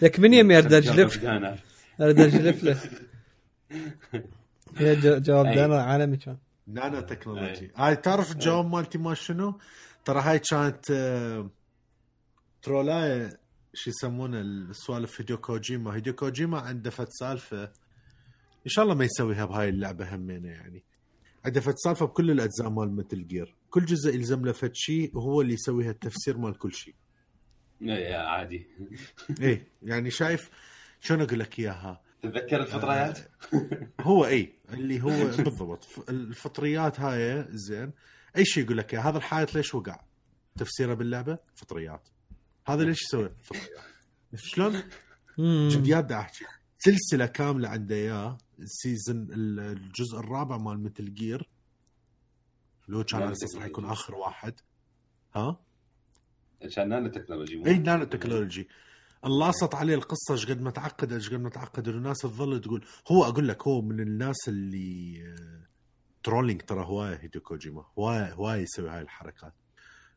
[0.02, 1.24] لك من يمي اريد أجلف.
[2.00, 2.80] اريد أجلف له.
[4.76, 5.54] هي جو- جواب.
[5.54, 6.36] دانا عالمي كان.
[6.66, 7.70] نانو تكنولوجي.
[7.76, 9.58] هاي تعرف الجواب مالتي ما شنو؟
[10.04, 11.50] ترى هاي كانت آه،
[12.64, 13.40] ترولاية
[13.74, 17.64] شو يسمونه السوالف هيديو كوجيما هيديو كوجيما عنده فد سالفه.
[17.64, 20.84] ان شاء الله ما يسويها بهاي اللعبه همينه يعني
[21.44, 25.40] عنده فد سالفه بكل الاجزاء مال مثل جير كل جزء يلزم له فد شيء وهو
[25.40, 26.94] اللي يسوي التفسير مال كل شيء
[28.12, 28.66] عادي
[29.42, 30.50] إيه يعني شايف
[31.00, 33.18] شلون أقول لك اياها تتذكر الفطريات؟
[34.00, 35.88] هو اي اللي هو بالضبط.
[36.08, 37.92] الفطريات هاي زين.
[38.36, 40.00] اي شيء يقول لك هذا الحائط ليش وقع؟
[40.58, 42.08] تفسيره باللعبه؟ فطريات
[42.66, 43.30] هذا ليش يسوي؟
[44.34, 44.82] شلون؟
[45.38, 45.68] مم.
[45.72, 46.44] جديات دا أحكي.
[46.78, 51.48] سلسلة كاملة عنده إياه ال season ال- الجزء الرابع مال Metal Gear.
[52.86, 54.60] اللي هو كان على أساس راح يكون آخر واحد.
[55.36, 55.60] ها؟
[56.64, 58.68] عشان نانو تكنولوجي إي نانو تكنولوجي.
[59.24, 61.88] انلاصت عليه القصة إيش قد ما تعقدت إيش قد ما تعقد.
[61.88, 65.66] الناس تظل تقول هو أقول لك هو من الناس اللي آه،
[66.22, 69.52] trolling ترى هواية هيدو كوجيما هواية هواية يسوي هاي الحركات.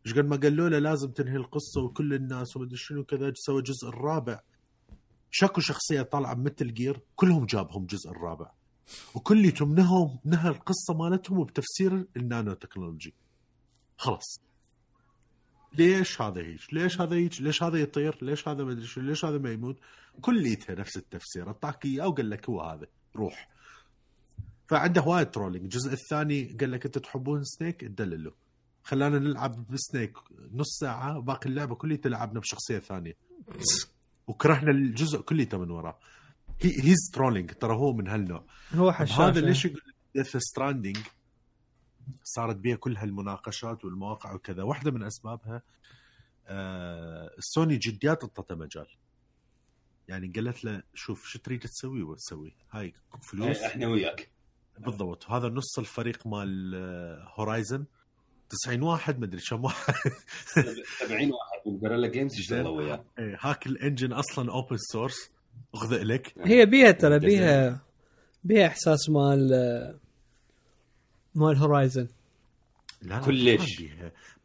[0.07, 3.87] إيش قد ما قالوا له لازم تنهي القصة وكل الناس ومدري شنو كذا سوى الجزء
[3.89, 4.39] الرابع
[5.31, 8.51] شكو شخصية طالعة ب Metal Gear كلهم جابهم الجزء الرابع
[9.15, 13.13] وكليتهم نهوا نهى القصة مالتهم بتفسير النانو تكنولوجي
[13.97, 14.41] خلاص
[15.77, 19.37] ليش هذا هيك؟ ليش هذا هيك؟ ليش هذا يطير؟ ليش هذا ما أدري؟ ليش هذا
[19.37, 19.79] ما يموت؟
[20.21, 23.49] كليتها نفس التفسير، أعطاك إياه وقال لك هو هذا، روح.
[24.67, 28.33] فعنده وايد trolling، الجزء الثاني قال لك أنت تحبون Snake؟ تدللوا.
[28.87, 30.17] خلانا نلعب ب Snake
[30.51, 33.17] نص ساعة وباقي اللعبة كلها لعبنا بشخصية ثانية.
[34.27, 35.99] وكرهنا الجزء كله من وراه.
[36.63, 38.45] he's trolling ترى هو من هالنوع.
[38.73, 39.81] هو حشاش هذا ليش يقول
[40.15, 40.97] Death Stranding
[42.23, 44.63] صارت بيها كل هالمناقشات والمواقع وكذا.
[44.63, 45.61] واحدة من أسبابها
[46.47, 48.87] آه سوني جديات اعطته مجال.
[50.07, 53.57] يعني قالت له شوف شو تريد تسوي؟ وتسوي هاي فلوس.
[53.57, 54.31] إيه، إحنا وياك.
[54.79, 55.31] بالضبط.
[55.31, 56.75] هذا نص الفريق مال
[57.35, 57.85] Horizon
[58.49, 59.93] 90 واحد مدري كم واحد.
[60.45, 61.61] 70 واحد.
[61.65, 63.05] من Guerrilla Games يشتغلوا وياه.
[63.19, 65.31] إيه، هاك ال engine أصلا open source
[65.73, 67.19] أخذ لك هي بيها ترى.
[67.19, 67.81] بيها
[68.43, 69.49] بيها إحساس مال
[71.35, 72.07] مال هورايزن
[73.01, 73.83] لا كلش.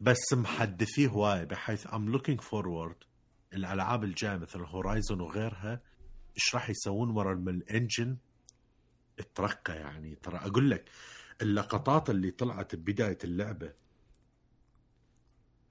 [0.01, 2.95] بس محدثيه هواي بحيث I'm looking forward
[3.53, 5.81] الألعاب الجاية مثل هورايزون وغيرها
[6.37, 8.17] إيش راح يسوون ورا من ال engine؟
[9.19, 10.15] الترقى يعني.
[10.15, 10.89] ترى أقول لك
[11.41, 13.73] اللقطات اللي طلعت ببداية اللعبة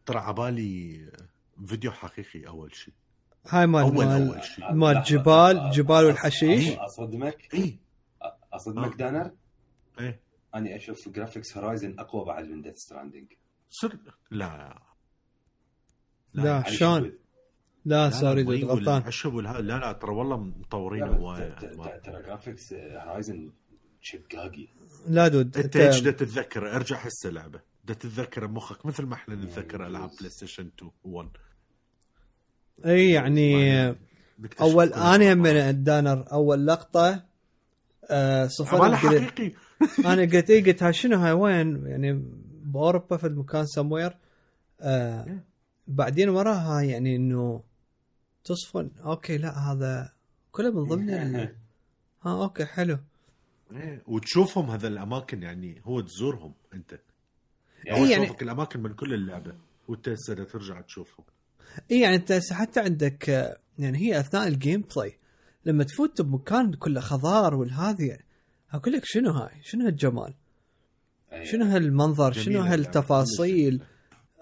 [0.06, 1.10] ترى عبالي
[1.66, 2.94] فيديو حقيقي أول شيء.
[3.48, 4.72] هاي مال أول مال أول شيء.
[4.72, 5.70] مال جبال.
[5.70, 6.76] جبال والحشيش.
[6.78, 7.78] اصدمك إي.
[8.52, 8.96] اصدمك آه.
[8.96, 9.30] دانر؟
[10.00, 10.20] إيه
[10.54, 13.32] أني أشوف جرافيكس هورايزن أقوى بعد من ديث ستراندنج
[13.70, 13.98] سر
[14.30, 14.82] لا.
[16.34, 17.18] لا شلون؟
[17.84, 19.02] لا سوري غلطان.
[19.02, 23.52] عشب والها لا لا ترى والله مطورين لا، ترى جرافيكس هورايزن
[24.00, 24.68] شقاقي.
[25.08, 29.86] لا دود أنت إيش تتذكر؟ ارجع هسه لعبه دا تتذكر بمخك مثل ما إحنا نتذكر
[29.86, 31.28] ألعاب بلاي ستيشن 2 1
[32.86, 33.86] إي يعني
[34.60, 37.24] أول أنا من الدانر أول لقطة
[38.10, 39.52] آه صفر حقيقي.
[40.12, 42.24] أنا قلت إي قلت ها شنو هاي وين؟ يعني
[42.64, 44.16] بأوروبا في المكان سموير
[44.80, 45.38] آه
[45.88, 47.62] بعدين وراها يعني إنه
[48.44, 48.90] تصفن.
[49.04, 50.12] okay لا هذا
[50.52, 51.56] كله من ضمن ال...
[52.22, 52.98] ها okay حلو.
[53.72, 57.00] إيه، وتشوفهم هذا الأماكن يعني هو تزورهم أنت.
[57.86, 59.54] إيه هو يعني- تشوفك الأماكن من كل اللعبة
[59.88, 61.26] وانت هسه ترجع تشوفهم
[61.90, 65.18] اي يعني انت حتى عندك آه، يعني هي أثناء ال gameplay
[65.64, 68.18] لما تفوت بمكان كله خضار والهذي
[68.72, 70.34] أقول لك شنو هاي؟ شنو هالجمال؟
[71.32, 71.46] أي.
[71.46, 73.82] شنو هالمنظر؟ شنو هالتفاصيل؟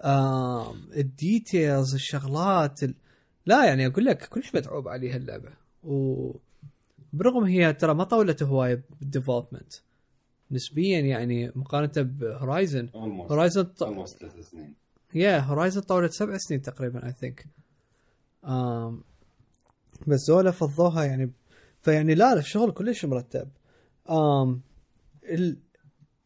[0.03, 2.95] آم ال details الشغلات ال...
[3.45, 5.49] لا يعني أقول لك كلش متعوب عليها اللعبه
[5.83, 6.31] و
[7.13, 9.73] برغم هي ترى ما طولت هواية بال development
[10.51, 12.89] نسبيا يعني مقارنة بهورايزن.
[12.93, 14.73] هورايزن ثلاث سنين.
[15.15, 17.45] يا هورايزن طولت سبع سنين تقريبا I think
[18.45, 18.93] um,
[20.07, 21.31] بس زولا فضوها يعني
[21.81, 23.49] فيعني لا الشغل كلش مرتب.
[24.07, 24.57] um,
[25.23, 25.57] ال...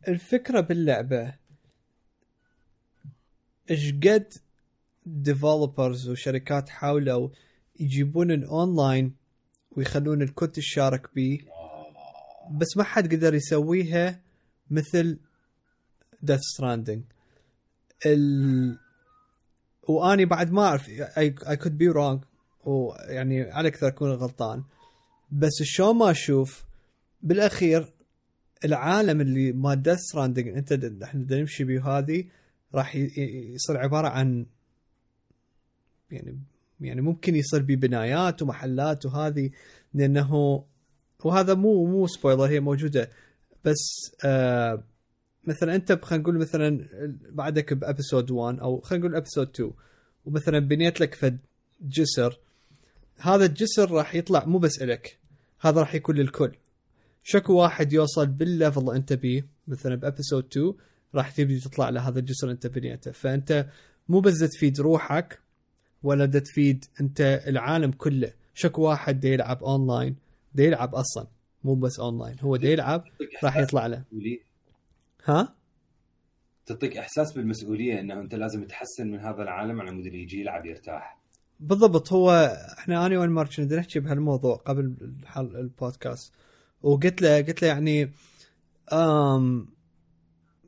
[0.07, 1.33] الفكرة باللعبة
[3.71, 4.33] إيش قد
[5.05, 7.29] developers وشركات حاولوا
[7.79, 9.15] يجيبون الاونلاين
[9.71, 11.39] ويخلون الكل تشارك بيه؟
[12.51, 14.19] بس ما حد قدر يسويها
[14.71, 15.17] مثل
[16.21, 17.03] ديث ستراندنج
[18.05, 18.77] ال
[19.87, 22.23] وأني بعد ما أعرف I could be wrong
[22.65, 24.63] ويعني على أكثر أكون غلطان.
[25.31, 26.65] بس شلون ما أشوف
[27.21, 27.93] بالأخير
[28.65, 32.23] العالم اللي ما ديث ستراندنج أنت د- إحنا نمشي بيه هذه
[32.75, 33.11] راح ي-
[33.55, 34.45] يصير عبارة عن
[36.11, 36.39] يعني
[36.81, 39.49] يعني ممكن يصير ببنايات ومحلات وهذه
[39.93, 40.63] لأنه
[41.25, 43.09] وهذا مو مو spoiler هي موجودة.
[43.65, 44.83] بس آه
[45.43, 46.87] مثلا أنت خلينا نقول مثلا
[47.29, 49.71] بعدك ب episode 1 أو خلينا نقول episode 2
[50.25, 51.37] ومثلا بنيت لك فد
[51.81, 52.39] جسر.
[53.17, 55.17] هذا الجسر راح يطلع مو بس إلك
[55.61, 56.51] هذا راح يكون للكل.
[57.23, 60.73] شكو واحد يوصل بال level اللي أنت بيه مثلا ب episode 2
[61.15, 63.11] راح تبدي تطلع له هذا الجسر أنت بنيته.
[63.11, 63.65] فأنت
[64.09, 65.39] مو بس تفيد روحك
[66.03, 68.33] ولا تفيد أنت العالم كله.
[68.53, 70.24] شكو واحد يلعب اونلاين
[70.55, 71.27] دا يلعب أصلا
[71.63, 73.03] مو بس أونلاين هو دا يلعب
[73.43, 74.03] راح يطلع له.
[75.25, 75.55] ها؟
[76.65, 80.65] تعطيك إحساس بالمسؤولية إنه أنت لازم تحسن من هذا العالم على مود اللي يجي يلعب
[80.65, 81.19] يرتاح.
[81.59, 82.31] بالضبط هو
[82.77, 84.95] إحنا أنا وين مارك كنا نحكي بهالموضوع قبل
[85.37, 86.33] البودكاست
[86.81, 88.11] وقلت له قلت له يعني
[88.93, 89.67] أم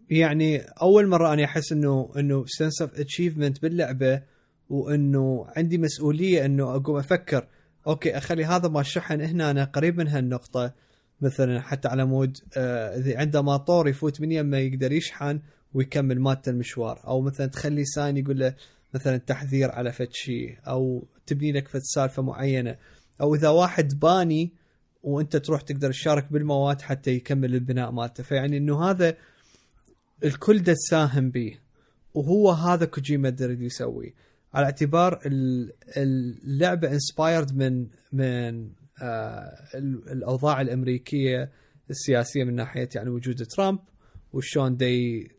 [0.09, 4.23] يعني أول مرة أنا أحس انه إنه sense of achievement باللعبة
[4.69, 7.47] وإنه عندي مسؤولية إنه أقوم أفكر
[7.88, 10.73] okay أخلي هذا ما الشحن هنا أنا قريب من هالنقطة.
[11.22, 15.39] مثلا حتى على مود آه، إذا عنده ماطور يفوت من يمه يقدر يشحن
[15.73, 17.01] ويكمل مالته المشوار.
[17.07, 18.55] أو مثلا تخلي sign يقول له
[18.93, 22.77] مثلا تحذير على فد شيء أو تبني لك فد سالفة معينة.
[23.22, 24.53] أو إذا واحد باني
[25.03, 28.23] وأنت تروح تقدر تشارك بالمواد حتى يكمل البناء مالته.
[28.23, 29.18] فيعني إنه هذا
[30.23, 31.57] الكل ده تساهم به
[32.14, 34.14] وهو هذا كوجيما يريد يسويه
[34.57, 38.69] على اعتبار ال- اللعبة انسبايرد من من
[39.01, 41.51] آه ال- الأوضاع الأمريكية
[41.89, 43.79] السياسية من ناحية يعني وجود ترامب
[44.34, 45.31] وشون دي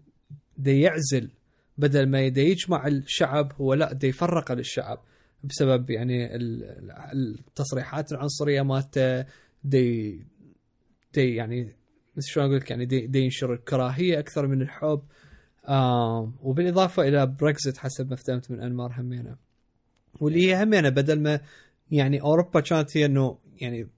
[0.56, 1.30] دي يعزل
[1.78, 5.00] بدل ما يدي يجمع الشعب هو لا دي يفرق للشعب
[5.44, 6.64] بسبب يعني ال-
[7.12, 9.24] ال- التصريحات العنصرية مالته
[9.64, 10.20] دي
[11.14, 11.76] دي يعني
[12.18, 15.02] شلون أقول لك يعني دي, دي ينشر الكراهيه أكثر من الحب
[16.42, 19.36] وبالإضافة إلى بريكزت حسب ما فهمت من أنمار همينة.
[20.20, 21.40] واللي هي همينة بدل ما
[21.90, 23.88] يعني أوروبا كانت هي إنه يعني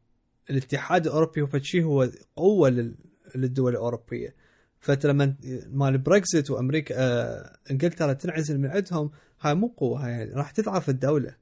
[0.51, 2.94] الاتحاد الأوروبي هو شيء هو قوة لل-
[3.34, 4.34] للدول الأوروبية.
[4.80, 5.34] فأنت لما
[5.72, 9.10] مال بريكزت وأمريكا آه إنجلترا تنعزل من عندهم
[9.40, 11.36] هاي مو قوة هاي يعني راح تضعف الدولة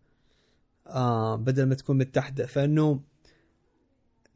[0.87, 2.47] آه بدل ما تكون متحدة.
[2.47, 3.01] فإنه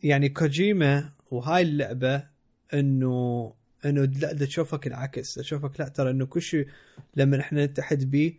[0.03, 2.25] يعني كوجيما وهاي اللعبة
[2.75, 3.53] إنه
[3.87, 6.67] إنه لا دا تشوفك العكس تشوفك لا ترى إنه كل شيء
[7.17, 8.35] لما إحنا نتحد بيه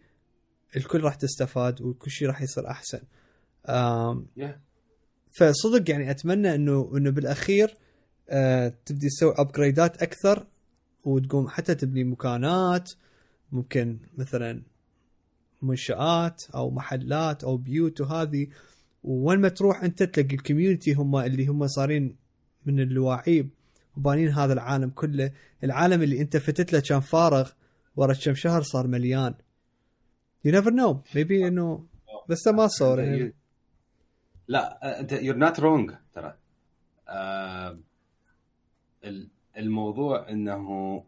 [0.76, 2.99] الكل راح تستفاد وكل شيء راح يصير أحسن.
[3.70, 4.44] آم Yeah.
[5.32, 7.78] فصدق يعني أتمنى إنه إنه بالأخير
[8.30, 10.48] آه تبدي تسوي ابجريدات أكثر
[11.03, 12.91] وتقوم حتى تبني مكانات
[13.52, 14.61] ممكن مثلا
[15.61, 18.48] منشآت أو محلات أو بيوت وهذه.
[19.03, 22.15] وين ما تروح أنت تلاقي ال community هم اللي هم صارين
[22.65, 23.49] من الواعيب
[23.98, 25.32] وبانين هذا العالم كله.
[25.64, 27.52] العالم اللي انت فتت له كان فارغ
[27.95, 29.34] ورا كم شهر صار مليان.
[30.45, 31.86] you never know maybe إنه
[32.30, 33.34] بس ما صار أنت يعني.
[34.48, 36.38] لا أنت you're not wrong ترى.
[37.10, 37.80] آه،
[39.03, 41.03] ال- الموضوع إنه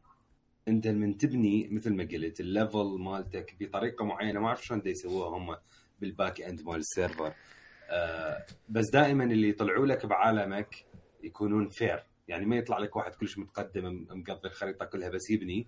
[0.68, 5.38] أنت من تبني مثل ما قلت ال level مالتك بطريقة معينة ما أعرف شلون يسووها
[5.38, 5.56] هم
[6.02, 7.34] بال back end مال ال server.
[7.90, 10.76] آه، بس دائما اللي يطلعوا لك بعالمك
[11.24, 15.68] يكونون fair يعني ما يطلع لك واحد كلش متقدم مقضي الخريطة كلها بس يبني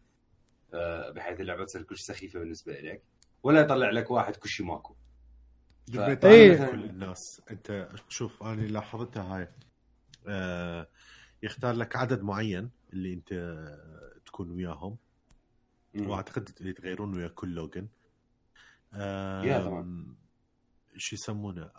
[0.73, 3.01] آه، بحيث اللعبة تصير كلش سخيفة بالنسبة لك
[3.43, 6.71] ولا يطلع لك واحد كلشي ماكو ف- جبت إيه.
[6.71, 9.47] كل الناس أنت شوف أنا لاحظتها هاي
[10.27, 10.87] آه
[11.43, 13.33] يختار لك عدد معين اللي أنت
[14.25, 14.97] تكون وياهم
[15.93, 16.09] مم.
[16.09, 17.87] وأعتقد يتغيرون ويا كل لوجن
[18.93, 20.15] آه يا طبعاً.
[20.97, 21.71] شو يسمونه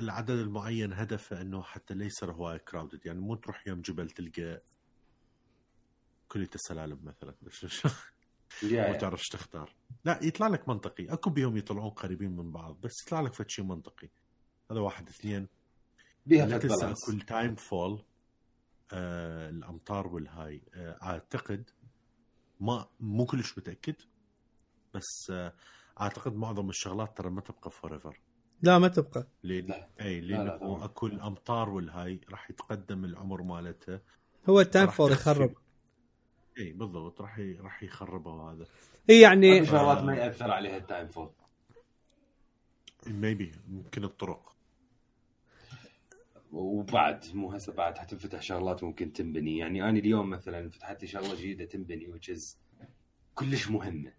[0.00, 4.62] العدد المعين هدفه أنه حتى لا يصير هواي كراودد يعني مو تروح يم جبل تلقى
[6.28, 7.34] كلية السلالم مثلا.
[8.62, 8.92] ما يا.
[8.98, 9.74] تعرفش تختار.
[10.04, 11.12] لا يطلع لك منطقي.
[11.12, 14.08] أكو بيهم يطلعون قريبين من بعض بس يطلع لك شيء منطقي.
[14.70, 15.08] هذا واحد.
[15.08, 15.48] اثنين
[16.26, 16.94] بيها لا تنسى.
[17.06, 18.04] كل timefall
[18.92, 20.62] آه الأمطار والهاي.
[20.74, 21.70] آه أعتقد
[22.60, 23.94] ما مو كلش متأكد
[24.94, 25.54] بس آه
[26.00, 28.20] أعتقد معظم الشغلات ترى ما تبقى forever
[28.62, 29.88] لا ما تبقى لا.
[30.00, 30.84] إي لا، لأن لا، طبعاً.
[30.84, 34.00] اكو الأمطار والهاي راح يتقدم العمر مالتها
[34.48, 35.12] هو ال time تختفي.
[35.12, 35.54] يخرب
[36.58, 38.66] إي بالضبط راح ي- راح يخربها هذا
[39.10, 41.30] إي يعني شغلات ما يأثر عليها ال timefall
[43.06, 44.52] maybe ممكن الطرق
[46.52, 51.34] وبعد مو هسه بعد حتنفتح شغلات ممكن تنبني يعني أنا اليوم مثلا فتحت لي شغلة
[51.34, 52.58] جديدة تنبني which is
[53.34, 54.12] كلش مهمة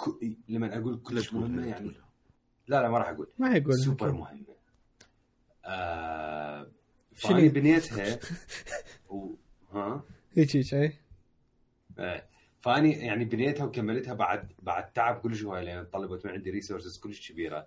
[0.00, 0.02] ك...
[0.48, 1.92] لما أقول كلش مهمة لا يعني.
[2.68, 3.28] لا لا ما راح أقول.
[3.38, 3.74] ما يقول.
[3.74, 4.52] سوبر مهمه
[5.64, 6.70] آه...
[7.14, 8.18] شنو؟ فاني بنيتها
[9.10, 9.34] و...
[9.72, 10.92] ها؟ هيك هيك اي
[11.98, 12.24] آه،
[12.60, 17.32] فأني يعني بنيتها وكملتها بعد بعد تعب كلش هواي لأن طلبت من عندي resources كلش
[17.32, 17.66] كبيرة.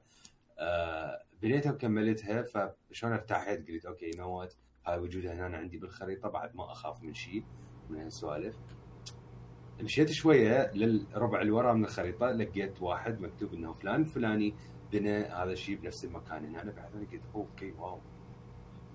[0.60, 4.54] آه، بنيتها وكملتها فشلون ارتاحيت؟ قلت okay know what
[4.86, 7.44] هاي وجودها هنا عندي بالخريطة بعد ما أخاف من شيء
[7.90, 8.56] من هالسوالف.
[9.82, 14.56] مشيت شوية للربع اللي ورا من الخريطة لقيت واحد مكتوب إنه فلان فلاني
[15.00, 16.46] بنى هذا الشيء بنفس المكان.
[16.46, 18.00] هنا أنا بعد قلت okay wow.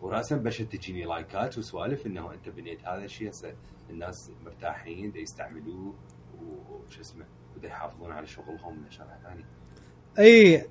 [0.01, 3.53] وراسا بلشت تجيني لايكات وسوالف إنه أنت بنيت هذا الشيء هسه
[3.91, 5.95] الناس مرتاحين دا يستعملوه
[6.43, 7.25] وش اسمه
[7.57, 9.45] ودا يحافظون على شغلهم من شغله ثانية
[10.19, 10.67] أي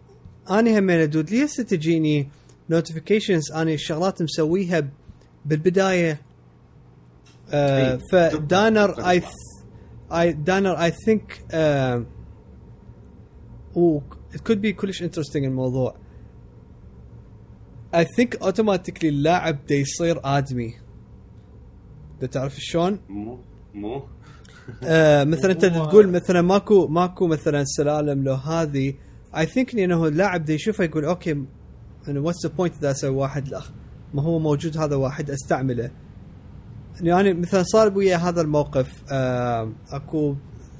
[0.49, 2.29] أنا هم دود لي هسه تجيني
[2.69, 4.89] نوتيفيكيشنز أنا الشغلات مسويها
[5.45, 6.21] بالبداية.
[7.51, 9.21] آه إي، فدانر اي.
[10.11, 11.45] اي دانر اي ثينك
[14.33, 15.95] it could be كلش interesting الموضوع.
[17.93, 20.73] I think automatically اللاعب دا يصير آدمي.
[22.21, 23.39] دا تعرف شلون؟ مو
[23.73, 24.03] مو.
[24.83, 28.93] آه مثلا أنت تقول مثلا ماكو ماكو مثلا سلالم لو هذه.
[29.37, 31.31] I think إنه اللاعب دا يشوفه يقول okay
[32.07, 33.61] إنه what's the point إذا أسوي واحد؟ لا.
[34.13, 35.91] ما هو موجود هذا واحد أستعمله.
[37.01, 40.35] يعني مثلا صار ويا هذا الموقف آه أكو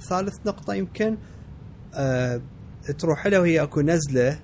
[0.10, 1.18] ثالث نقطة يمكن.
[1.94, 2.42] آه
[2.98, 4.40] تروح له وهي أكو نزلة.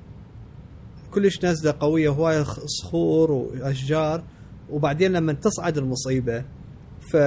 [1.11, 4.23] كلش نزلة قوية هوايه خ- صخور وأشجار.
[4.69, 6.43] وبعدين لما تصعد المصيبة
[7.11, 7.17] ف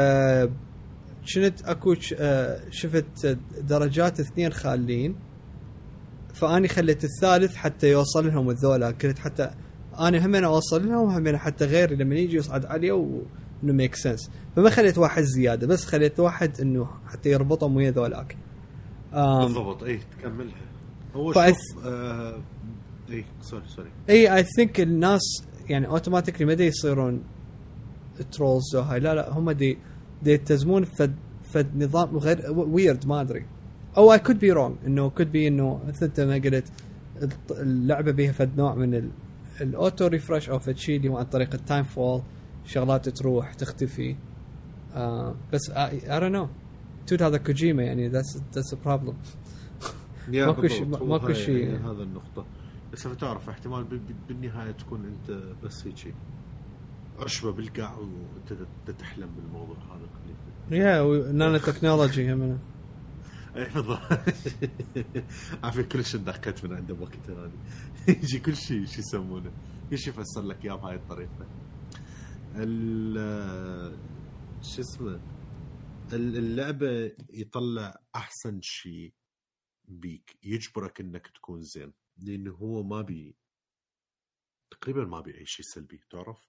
[1.25, 5.17] چنت أكو آه، شفت درجات اثنين خالين.
[6.35, 8.87] فأني خليت الثالث حتى يوصل لهم الذولا.
[8.91, 9.51] قلت حتى
[9.99, 13.23] أنا هم أوصل لهم وهم حتى غيري لما يجي يصعد عليه وانه
[13.63, 18.37] make sense فما خليت واحد زيادة بس خليت واحد إنه حتى يربطهم ويا ذولاك.
[19.13, 20.55] بالضبط اي تكملها.
[21.15, 22.41] هو فأث- شوف آه
[23.11, 23.91] اي sorry sorry.
[24.11, 25.21] اي I think الناس
[25.69, 27.23] يعني automatically ما دي يصيرون
[28.33, 29.79] trolls هاي لا لا هم دي
[30.23, 33.47] دي يلتزمون فد فد نظام غير ويرد ما أدري.
[33.97, 36.73] أو I could be wrong إنه could be إنه مثل أنت ما قلت
[37.51, 39.11] اللعبة بيها فد نوع من ال-
[39.61, 42.23] ال auto refresh أو فد شيء اللي هو عن طريق ال timefall
[42.65, 44.17] شغلات تروح تختفي.
[44.95, 46.49] آه بس I don't know
[47.07, 49.15] تود هذا كوجيما يعني that's that's problem
[50.29, 51.77] ماكو شيء- ماكو شيء.
[51.77, 52.47] هذا النقطة.
[52.93, 55.31] بس تعرف احتمال ب- ب- بالنهاية تكون أنت
[55.65, 56.15] بس هيك
[57.19, 60.09] عشبة بالقاع وأنت تتحلم بالموضوع هذا
[60.71, 62.59] يا نانو تكنولوجي هم.
[63.57, 63.99] أي بالضبط.
[65.65, 67.53] عارف كلش انضحكت من عنده وقت هذه.
[68.23, 69.51] يجي كل شيء شو يسمونه؟
[69.91, 71.47] كل شيء يفسر لك إياه بهاي الطريقة.
[72.57, 73.97] ال
[74.63, 75.21] شو اسمه؟
[76.13, 79.13] ال- اللعبة يطلع أحسن شيء.
[79.89, 83.37] بيك يجبرك إنك تكون زين لأنه هو ما بي
[84.71, 86.49] تقريبا ما بي أي شيء سلبي تعرف؟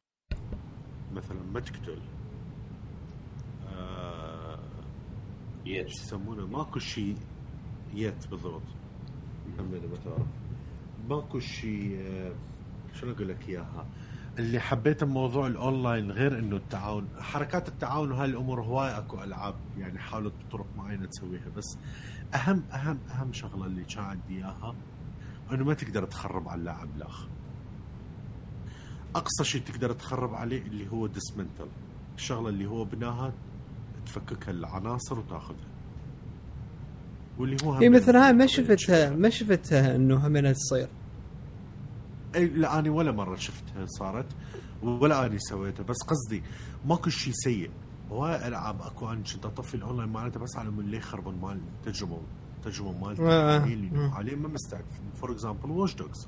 [1.11, 2.01] مثلا ما تقتل
[3.67, 4.59] آه
[5.65, 5.87] يت.
[5.89, 7.17] يسمونه؟ ماكو شيء
[7.93, 8.61] يت بالضبط.
[9.59, 10.27] همين ما تعرف؟
[11.09, 12.35] ماكو شيء آه،
[12.93, 13.89] شلون أقول لك إياها؟
[14.39, 19.99] اللي حبيته بموضوع الأونلاين غير إنه التعاون حركات التعاون وهاي الأمور هواي أكو ألعاب يعني
[19.99, 21.77] حاولت بطرق معينه تسويها بس
[22.33, 24.75] اهم اهم أهم شغلة اللي كان عندي إياها
[25.51, 27.29] إنه ما تقدر تخرب على اللاعب الآخر
[29.15, 31.67] أقصى شيء تقدر تخرب عليه اللي هو ديسمنتل
[32.15, 33.33] الشغله اللي هو بناها
[34.05, 35.67] تفككها العناصر وتاخذها.
[37.39, 39.09] واللي هو هي هم مثل هاي ما شفتها.
[39.09, 40.87] ما شفتها إنه همنا تصير.
[42.35, 44.25] اي لا أنا ولا مرة شفتها صارت
[44.83, 45.83] ولا اني سويتها.
[45.83, 46.43] بس قصدي
[46.85, 47.71] ماكو شيء سيء.
[48.11, 52.21] هواي ألعاب أكو أنا كنت اطفي الأونلاين مالتها بس على من ليه خربان مال التجربه
[52.57, 53.63] التجربه مالتي آه، آه.
[53.63, 54.11] اللي.
[54.11, 54.85] حاليا ما مستعد.
[55.15, 56.27] for example واتش دوجز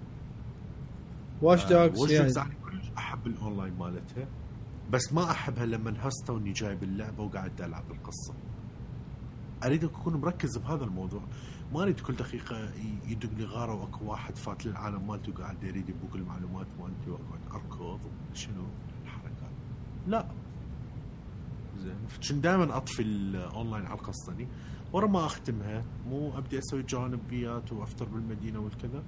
[1.41, 4.27] واش دوجز واتش دوجز أنا كلش أحب الأونلاين مالتها
[4.91, 8.33] بس ما أحبها لما انهست اني جايب اللعبة وقاعد ألعب القصة.
[9.63, 11.21] أريد أكون مركز بهذا الموضوع.
[11.73, 15.89] ما أريد كل دقيقة ي- يدق لي غارة وأكو واحد فات للعالم مالتي وقاعد يريد
[15.89, 17.99] يبوق المعلومات مالتي واقعد أركض
[18.33, 18.63] شنو
[19.03, 19.51] الحركات
[20.07, 20.27] لا.
[21.81, 21.95] زين.
[22.29, 24.47] كنت دائما أطفي الأونلاين على القصة دي
[24.93, 29.03] ورا ما أختمها مو أبدي أسوي جانبيات وافتر بالمدينة والكذا.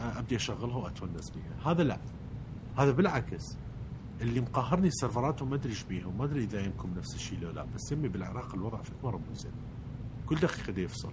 [0.00, 1.70] أبدي أشغلها وأتونس بيها.
[1.72, 1.98] هذا لا.
[2.78, 3.56] هذا بالعكس.
[4.20, 6.18] اللي مقهرني السيرفرات وما أدري إيش بيهم.
[6.18, 7.64] ما أدري إذا يمكم نفس الشيء لو لا.
[7.74, 9.52] بس يمي بالعراق الوضع فد مرة مو زين.
[10.26, 11.12] كل دقيقة دي يفصل.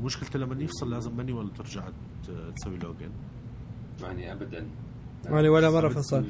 [0.00, 1.88] ومشكلته لما يفصل لازم مني ولا ترجع
[2.56, 3.10] تسوي login.
[4.02, 4.66] يعني ابدا.
[5.24, 6.26] يعني ولا مرة كل- فصل.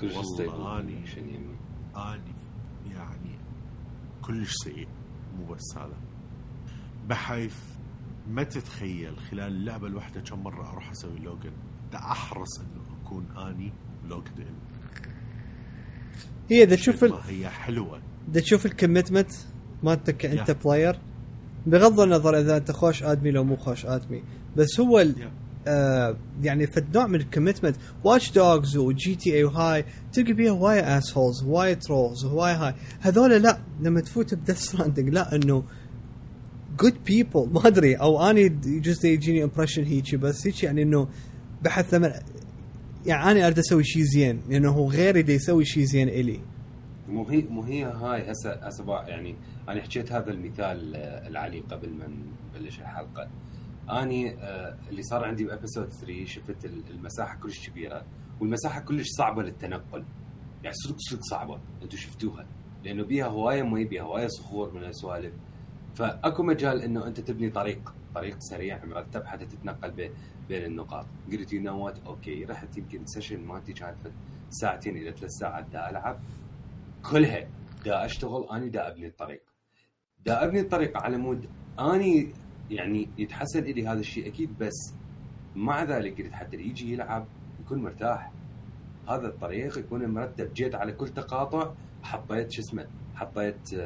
[0.00, 0.54] كل شيء.
[0.80, 0.92] اني
[1.96, 2.22] يعني؟
[4.22, 4.88] كلش سيء
[5.38, 5.96] مو بس هذا
[7.08, 7.54] بحيث
[8.28, 11.52] ما تتخيل خلال اللعبة الواحدة كم مرة أروح أسوي login
[11.92, 13.72] دا أحرص إنه أكون أني
[14.08, 14.54] logged in
[16.50, 17.12] هي إذا تشوف ال...
[17.28, 18.00] هي حلوة
[18.30, 19.30] إذا تشوف ال commitment
[19.82, 20.64] مالتك انت Yeah.
[20.64, 20.98] player
[21.66, 24.22] بغض النظر إذا أنت خوش آدمي لو مو خوش آدمي
[24.56, 25.14] بس هو ال...
[25.16, 25.41] Yeah.
[25.68, 30.52] آه يعني فد نوع من ال commitment واتش دوجز وجي تي اي وهاي تلقى بيها
[30.52, 35.64] هواي assholes هواي trolls هواي هاي هذول لا لما تفوت بديث ستراندنج لا إنه
[36.78, 41.08] good people ما أدري أو أني جزء يجيني impression هيجي بس هيك يعني إنه
[41.62, 42.12] بحث لما
[43.06, 46.40] يعني أنا أريد أسوي شيء زين لأنه هو غيري دا يسوي شيء زين إلي.
[47.08, 48.50] مو هي مو هي هاي هسه
[49.06, 49.36] يعني
[49.68, 52.08] أنا حكيت هذا المثال آه، العلي قبل ما
[52.54, 53.28] نبلش الحلقة.
[53.90, 58.04] أني آه، اللي صار عندي ب episode 3 شفت ال- المساحة كلش كبيرة
[58.40, 60.04] والمساحة كلش صعبة للتنقل.
[60.62, 62.46] يعني صدق صدق صعبة أنتم شفتوها
[62.84, 65.34] لأنه بيها هواية مي بيها هواية صخور من السوالف.
[65.94, 69.90] فأكو مجال إنه أنت تبني طريق طريق سريع مرتب حتى تتنقل
[70.48, 71.06] بين النقاط.
[71.32, 73.98] قلت you know what okay رحت يمكن session مالتي كانت
[74.50, 76.20] ساعتين إلى ثلاث ساعات دا ألعب.
[77.10, 77.48] كلها
[77.84, 79.42] دا أشتغل أني دا أبني الطريق.
[80.26, 81.48] دا أبني الطريق على مود
[81.80, 82.32] أني
[82.70, 84.94] يعني يتحسن إلي هذا الشيء أكيد بس
[85.56, 87.26] مع ذلك قلت حتى اللي يجي يلعب
[87.60, 88.32] يكون مرتاح.
[89.08, 91.72] هذا الطريق يكون مرتب جيت على كل تقاطع.
[92.02, 93.80] حطيت شو اسمه حطيت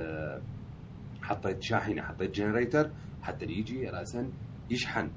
[1.23, 2.91] حطيت شاحنة حطيت generator
[3.23, 4.31] حتى اللي يجي راسا
[4.71, 5.11] يشحن.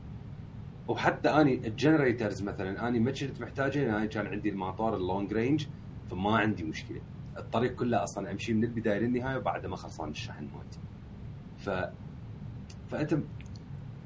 [0.88, 5.34] وحتى أني ال generators مثلا أني ما كنت محتاجه لأن كان عندي الماطور ال long
[5.34, 5.68] range
[6.12, 7.02] فما عندي مشكلة.
[7.38, 10.80] الطريق كله أصلا أمشي من البداية للنهاية وبعد ما خلصان الشحن مالتي.
[11.58, 11.70] ف
[12.90, 13.18] فأنت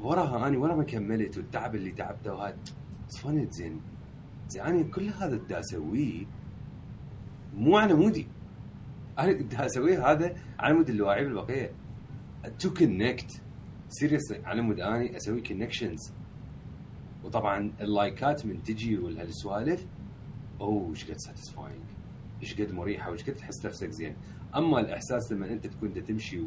[0.03, 2.57] وراها أني ورا ما كملت والتعب اللي تعبته وهذا
[3.07, 3.81] صفنت زين
[4.47, 6.25] زين أنا كل هذا دا أسويه
[7.55, 8.27] مو على مودي.
[9.19, 11.71] أنا دا أسويه هذا على مود اللاعبين البقيه
[12.59, 13.41] to connect
[13.89, 16.13] سيريس على مود أني أسوي connections
[17.23, 19.85] وطبعا ال like ات من تجي والسوالف
[20.61, 21.83] oh إيش قد satisfying
[22.41, 24.15] إيش قد مريحة وإيش قد تحس نفسك زين.
[24.55, 26.41] أما الإحساس لما أنت تكون تمشي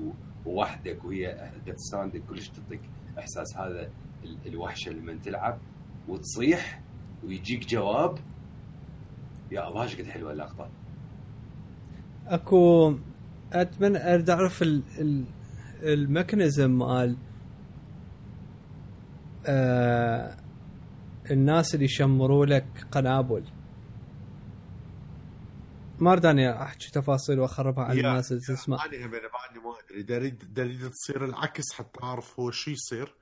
[0.46, 2.80] ووحدك وهي تستاندك كلش تعطيك
[3.18, 3.90] احساس هذا
[4.24, 5.58] ال- الوحشه لما تلعب
[6.08, 6.82] وتصيح
[7.24, 8.18] ويجيك جواب
[9.52, 10.68] يا الله إيش قد حلوة اللقطة.
[12.26, 12.94] أكو
[13.52, 15.24] أتمنى أريد أعرف ال ال
[15.82, 17.16] ال mechanism مال
[19.46, 20.36] آه
[21.30, 23.44] الناس اللي يشمروا لك قنابل.
[26.00, 28.84] ما أريد أني أحكي تفاصيل وأخربها على الناس اللي تسمع.
[28.84, 30.02] أنا بعدني ما أدري.
[30.02, 30.16] دا
[30.62, 33.14] اريد تصير العكس حتى أعرف هو شو يصير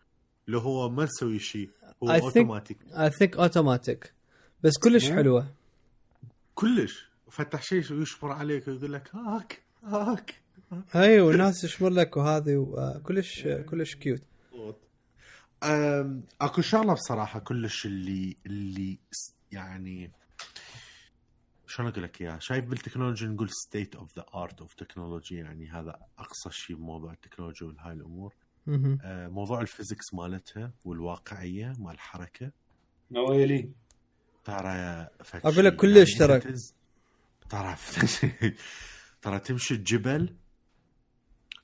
[0.48, 1.70] لو هو ما يسوي شيء
[2.02, 4.12] هو I think- اوتوماتيك اي ثينك اوتوماتيك
[4.62, 5.46] بس كلش مو؟ حلوة.
[6.54, 7.08] كلش.
[7.30, 10.34] فتح شيء ويشمر عليك ويقول لك هاك هاك.
[10.96, 13.00] اي والناس تشمر لك وهذه و-
[13.70, 14.22] كلش cute
[16.40, 18.98] أكو شغلة بصراحة كلش اللي اللي
[19.52, 20.10] يعني
[21.74, 25.98] شلون أقول لك اياها شايف بالتكنولوجيا نقول state of the art of technology يعني هذا
[26.18, 28.34] أقصى شيء بموضوع التكنولوجيا وهاي الأمور.
[28.68, 32.50] أه، موضوع ال physics مالتها والواقعية مال الحركة
[33.10, 33.72] نويلي
[34.44, 35.76] ترى فد أقول لك شي.
[35.76, 36.54] كلش يعني ترى.
[37.50, 37.76] ترى
[39.22, 40.36] ترى تمشي الجبل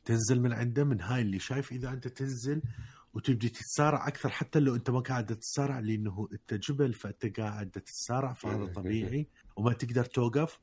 [0.04, 2.62] تنزل من عنده من هاي اللي شايف إذا أنت تنزل
[3.14, 8.32] وتبدي تتسارع أكثر حتى لو أنت ما قاعد تتسارع لأنه أنت جبل فأنت قاعد تتسارع
[8.32, 9.28] فهذا طبيعي
[9.60, 10.60] وما تقدر توقف؟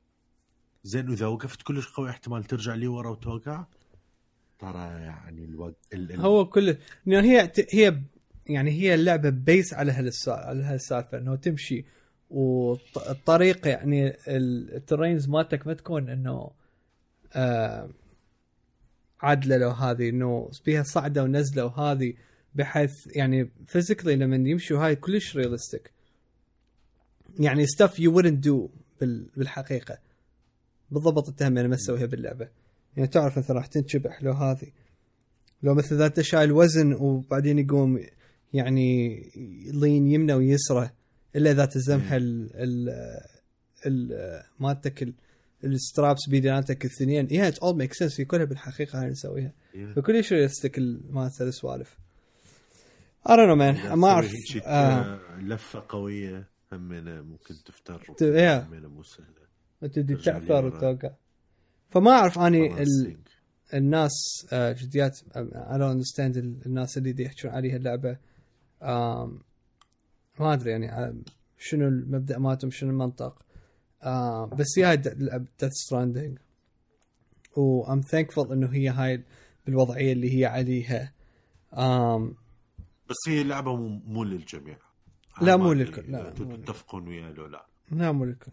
[0.83, 3.65] زين واذا وقفت كلش قوي احتمال ترجع لي ورا وتوقع؟
[4.59, 6.11] ترى يعني الوقت ال...
[6.11, 6.19] ال...
[6.21, 8.01] هو كل إنه هي هي
[8.47, 11.85] يعني هي اللعبة based على هالس- على هالسالفة إنه تمشي.
[12.29, 16.51] والطريقة يعني ال- ال terrains مالتك ما تكون إنه
[17.33, 17.89] آه
[19.21, 22.13] عادلة لو هذه إنه فيها صعدة ونزلة وهذه
[22.55, 25.91] بحيث يعني physically لما يمشوا هاي كلش realistic
[27.39, 28.69] يعني stuff you wouldn't do
[29.37, 29.97] بالحقيقة.
[30.91, 32.47] بالضبط التهم لما تسويها باللعبة.
[32.97, 34.67] يعني تعرف مثلا راح تنشبح لو هذه.
[35.63, 37.99] لو مثلا اذا انت شايل وزن وبعدين يقوم
[38.53, 39.21] يعني
[39.73, 40.89] لين يمنى ويسرى
[41.35, 42.89] إلا اذا تزمها ال ال
[43.85, 45.13] ال مالتك ال-
[45.63, 49.51] السترابس بيدانتك الاثنين يا ات اول ميك سنس في كلها بالحقيقة هاي نسويها
[49.95, 50.79] فكل شيء يستك
[51.09, 51.97] مالت السوالف.
[53.27, 53.91] I don't know man.
[53.95, 54.31] ما أعرف
[54.65, 55.19] آه.
[55.39, 56.47] لفة قوية.
[56.73, 58.03] همنا ممكن تفتر.
[58.21, 59.47] همنا مو سهلة.
[59.81, 60.65] تبدي تعثر.
[60.65, 61.11] وتوقع
[61.89, 62.87] فما أعرف أني خلاص ال...
[63.05, 63.29] sink.
[63.73, 64.11] الناس
[64.53, 68.17] آه، جديات don't understand ال- الناس اللي دي يحكون عليها اللعبة.
[70.39, 71.15] ما أدري يعني آه،
[71.57, 73.41] شنو المبدأ مالتهم شنو المنطق.
[74.03, 74.97] آه، بس هي هاي
[75.59, 76.37] ديث ستراندنج
[77.57, 79.23] و I'm thankful إنه هي هاي
[79.65, 81.13] بالوضعية اللي هي عليها.
[81.73, 82.35] آم،
[83.09, 84.77] بس هي لعبة مو للجميع.
[85.41, 86.11] لا، مو للكل.
[86.11, 86.63] لا، للكل.
[86.63, 87.65] تتفقون وياه لو لا.
[87.91, 88.51] لا مو لكم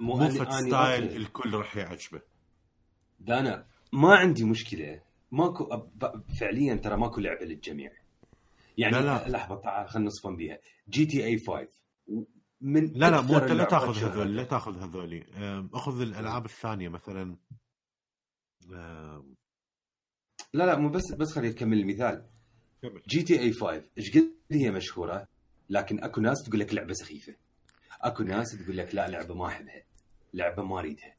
[0.00, 2.20] مو style الكل راح يعجبه.
[3.20, 5.02] دانا ما عندي مشكلة.
[5.32, 7.92] ماكو أب- فعليا ترى ماكو لعبة للجميع.
[8.78, 9.28] يعني لا، لا.
[9.28, 10.58] لحظة تعال خلينا نصفن بيها.
[10.88, 11.68] جي تي اي 5
[12.60, 14.04] من لا لا مو انت لا تاخذ.
[14.04, 15.24] هذول لا تاخذ هذولي
[15.74, 17.36] أخذ الألعاب الثانية مثلا.
[18.72, 19.34] أم،
[20.52, 22.26] لا لا مو بس بس خليني أكمل المثال.
[23.08, 25.28] جي تي اي 5 إيش قد هي مشهورة؟
[25.68, 27.34] لكن اكو ناس تقول لك لعبة سخيفة.
[28.00, 29.82] اكو ناس تقول لك لا لعبة ما احبها.
[30.34, 31.14] لعبة ما اريدها.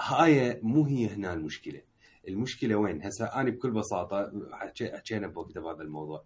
[0.00, 1.82] هاي مو هي هنا المشكلة.
[2.28, 6.24] المشكلة وين؟ هسه أنا بكل بساطة حكي- حكينا بوقتها بهذا الموضوع.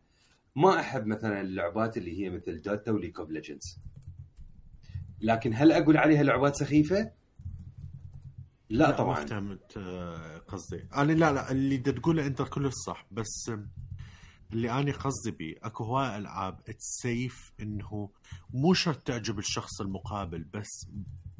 [0.56, 3.78] ما أحب مثلا اللعبات اللي هي مثل دوتا وليك اوف ليجندز
[5.20, 7.11] لكن هل أقول عليها لعبات سخيفة؟
[8.70, 9.27] لا ما طبعا.
[9.27, 10.89] فهمت آه، قصدي.
[10.97, 13.51] أنا لا لا اللي تقوله أنت كله صح بس
[14.52, 15.56] اللي أنا قصدي بيه.
[15.62, 18.10] أكو هواي ألعاب safe إنه
[18.50, 20.88] مو شرط تعجب الشخص المقابل بس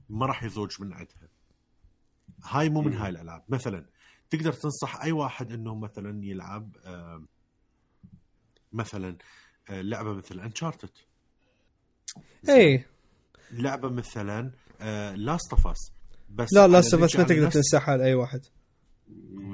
[0.09, 1.28] ما راح يزوج من عندها
[2.44, 2.94] هاي مو من.
[2.94, 3.43] هاي الألعاب.
[3.48, 3.86] مثلا
[4.31, 6.76] تقدر تنصح أي واحد إنه مثلا يلعب
[8.72, 9.16] مثلا
[9.70, 10.90] آه، لعبة مثل انشارتد
[12.48, 12.85] اي
[13.52, 14.51] لعبة مثلا
[15.16, 15.93] لاست اوف اس
[16.31, 18.40] بس لا لا على بس ما تقدر تنسحها لأي واحد.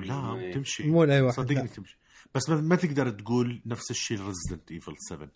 [0.03, 0.89] لا تمشي.
[0.89, 1.67] مو لأي واحد صدقني لا.
[1.67, 1.99] تمشي.
[2.35, 5.31] بس ما, ما تقدر تقول نفس الشيء Resident Evil 7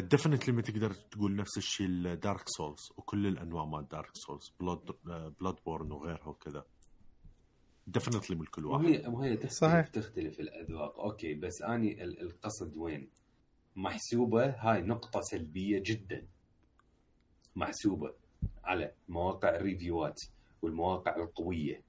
[0.00, 4.96] definitely ما تقدر تقول نفس الشيء ل Dark Souls وكل الأنواع مال Dark Souls Blood
[5.40, 6.64] Bloodborne وغيرها وكذا.
[7.86, 8.84] definitely من كل واحد.
[8.84, 9.86] وهي وهي تختلف صحيح.
[9.86, 11.00] تختلف الأذواق.
[11.00, 13.10] أوكي بس أني ال- القصد وين؟
[13.76, 16.26] محسوبة هاي نقطة سلبية جدا.
[17.56, 18.14] محسوبة
[18.64, 20.20] على مواقع ال reviews
[20.62, 21.82] والمواقع القوية.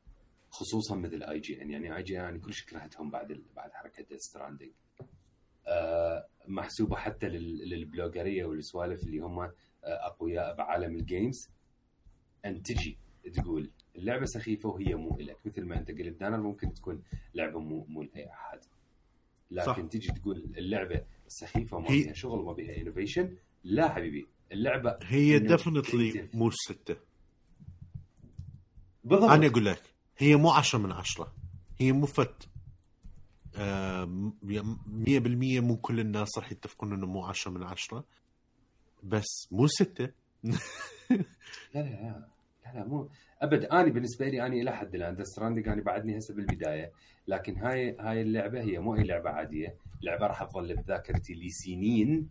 [0.50, 3.72] خصوصا مثل اي جي ان يعني اي جي ان يعني كلش كرهتهم بعد ال- بعد
[3.72, 4.72] حركة Death Stranding
[5.68, 9.52] آه محسوبة حتى لل- لل bloggerية والسوالف اللي هم آه،
[9.84, 11.50] أقوياء بعالم ال games
[12.46, 12.98] أن تجي
[13.34, 15.38] تقول اللعبة سخيفة وهي مو إلك.
[15.46, 17.04] مثل ما أنت قلت دانر ممكن تكون
[17.34, 18.60] لعبة مو مو لأي أحد.
[19.52, 19.80] لكن صح.
[19.82, 24.28] تجي تقول اللعبة سخيفة ما فيها شغل ما فيها innovation لا حبيبي.
[24.52, 26.30] اللعبة هي definitely.
[26.34, 26.96] مو ستة
[29.04, 29.30] بالضبط.
[29.30, 29.82] أنا أقول لك
[30.18, 31.34] هي مو عشرة من عشرة.
[31.80, 32.50] هي مو fit.
[34.88, 38.06] مية بالمية مو كل الناس راح يتفقون إنه مو عشرة من عشرة.
[39.04, 40.10] بس مو ستة.
[40.44, 41.82] لا لا
[42.66, 43.10] لا, لا مو.
[43.42, 46.92] أبد أنا بالنسبة لي أنا إلى حد الآن Death Stranding أنا بعدني هسه بالبداية.
[47.28, 49.76] لكن هاي هاي اللعبة هي مو أي لعبة عادية.
[50.02, 52.30] لعبة راح تظل بذاكرتي لسنين.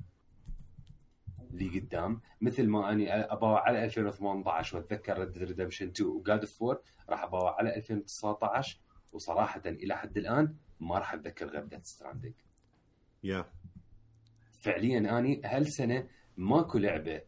[1.57, 6.83] لقدام مثل ما أني أباوع على 2018 وأتذكر Red Redemption 2 و God of 4
[7.09, 8.79] راح أباوع على 2019
[9.13, 12.35] وصراحه إلى حد الآن ما راح أتذكر غير Death Stranding
[13.23, 13.45] يا
[14.61, 17.21] فعليا أني هالسنة ماكو لعبة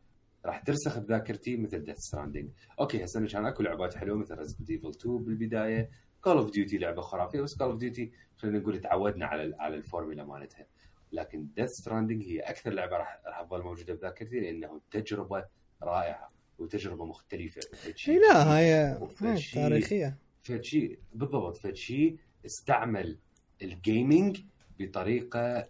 [0.46, 4.88] راح ترسخ بذاكرتي مثل Death Stranding أوكي هالسنة كان أكو لعبات حلوة مثل Resident Evil
[4.88, 5.90] 2 بالبداية.
[6.20, 10.24] Call of Duty لعبة خرافية بس Call of Duty خلينا نقول تعودنا على على الفورمولا
[10.24, 10.66] مالتها.
[11.12, 15.44] لكن Death Stranding هي أكثر لعبة راح راح تظل موجودة بذاكرتي لأنه تجربة
[15.82, 17.60] رائعة وتجربة مختلفة.
[18.08, 20.16] إي لا وفد هاي شيء- تاريخيه
[20.60, 23.18] شيء بالضبط فد شيء استعمل
[23.62, 24.40] ال gaming
[24.78, 25.68] بطريقة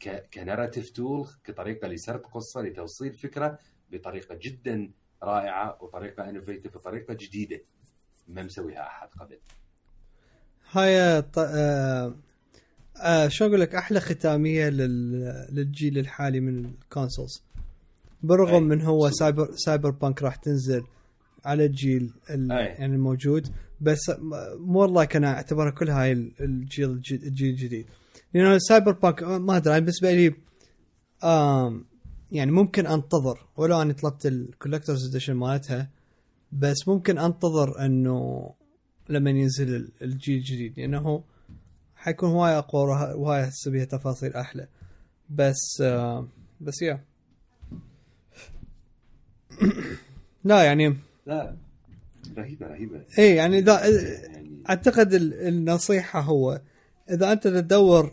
[0.00, 0.28] ك...
[0.34, 3.58] ك narrative tool كطريقة لسرد قصة لتوصيل فكرة
[3.90, 4.90] بطريقة جدا
[5.22, 7.60] رائعة وطريقة innovative وطريقة جديدة.
[8.28, 9.38] ما مسويها أحد قبل.
[10.70, 11.38] هاي ط...
[13.02, 13.28] آه...
[13.28, 15.20] شلون أقول لك؟ أحلى ختامية لل...
[15.52, 17.42] للجيل الحالي من ال consoles.
[18.22, 18.62] بالرغم.
[18.62, 20.82] من هو Cyber Cyberpunk راح تنزل
[21.44, 22.50] على الجيل ال...
[22.50, 23.48] يعني الموجود
[23.80, 24.12] بس
[24.58, 27.86] more like أنا اعتبرها كل هاي ال- الجيل الج- الجيل الجديد.
[28.34, 30.34] لأنه Cyberpunk آه، ما أدري بالنسبة لي
[31.24, 31.84] آم
[32.32, 35.90] يعني ممكن أنتظر ولو اني طلبت ال collector's edition مالتها
[36.52, 38.50] بس ممكن أنتظر إنه
[39.08, 40.78] لما ينزل ال- الجيل الجديد.
[40.80, 41.22] لأنه
[42.04, 44.68] حيكون هواي أقوى وه- وهاي هسه بيها تفاصيل أحلى.
[45.30, 46.28] بس آه
[46.60, 47.00] بس yeah.
[50.44, 51.56] لا يعني لا
[52.38, 53.04] رهيبة رهيبة.
[53.18, 56.60] إيه يعني إذا يعني أعتقد ال- النصيحة هو
[57.10, 58.12] إذا أنت تدور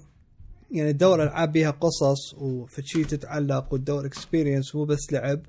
[0.72, 5.42] يعني تدور ألعاب بيها قصص وفشي تتعلق وتدور experience مو بس لعب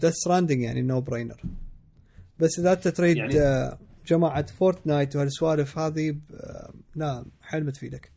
[0.00, 1.42] Death Stranding يعني no brainer
[2.38, 6.16] بس إذا أنت تريد يعني- يعني جماعة Fortnite وهالسوالف هذه
[6.96, 8.12] لا حيل متفيدك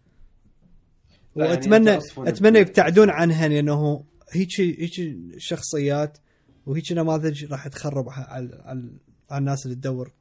[1.35, 4.91] لا، يعني واتمنى أصلاً- أتمنى يبتعدون عنها لأنه هيك هيك
[5.37, 6.17] شخصيات
[6.65, 8.91] وهيك نماذج راح تخرب على على,
[9.29, 10.11] على الناس اللي تدور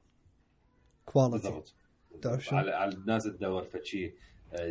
[1.05, 1.63] quality
[2.23, 4.15] تعرف شو؟ على على الناس تدور فشي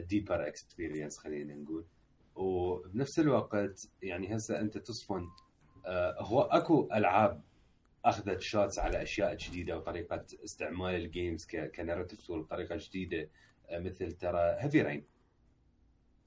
[0.10, 1.86] deeper experience خلينا نقول.
[2.36, 5.24] وبنفس الوقت يعني هسه أنت تصفن
[5.86, 7.42] آه، هو أكو ألعاب
[8.06, 11.46] أخذت shots على أشياء جديدة وطريقة استعمال ال games
[11.76, 13.30] ك narrative tool بطريقة جديدة
[13.70, 15.06] آه، مثل ترى Heavy Rain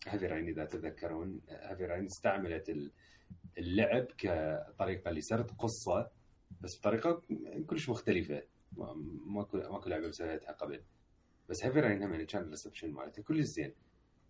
[0.06, 2.92] Heavy Rain إذا تتذكرون Heavy Rain استعملت ال-
[3.58, 6.10] اللعب كطريقة لسرد قصة
[6.60, 7.22] بس بطريقة
[7.66, 8.42] كلش مختلفة.
[8.72, 8.94] ما-
[9.26, 10.82] ماكو لعبة مسويتها قبل.
[11.48, 13.72] بس Heavy Rain هم كان ال reception مالته كلش زين.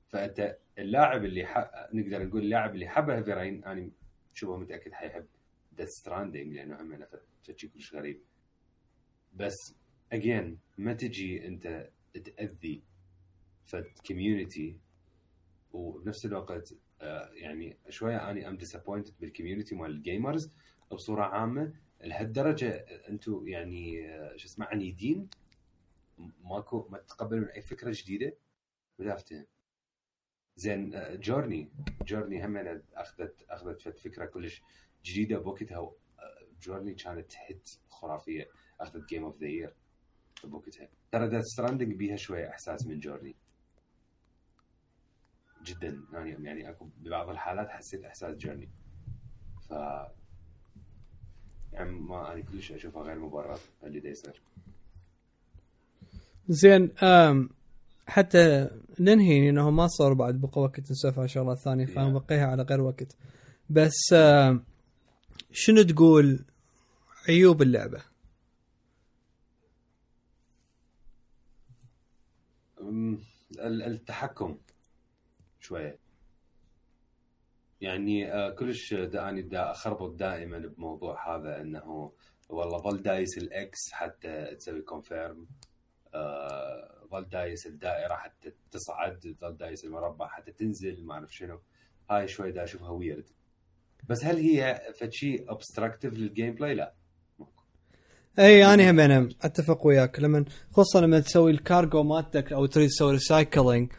[0.09, 1.71] فأنت اللاعب اللي ح...
[1.93, 3.91] نقدر نقول اللاعب اللي حب Heavy Rain أنا
[4.35, 5.27] شبه متأكد حيحب
[5.79, 7.07] Death Stranding لأنه هم
[7.43, 8.21] شيء كلش غريب.
[9.35, 9.75] بس
[10.13, 11.91] again ما تجي أنت
[12.25, 12.83] تأذي
[13.65, 14.79] فد community
[15.73, 20.51] وبنفس الوقت آه، يعني شوية اني I'm disappointed بال community مال ال gamers
[20.93, 21.73] بصورة عامة.
[22.05, 22.71] لهالدرجة
[23.09, 25.29] أنتم يعني آه، شو اسمه عنيدين.
[26.45, 28.37] ماكو ما تتقبلون أي فكرة جديدة؟
[28.99, 29.47] ما افتهم
[30.57, 31.71] زين آه، Journey
[32.03, 34.63] Journey هم اخذت أخذت فكرة كلش
[35.05, 35.93] جديدة بوقتها آه،
[36.63, 38.49] Journey كانت hit خرافية.
[38.81, 39.75] أخذت game of the year
[40.45, 40.89] بوقتها.
[41.13, 43.35] ترى Death Stranding بيها شوية إحساس من Journey
[45.65, 46.03] جدا.
[46.13, 48.69] يعني يعني أكو ببعض الحالات حسيت إحساس Journey
[49.69, 49.71] ف
[51.73, 54.43] يعني ما أنا كلش أشوفها غير مبرر اللي دا يصير.
[56.49, 57.51] زين آم
[58.07, 58.71] حتى
[59.01, 61.91] ننهي انه ما صار بعد بقى وقت نسولف على شغلات ثانية Yeah.
[61.91, 63.17] فنبقيها على غير وقت.
[63.71, 64.65] بس آم
[65.53, 66.45] شنو تقول
[67.29, 68.03] عيوب اللعبة؟
[72.81, 73.19] أم،
[73.59, 74.59] ال- التحكم
[75.61, 75.99] شوية.
[77.81, 82.13] يعني آه، كلش دا اني دا اخربط دائما بموضوع هذا إنه
[82.49, 85.47] والله ظل دايس ال X حتى تسوي confirm
[87.11, 91.61] ظل دايس الدائرة حتى تصعد ظل دايس المربع حتى تنزل ما أعرف شنو.
[92.11, 93.31] هاي شوي دا أشوفها weird
[94.09, 96.93] بس هل هي فشي obstructive لل gameplay لا.
[98.39, 100.21] اي أنا هم أنا أتفق وياك.
[100.21, 103.93] لما خصوصا لما تسوي الكارجو مالتك أو تريد تسوي recycling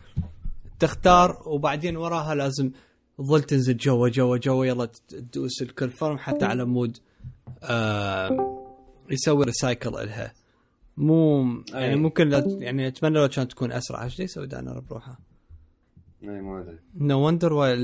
[0.79, 2.71] تختار وبعدين وراها لازم
[3.17, 6.97] تظل تنزل جوا جوا جوا يلا تدوس ال confirm حتى على مود
[7.63, 8.29] آه
[9.09, 10.33] يسوي recycle لها.
[10.97, 11.95] مو يعني أي.
[11.95, 12.31] ممكن
[12.61, 14.03] يعني أتمنى لو كانت تكون أسرع.
[14.03, 15.19] إيش يسوي دانر بروحه
[16.23, 16.79] اي ما أدري.
[16.95, 17.75] no wonder why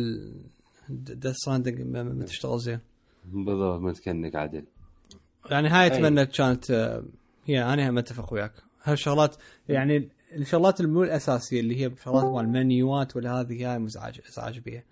[1.09, 2.79] the stranding ما تشتغل زين.
[3.25, 4.65] بالضبط متكنك عدل
[5.51, 5.87] يعني هاي.
[5.87, 7.03] أتمنى كانت آه،
[7.45, 8.53] هي أنا هم أتفق وياك.
[8.83, 9.35] هالشغلات
[9.69, 14.83] يعني الشغلات المو الأساسية اللي هي شغلات مال المنيوات ولا هذه هاي مزعج ازعاج بيها.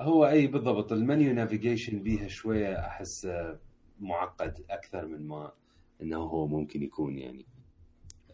[0.00, 0.92] هو أي بالضبط.
[0.92, 3.58] ال menu navigation بيها شوية أحس آه،
[4.00, 5.52] معقد أكثر من ما
[6.02, 7.46] إنه هو ممكن يكون يعني.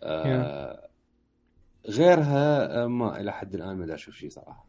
[0.02, 0.88] آه
[1.88, 4.66] غيرها آه، ما إلى حد الآن ما أشوف شيء صراحة.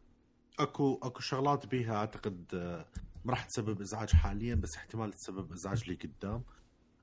[0.60, 2.86] اكو اكو شغلات بيها اعتقد آه،
[3.26, 6.44] ما راح تسبب ازعاج حاليا بس احتمال تسبب ازعاج لي قدام.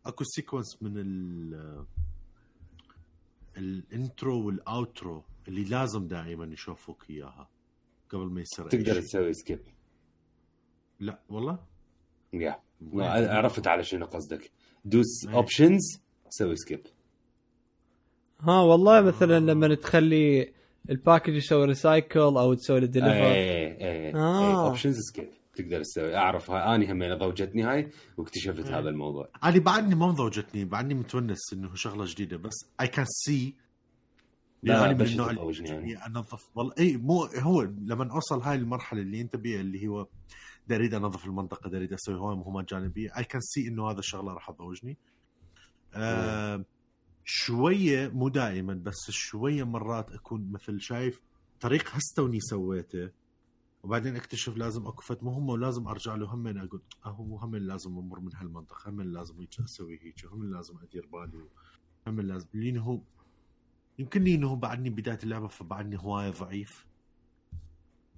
[0.06, 1.86] اكو sequence من ال آه،
[3.56, 7.48] ال intro وال outro اللي لازم دائما يشوفوك إياها
[8.10, 9.00] قبل ما يصير تقدر.
[9.00, 9.60] تسوي skip
[11.00, 11.58] لا والله؟
[12.32, 12.62] yeah.
[12.94, 14.50] عرفت على شنو قصدك.
[14.84, 15.26] دوس.
[15.28, 15.80] options
[16.28, 16.86] سوي skip
[18.40, 20.52] ها والله مثلا لما تخلي
[20.90, 24.14] ال package يسوي recycle أو تسوي له deliver اي اي.
[24.14, 26.16] options skip تقدر تسوي.
[26.16, 29.28] أعرف هاي أني همين ضوجتني هاي واكتشفت هذا الموضوع.
[29.44, 33.54] أنا بعدني ما مضوجتني بعدني متونس إنه شغلة جديدة بس I can see
[34.62, 36.48] لا يعني من النوع تطوجني يعني اللي أنظف.
[36.54, 40.06] والله اي مو هو لما أوصل هاي المرحلة اللي أنت بيها اللي هو
[40.70, 44.50] أريد أنظف المنطقة أريد أسوي هواي مهمات جانبيه I can see إنه هذا الشغلة راح
[44.50, 44.96] تضوجني
[45.94, 46.64] آه
[47.24, 51.20] شوية مو دائما بس شوية مرات أكون مثل شايف
[51.60, 53.10] طريق هسه توني سويته
[53.82, 58.20] وبعدين أكتشف لازم أكو فت مهمه ولازم أرجع له هم أقول أهو هم لازم أمر
[58.20, 61.44] من هالمنطقة هم لازم هيك أسوي هيك هم لازم أدير بالي
[62.06, 63.00] هم لازم لين هو
[63.98, 66.86] يمكن لي انه بعدني بداية اللعبة فبعدني هواية ضعيف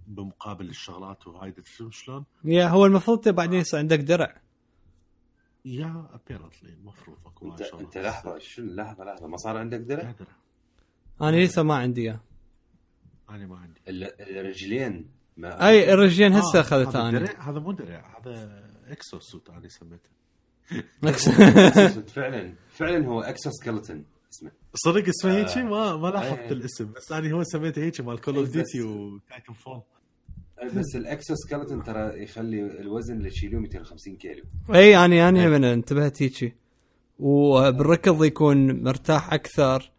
[0.07, 1.55] بمقابل الشغلات وهاي
[1.91, 4.44] شلون؟ يا هو المفروض بعدين يصير عندك درع
[5.65, 7.61] يا ابيرنتلي المفروض أكو انت.
[7.63, 10.29] أنت لحظة شنو لحظة لحظة؟ ما صار عندك درع؟ درع.
[11.29, 12.21] أنا لسه ما عندي إياه.
[13.31, 13.81] أنا ما عندي.
[13.89, 17.19] ال- الرجلين ما أي الرجلين آه، هسه اخذت هذا أنا.
[17.19, 20.11] درع هذا مو درع هذا exosuit أنا سميته.
[21.07, 22.11] Exosuit.
[22.11, 22.55] فعلا.
[22.71, 23.97] فعلا هو exoskeleton
[24.33, 25.63] اسمه صدق اسمه هيك؟ آه.
[25.63, 26.53] ما ما لاحظت إيه.
[26.53, 29.83] الاسم بس أنا هو سميته هيك مال Call of إيه، Duty و Titanfall.
[30.77, 34.43] بس ال exoskeleton ترى يخلي الوزن اللي تشيلوه 250 كيلو.
[34.75, 36.55] اي أنا أنا من انتبهت هيجي.
[37.19, 39.93] وبالركض يكون مرتاح أكثر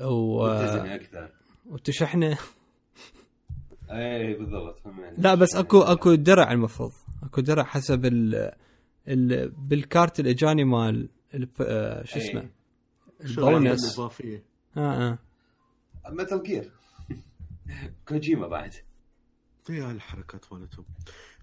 [0.00, 0.46] و...
[0.46, 1.30] أكثر.
[1.66, 2.38] وتشحنة.
[3.90, 5.16] اي بالضبط يعني.
[5.18, 6.92] لا بس أكو أكو درع المفروض.
[7.22, 8.52] أكو درع حسب ال...
[9.08, 9.50] ال...
[9.50, 11.48] بالكارت اللي اجاني مال ال...
[11.60, 12.30] آه، شو إيه.
[12.30, 12.48] اسمه
[13.20, 13.84] الشغلات البونس.
[13.84, 14.44] الإضافية؟
[14.76, 15.18] آه آه.
[16.10, 16.70] Metal Gear
[18.08, 18.74] كوجيما بعد.
[19.70, 20.84] هاي الحركات مالتهم.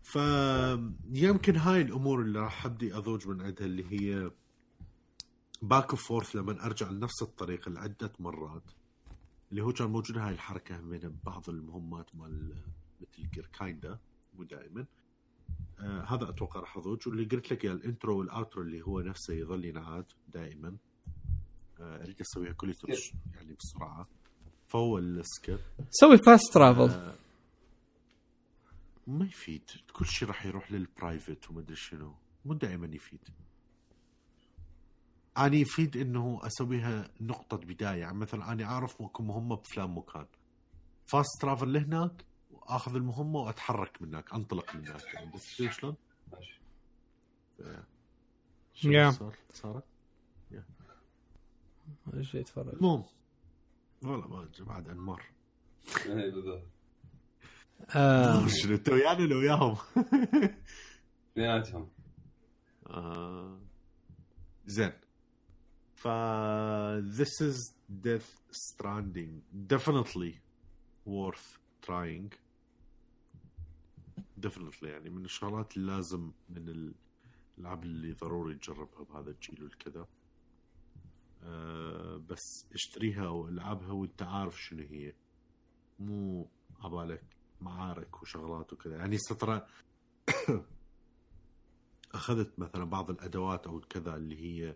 [0.04, 4.32] فيمكن هاي الأمور اللي راح أبدي اضوج من عندها اللي هي
[5.62, 8.64] back forth لما أرجع لنفس الطريق لعدة مرات.
[9.52, 12.56] اللي هو كان موجود هاي الحركة من بعض المهمات مال
[13.02, 14.00] Metal Gear kinda
[14.34, 14.86] مو دائما.
[15.80, 19.00] آه هذا أتوقع راح اضوج واللي قلت لك يا ال intro وال outro اللي هو
[19.00, 20.76] نفسه يظل ينعاد دائما.
[21.80, 22.74] آه، أريد أسويها كل
[23.36, 24.08] يعني بسرعة.
[24.68, 25.60] فهو ال skip
[25.90, 27.14] سوي fast travel آه،
[29.12, 29.70] ما يفيد.
[29.94, 32.16] كل شيء راح يروح لل private وما أدري شنو.
[32.46, 33.30] مو دائما يفيد.
[35.38, 38.00] أنا يفيد إنه أسويها نقطة بداية.
[38.00, 40.26] يعني مثلا أنا أعرف اكو مهمة بفلان مكان.
[41.06, 45.96] فاست ترافل لهناك وأخذ المهمة وأتحرك من هناك أنطلق من هناك يعني بس شو شلون؟
[48.82, 49.10] Yeah.
[49.12, 49.84] صار صارت؟
[52.14, 52.74] إيش يتفرج.
[52.74, 53.04] المهم.
[54.04, 55.26] والله ما أدري، بعد انمار
[56.06, 56.64] بالضبط.
[58.48, 59.78] شنو انت ويانا ولا وياهم؟
[61.32, 61.90] اثنيناتهم
[62.88, 63.60] آه،
[64.66, 64.92] زين.
[65.96, 66.08] ف
[67.18, 69.42] this is Death Stranding.
[69.74, 70.34] Definitely
[71.06, 72.32] worth trying.
[74.46, 76.94] Definitely يعني من الشغلات اللي لازم من
[77.58, 80.08] الألعاب اللي ضروري تجربها بهذا الجيل والكذا.
[81.44, 85.14] آه بس اشتريها وألعبها وأنت عارف شنو هي.
[86.00, 86.50] مو
[86.80, 87.24] عبالك.
[87.64, 88.98] معارك وشغلات وكذا.
[88.98, 89.66] يعني سترى
[92.14, 94.76] أخذت مثلا بعض الأدوات أو كذا اللي هي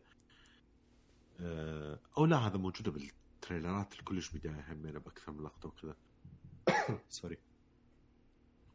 [1.39, 5.95] آه، أو لا هذا موجودة بال trailer ات الكلش بداية همينه بأكثر من لقطة وكذا.
[7.09, 7.37] sorry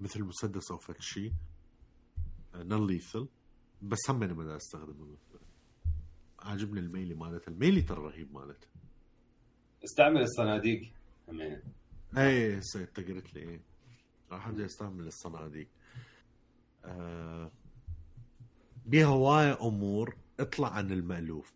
[0.01, 1.33] مثل مسدس أو فد شيء
[2.55, 3.29] non-lethal
[3.83, 5.17] بس هم أنا ما استخدمه
[6.39, 7.51] عاجبني ال melee مالته.
[7.51, 8.69] ال melee ترى رهيب مالته.
[9.85, 10.93] استعمل الصناديق.
[11.29, 11.63] همين
[12.17, 13.70] اي هسه انت قلت لي إيه.
[14.31, 15.69] راح ابدا استعمل الصناديق
[16.85, 17.51] آه
[18.87, 21.53] بيها هواية أمور اطلع عن المألوف.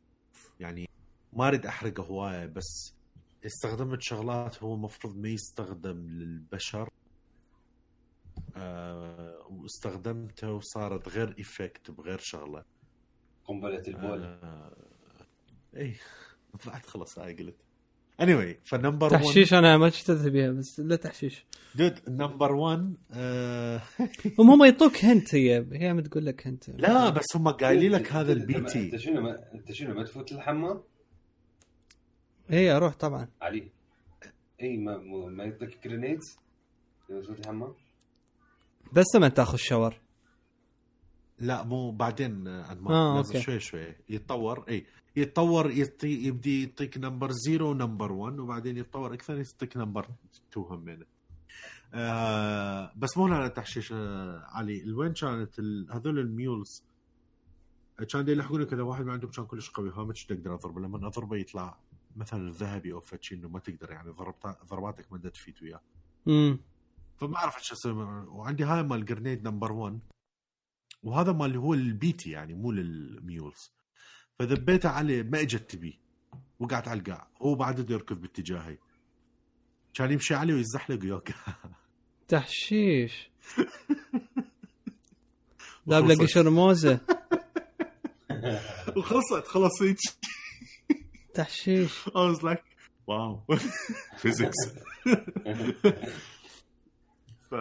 [0.61, 0.89] يعني
[1.33, 2.95] ما أريد أحرق هواية بس
[3.47, 6.91] استخدمت شغلات هو المفروض ما يستخدم للبشر.
[8.57, 12.65] آه واستخدمتها وصارت غير ايفكت بغير شغلة.
[13.45, 14.23] قنبلة البول.
[14.23, 14.77] آه
[15.77, 15.97] اي
[16.67, 17.64] بعد خلص هاي قلت.
[18.23, 21.45] Anyway ف number 1 تحشيش أنا ما اشتريت بيها بس لا تحشيش.
[21.75, 23.83] dude number 1 آه
[24.39, 26.69] هم هم يعطوك hint هي هي ما تقول لك hint.
[26.71, 28.99] لا بس هم قايلين لك هذا أنت- البي انت تي.
[28.99, 30.83] شنو ما أنت شنو ما تفوت الحمام؟
[32.49, 33.29] هي أروح طبعا.
[33.43, 33.69] علي.
[34.63, 36.39] إي ما مو- ما يعطيك grenades
[37.11, 37.75] لما تفوت الحمام؟
[38.93, 39.95] بس لما تاخذ shower
[41.39, 43.41] لا مو بعدين آه، انمار آه، أوكي.
[43.41, 44.65] شوي شوي يتطور.
[44.69, 44.87] إي.
[45.17, 50.09] يتطور يعطي يبدي يعطيك number 0 و number 1 وبعدين يتطور أكثر يعطيك number
[50.53, 51.07] 2 همينه
[51.95, 54.93] آه بس مو هنا تحشيش آه علي.
[54.93, 56.85] وين كانت ال- هذول ال MULEs
[58.13, 60.81] كان دي يلحقوني كذا واحد ما عندهم كان كلش قوي ها مش تقدر أضربه.
[60.81, 61.79] لما أضربه يطلع
[62.17, 65.81] مثلا ذهبي أو فتشي إنه ما تقدر يعني ضربت ضرباتك ما تفيد وياه.
[66.29, 66.59] امم
[67.17, 67.93] فما أعرف إيش أسوي
[68.27, 69.99] وعندي هاي مال grenade number 1
[71.03, 73.73] وهذا مال اللي هو ال BT يعني مو لل MULEs.
[74.39, 75.99] فذبيته عليه ما إجت تبي
[76.61, 77.29] وقعت على القاع.
[77.43, 78.79] هو بعد بده يركض باتجاهي.
[79.95, 81.35] كان يمشي عليه ويزحلق يوكا
[82.29, 83.31] تحشيش.
[85.87, 87.01] داب له قشر موزه
[88.97, 89.99] وخلصت خلص هيك.
[91.35, 92.05] تحشيش.
[92.09, 92.63] I was like
[93.07, 93.41] wow
[94.17, 94.57] physics
[97.51, 97.53] ف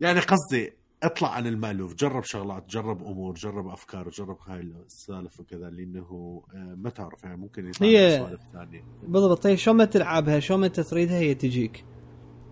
[0.00, 1.94] يعني قصدي اطلع عن المألوف.
[1.94, 7.24] جرب شغلات جرب أمور جرب أفكار جرب هاي السالفه وكذا لأنه آه، ما تعرف.
[7.24, 8.84] يعني ممكن يطلع هي- سوالف ثانية.
[9.02, 9.46] بالضبط.
[9.46, 11.84] هي شلون ما تلعبها شلون ما انت تريدها هي تجيك.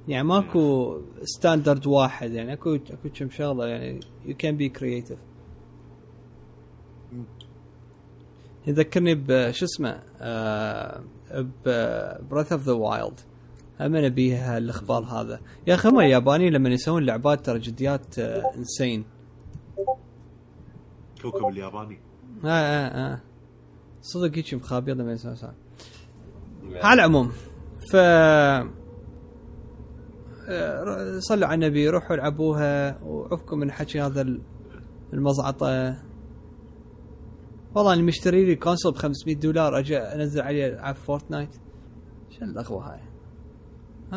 [0.08, 2.32] يعني ماكو standard واحد.
[2.32, 3.66] يعني أكو أكو كم شغلة.
[3.66, 5.18] يعني you can be creative
[8.66, 11.04] يذكرني بشو اسمه آه
[12.30, 13.20] Breath of the Wild
[13.80, 15.40] هم نبيها الإخبار هذا.
[15.66, 19.04] يا أخي هم اليابانيين لما يسوون لعبات ترى جديات آه insane.
[21.22, 22.00] كوكب الياباني.
[22.44, 23.20] آه آه آه.
[24.02, 25.36] صدق هيك مخابيض لما يسوون.
[26.74, 27.32] على العموم
[27.92, 27.96] ف
[30.48, 34.40] آه، صلوا على النبي روحوا العبوها وعفكم من حكي هذا ال-
[35.12, 35.96] المزعطة.
[37.74, 41.54] والله اني مشتري لي console ب 500 دولار أجي أنزل عليه العاب Fortnite.
[42.30, 43.00] شو الأغوى هاي؟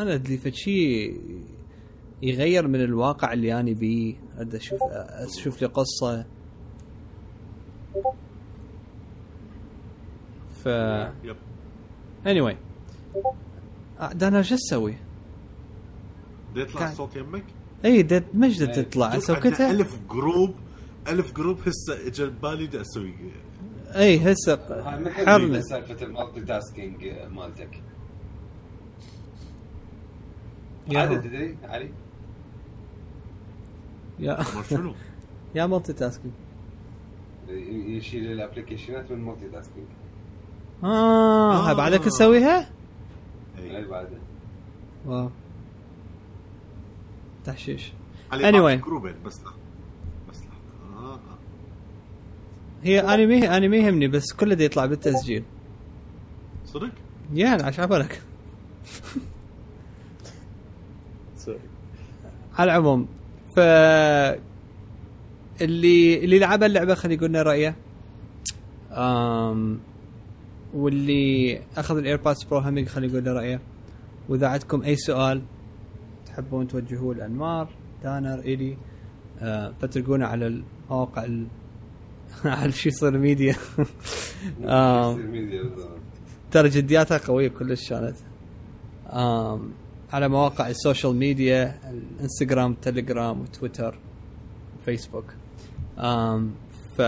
[0.01, 1.21] أنا أدري فد شيء
[2.21, 4.15] يغير من الواقع اللي أنا بيه.
[4.37, 6.25] اريد أشوف أشوف لي قصة.
[10.63, 10.65] ف
[11.23, 11.35] yep.
[12.25, 12.55] anyway.
[13.99, 14.95] آه، دانا شو أسوي؟
[16.55, 16.91] يطلع.
[16.91, 17.43] الصوت يمك؟
[17.85, 18.71] إي دا مجد.
[18.71, 19.19] تطلع.
[19.19, 20.55] سوكتها ألف جروب
[21.07, 23.13] ألف جروب هسه اجى ببالي بدي أسوي.
[23.95, 27.81] إي هسه حرمه سالفة المالتي تاسكينج مالتك.
[30.87, 31.89] تدري علي؟
[34.19, 34.37] يا
[34.69, 34.93] شنو؟
[35.55, 36.33] يا مالتي تاسكينج
[37.87, 39.85] يشيل الابلكيشنات من المالتي تاسكينج
[40.83, 41.73] آه آه.
[41.73, 42.69] بعدك تسويها؟
[43.59, 43.75] إي.
[43.75, 44.19] هاي بعدها
[45.05, 45.29] واو
[47.45, 47.91] تحشيش
[48.31, 48.41] Anyway.
[48.41, 49.51] باقي جروبين بس لا
[50.29, 51.19] بس لا آه.
[52.83, 55.43] هي أنا مي أنا ما يهمني بس كله دا يطلع بالتسجيل
[56.65, 56.91] صدق؟
[57.33, 58.21] يا عاش عبالك
[62.57, 63.07] على العموم.
[63.55, 63.59] ف
[65.61, 67.75] اللي اللي لعب اللعبه خلي يقول لنا رأيه.
[68.91, 69.79] أم...
[70.73, 73.59] واللي أخذ ال AirPods Pro هم خلي يقول لنا رأيه.
[74.29, 75.41] وإذا عندكم أي سؤال
[76.25, 77.69] تحبون توجهوه لأنمار
[78.03, 78.77] دانر الي
[79.41, 81.47] أه فتلقونا على المواقع ال...
[82.45, 83.55] على social media.
[86.51, 88.15] ترى جدياتها قوية كلش كانت.
[90.13, 93.99] على مواقع ال social media الانستغرام تليجرام وتويتر
[94.79, 95.25] وفيسبوك
[95.99, 96.51] آم
[96.97, 97.01] ف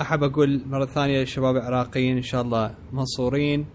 [0.00, 3.66] أحب أقول مرة ثانية للشباب العراقيين إن شاء الله منصورين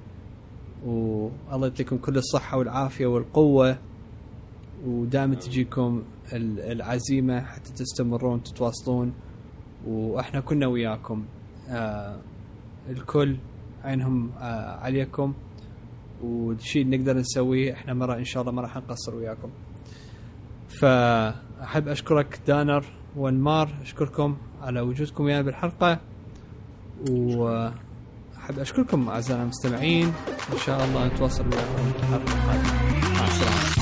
[0.86, 3.78] والله يعطيكم كل الصحة والعافية والقوة
[4.86, 6.04] ودائما تجيكم
[6.34, 9.14] ال- العزيمة حتى تستمرون تتواصلون
[9.88, 11.26] وإحنا كنا وياكم.
[11.70, 12.18] آه
[12.90, 13.38] الكل
[13.84, 15.34] عينهم آه عليكم.
[16.24, 19.50] اللي نقدر نسويه إحنا مرة إن شاء الله ما راح نقصر وياكم.
[20.80, 22.86] فأحب أشكرك دانر
[23.16, 26.00] وانمار أشكركم على وجودكم ويانا بالحلقة.
[27.10, 30.08] وأحب أشكركم اعزائنا المستمعين.
[30.54, 33.20] إن شاء الله نتواصل وياكم الحلقة القادمة.
[33.20, 33.81] مع السلامة.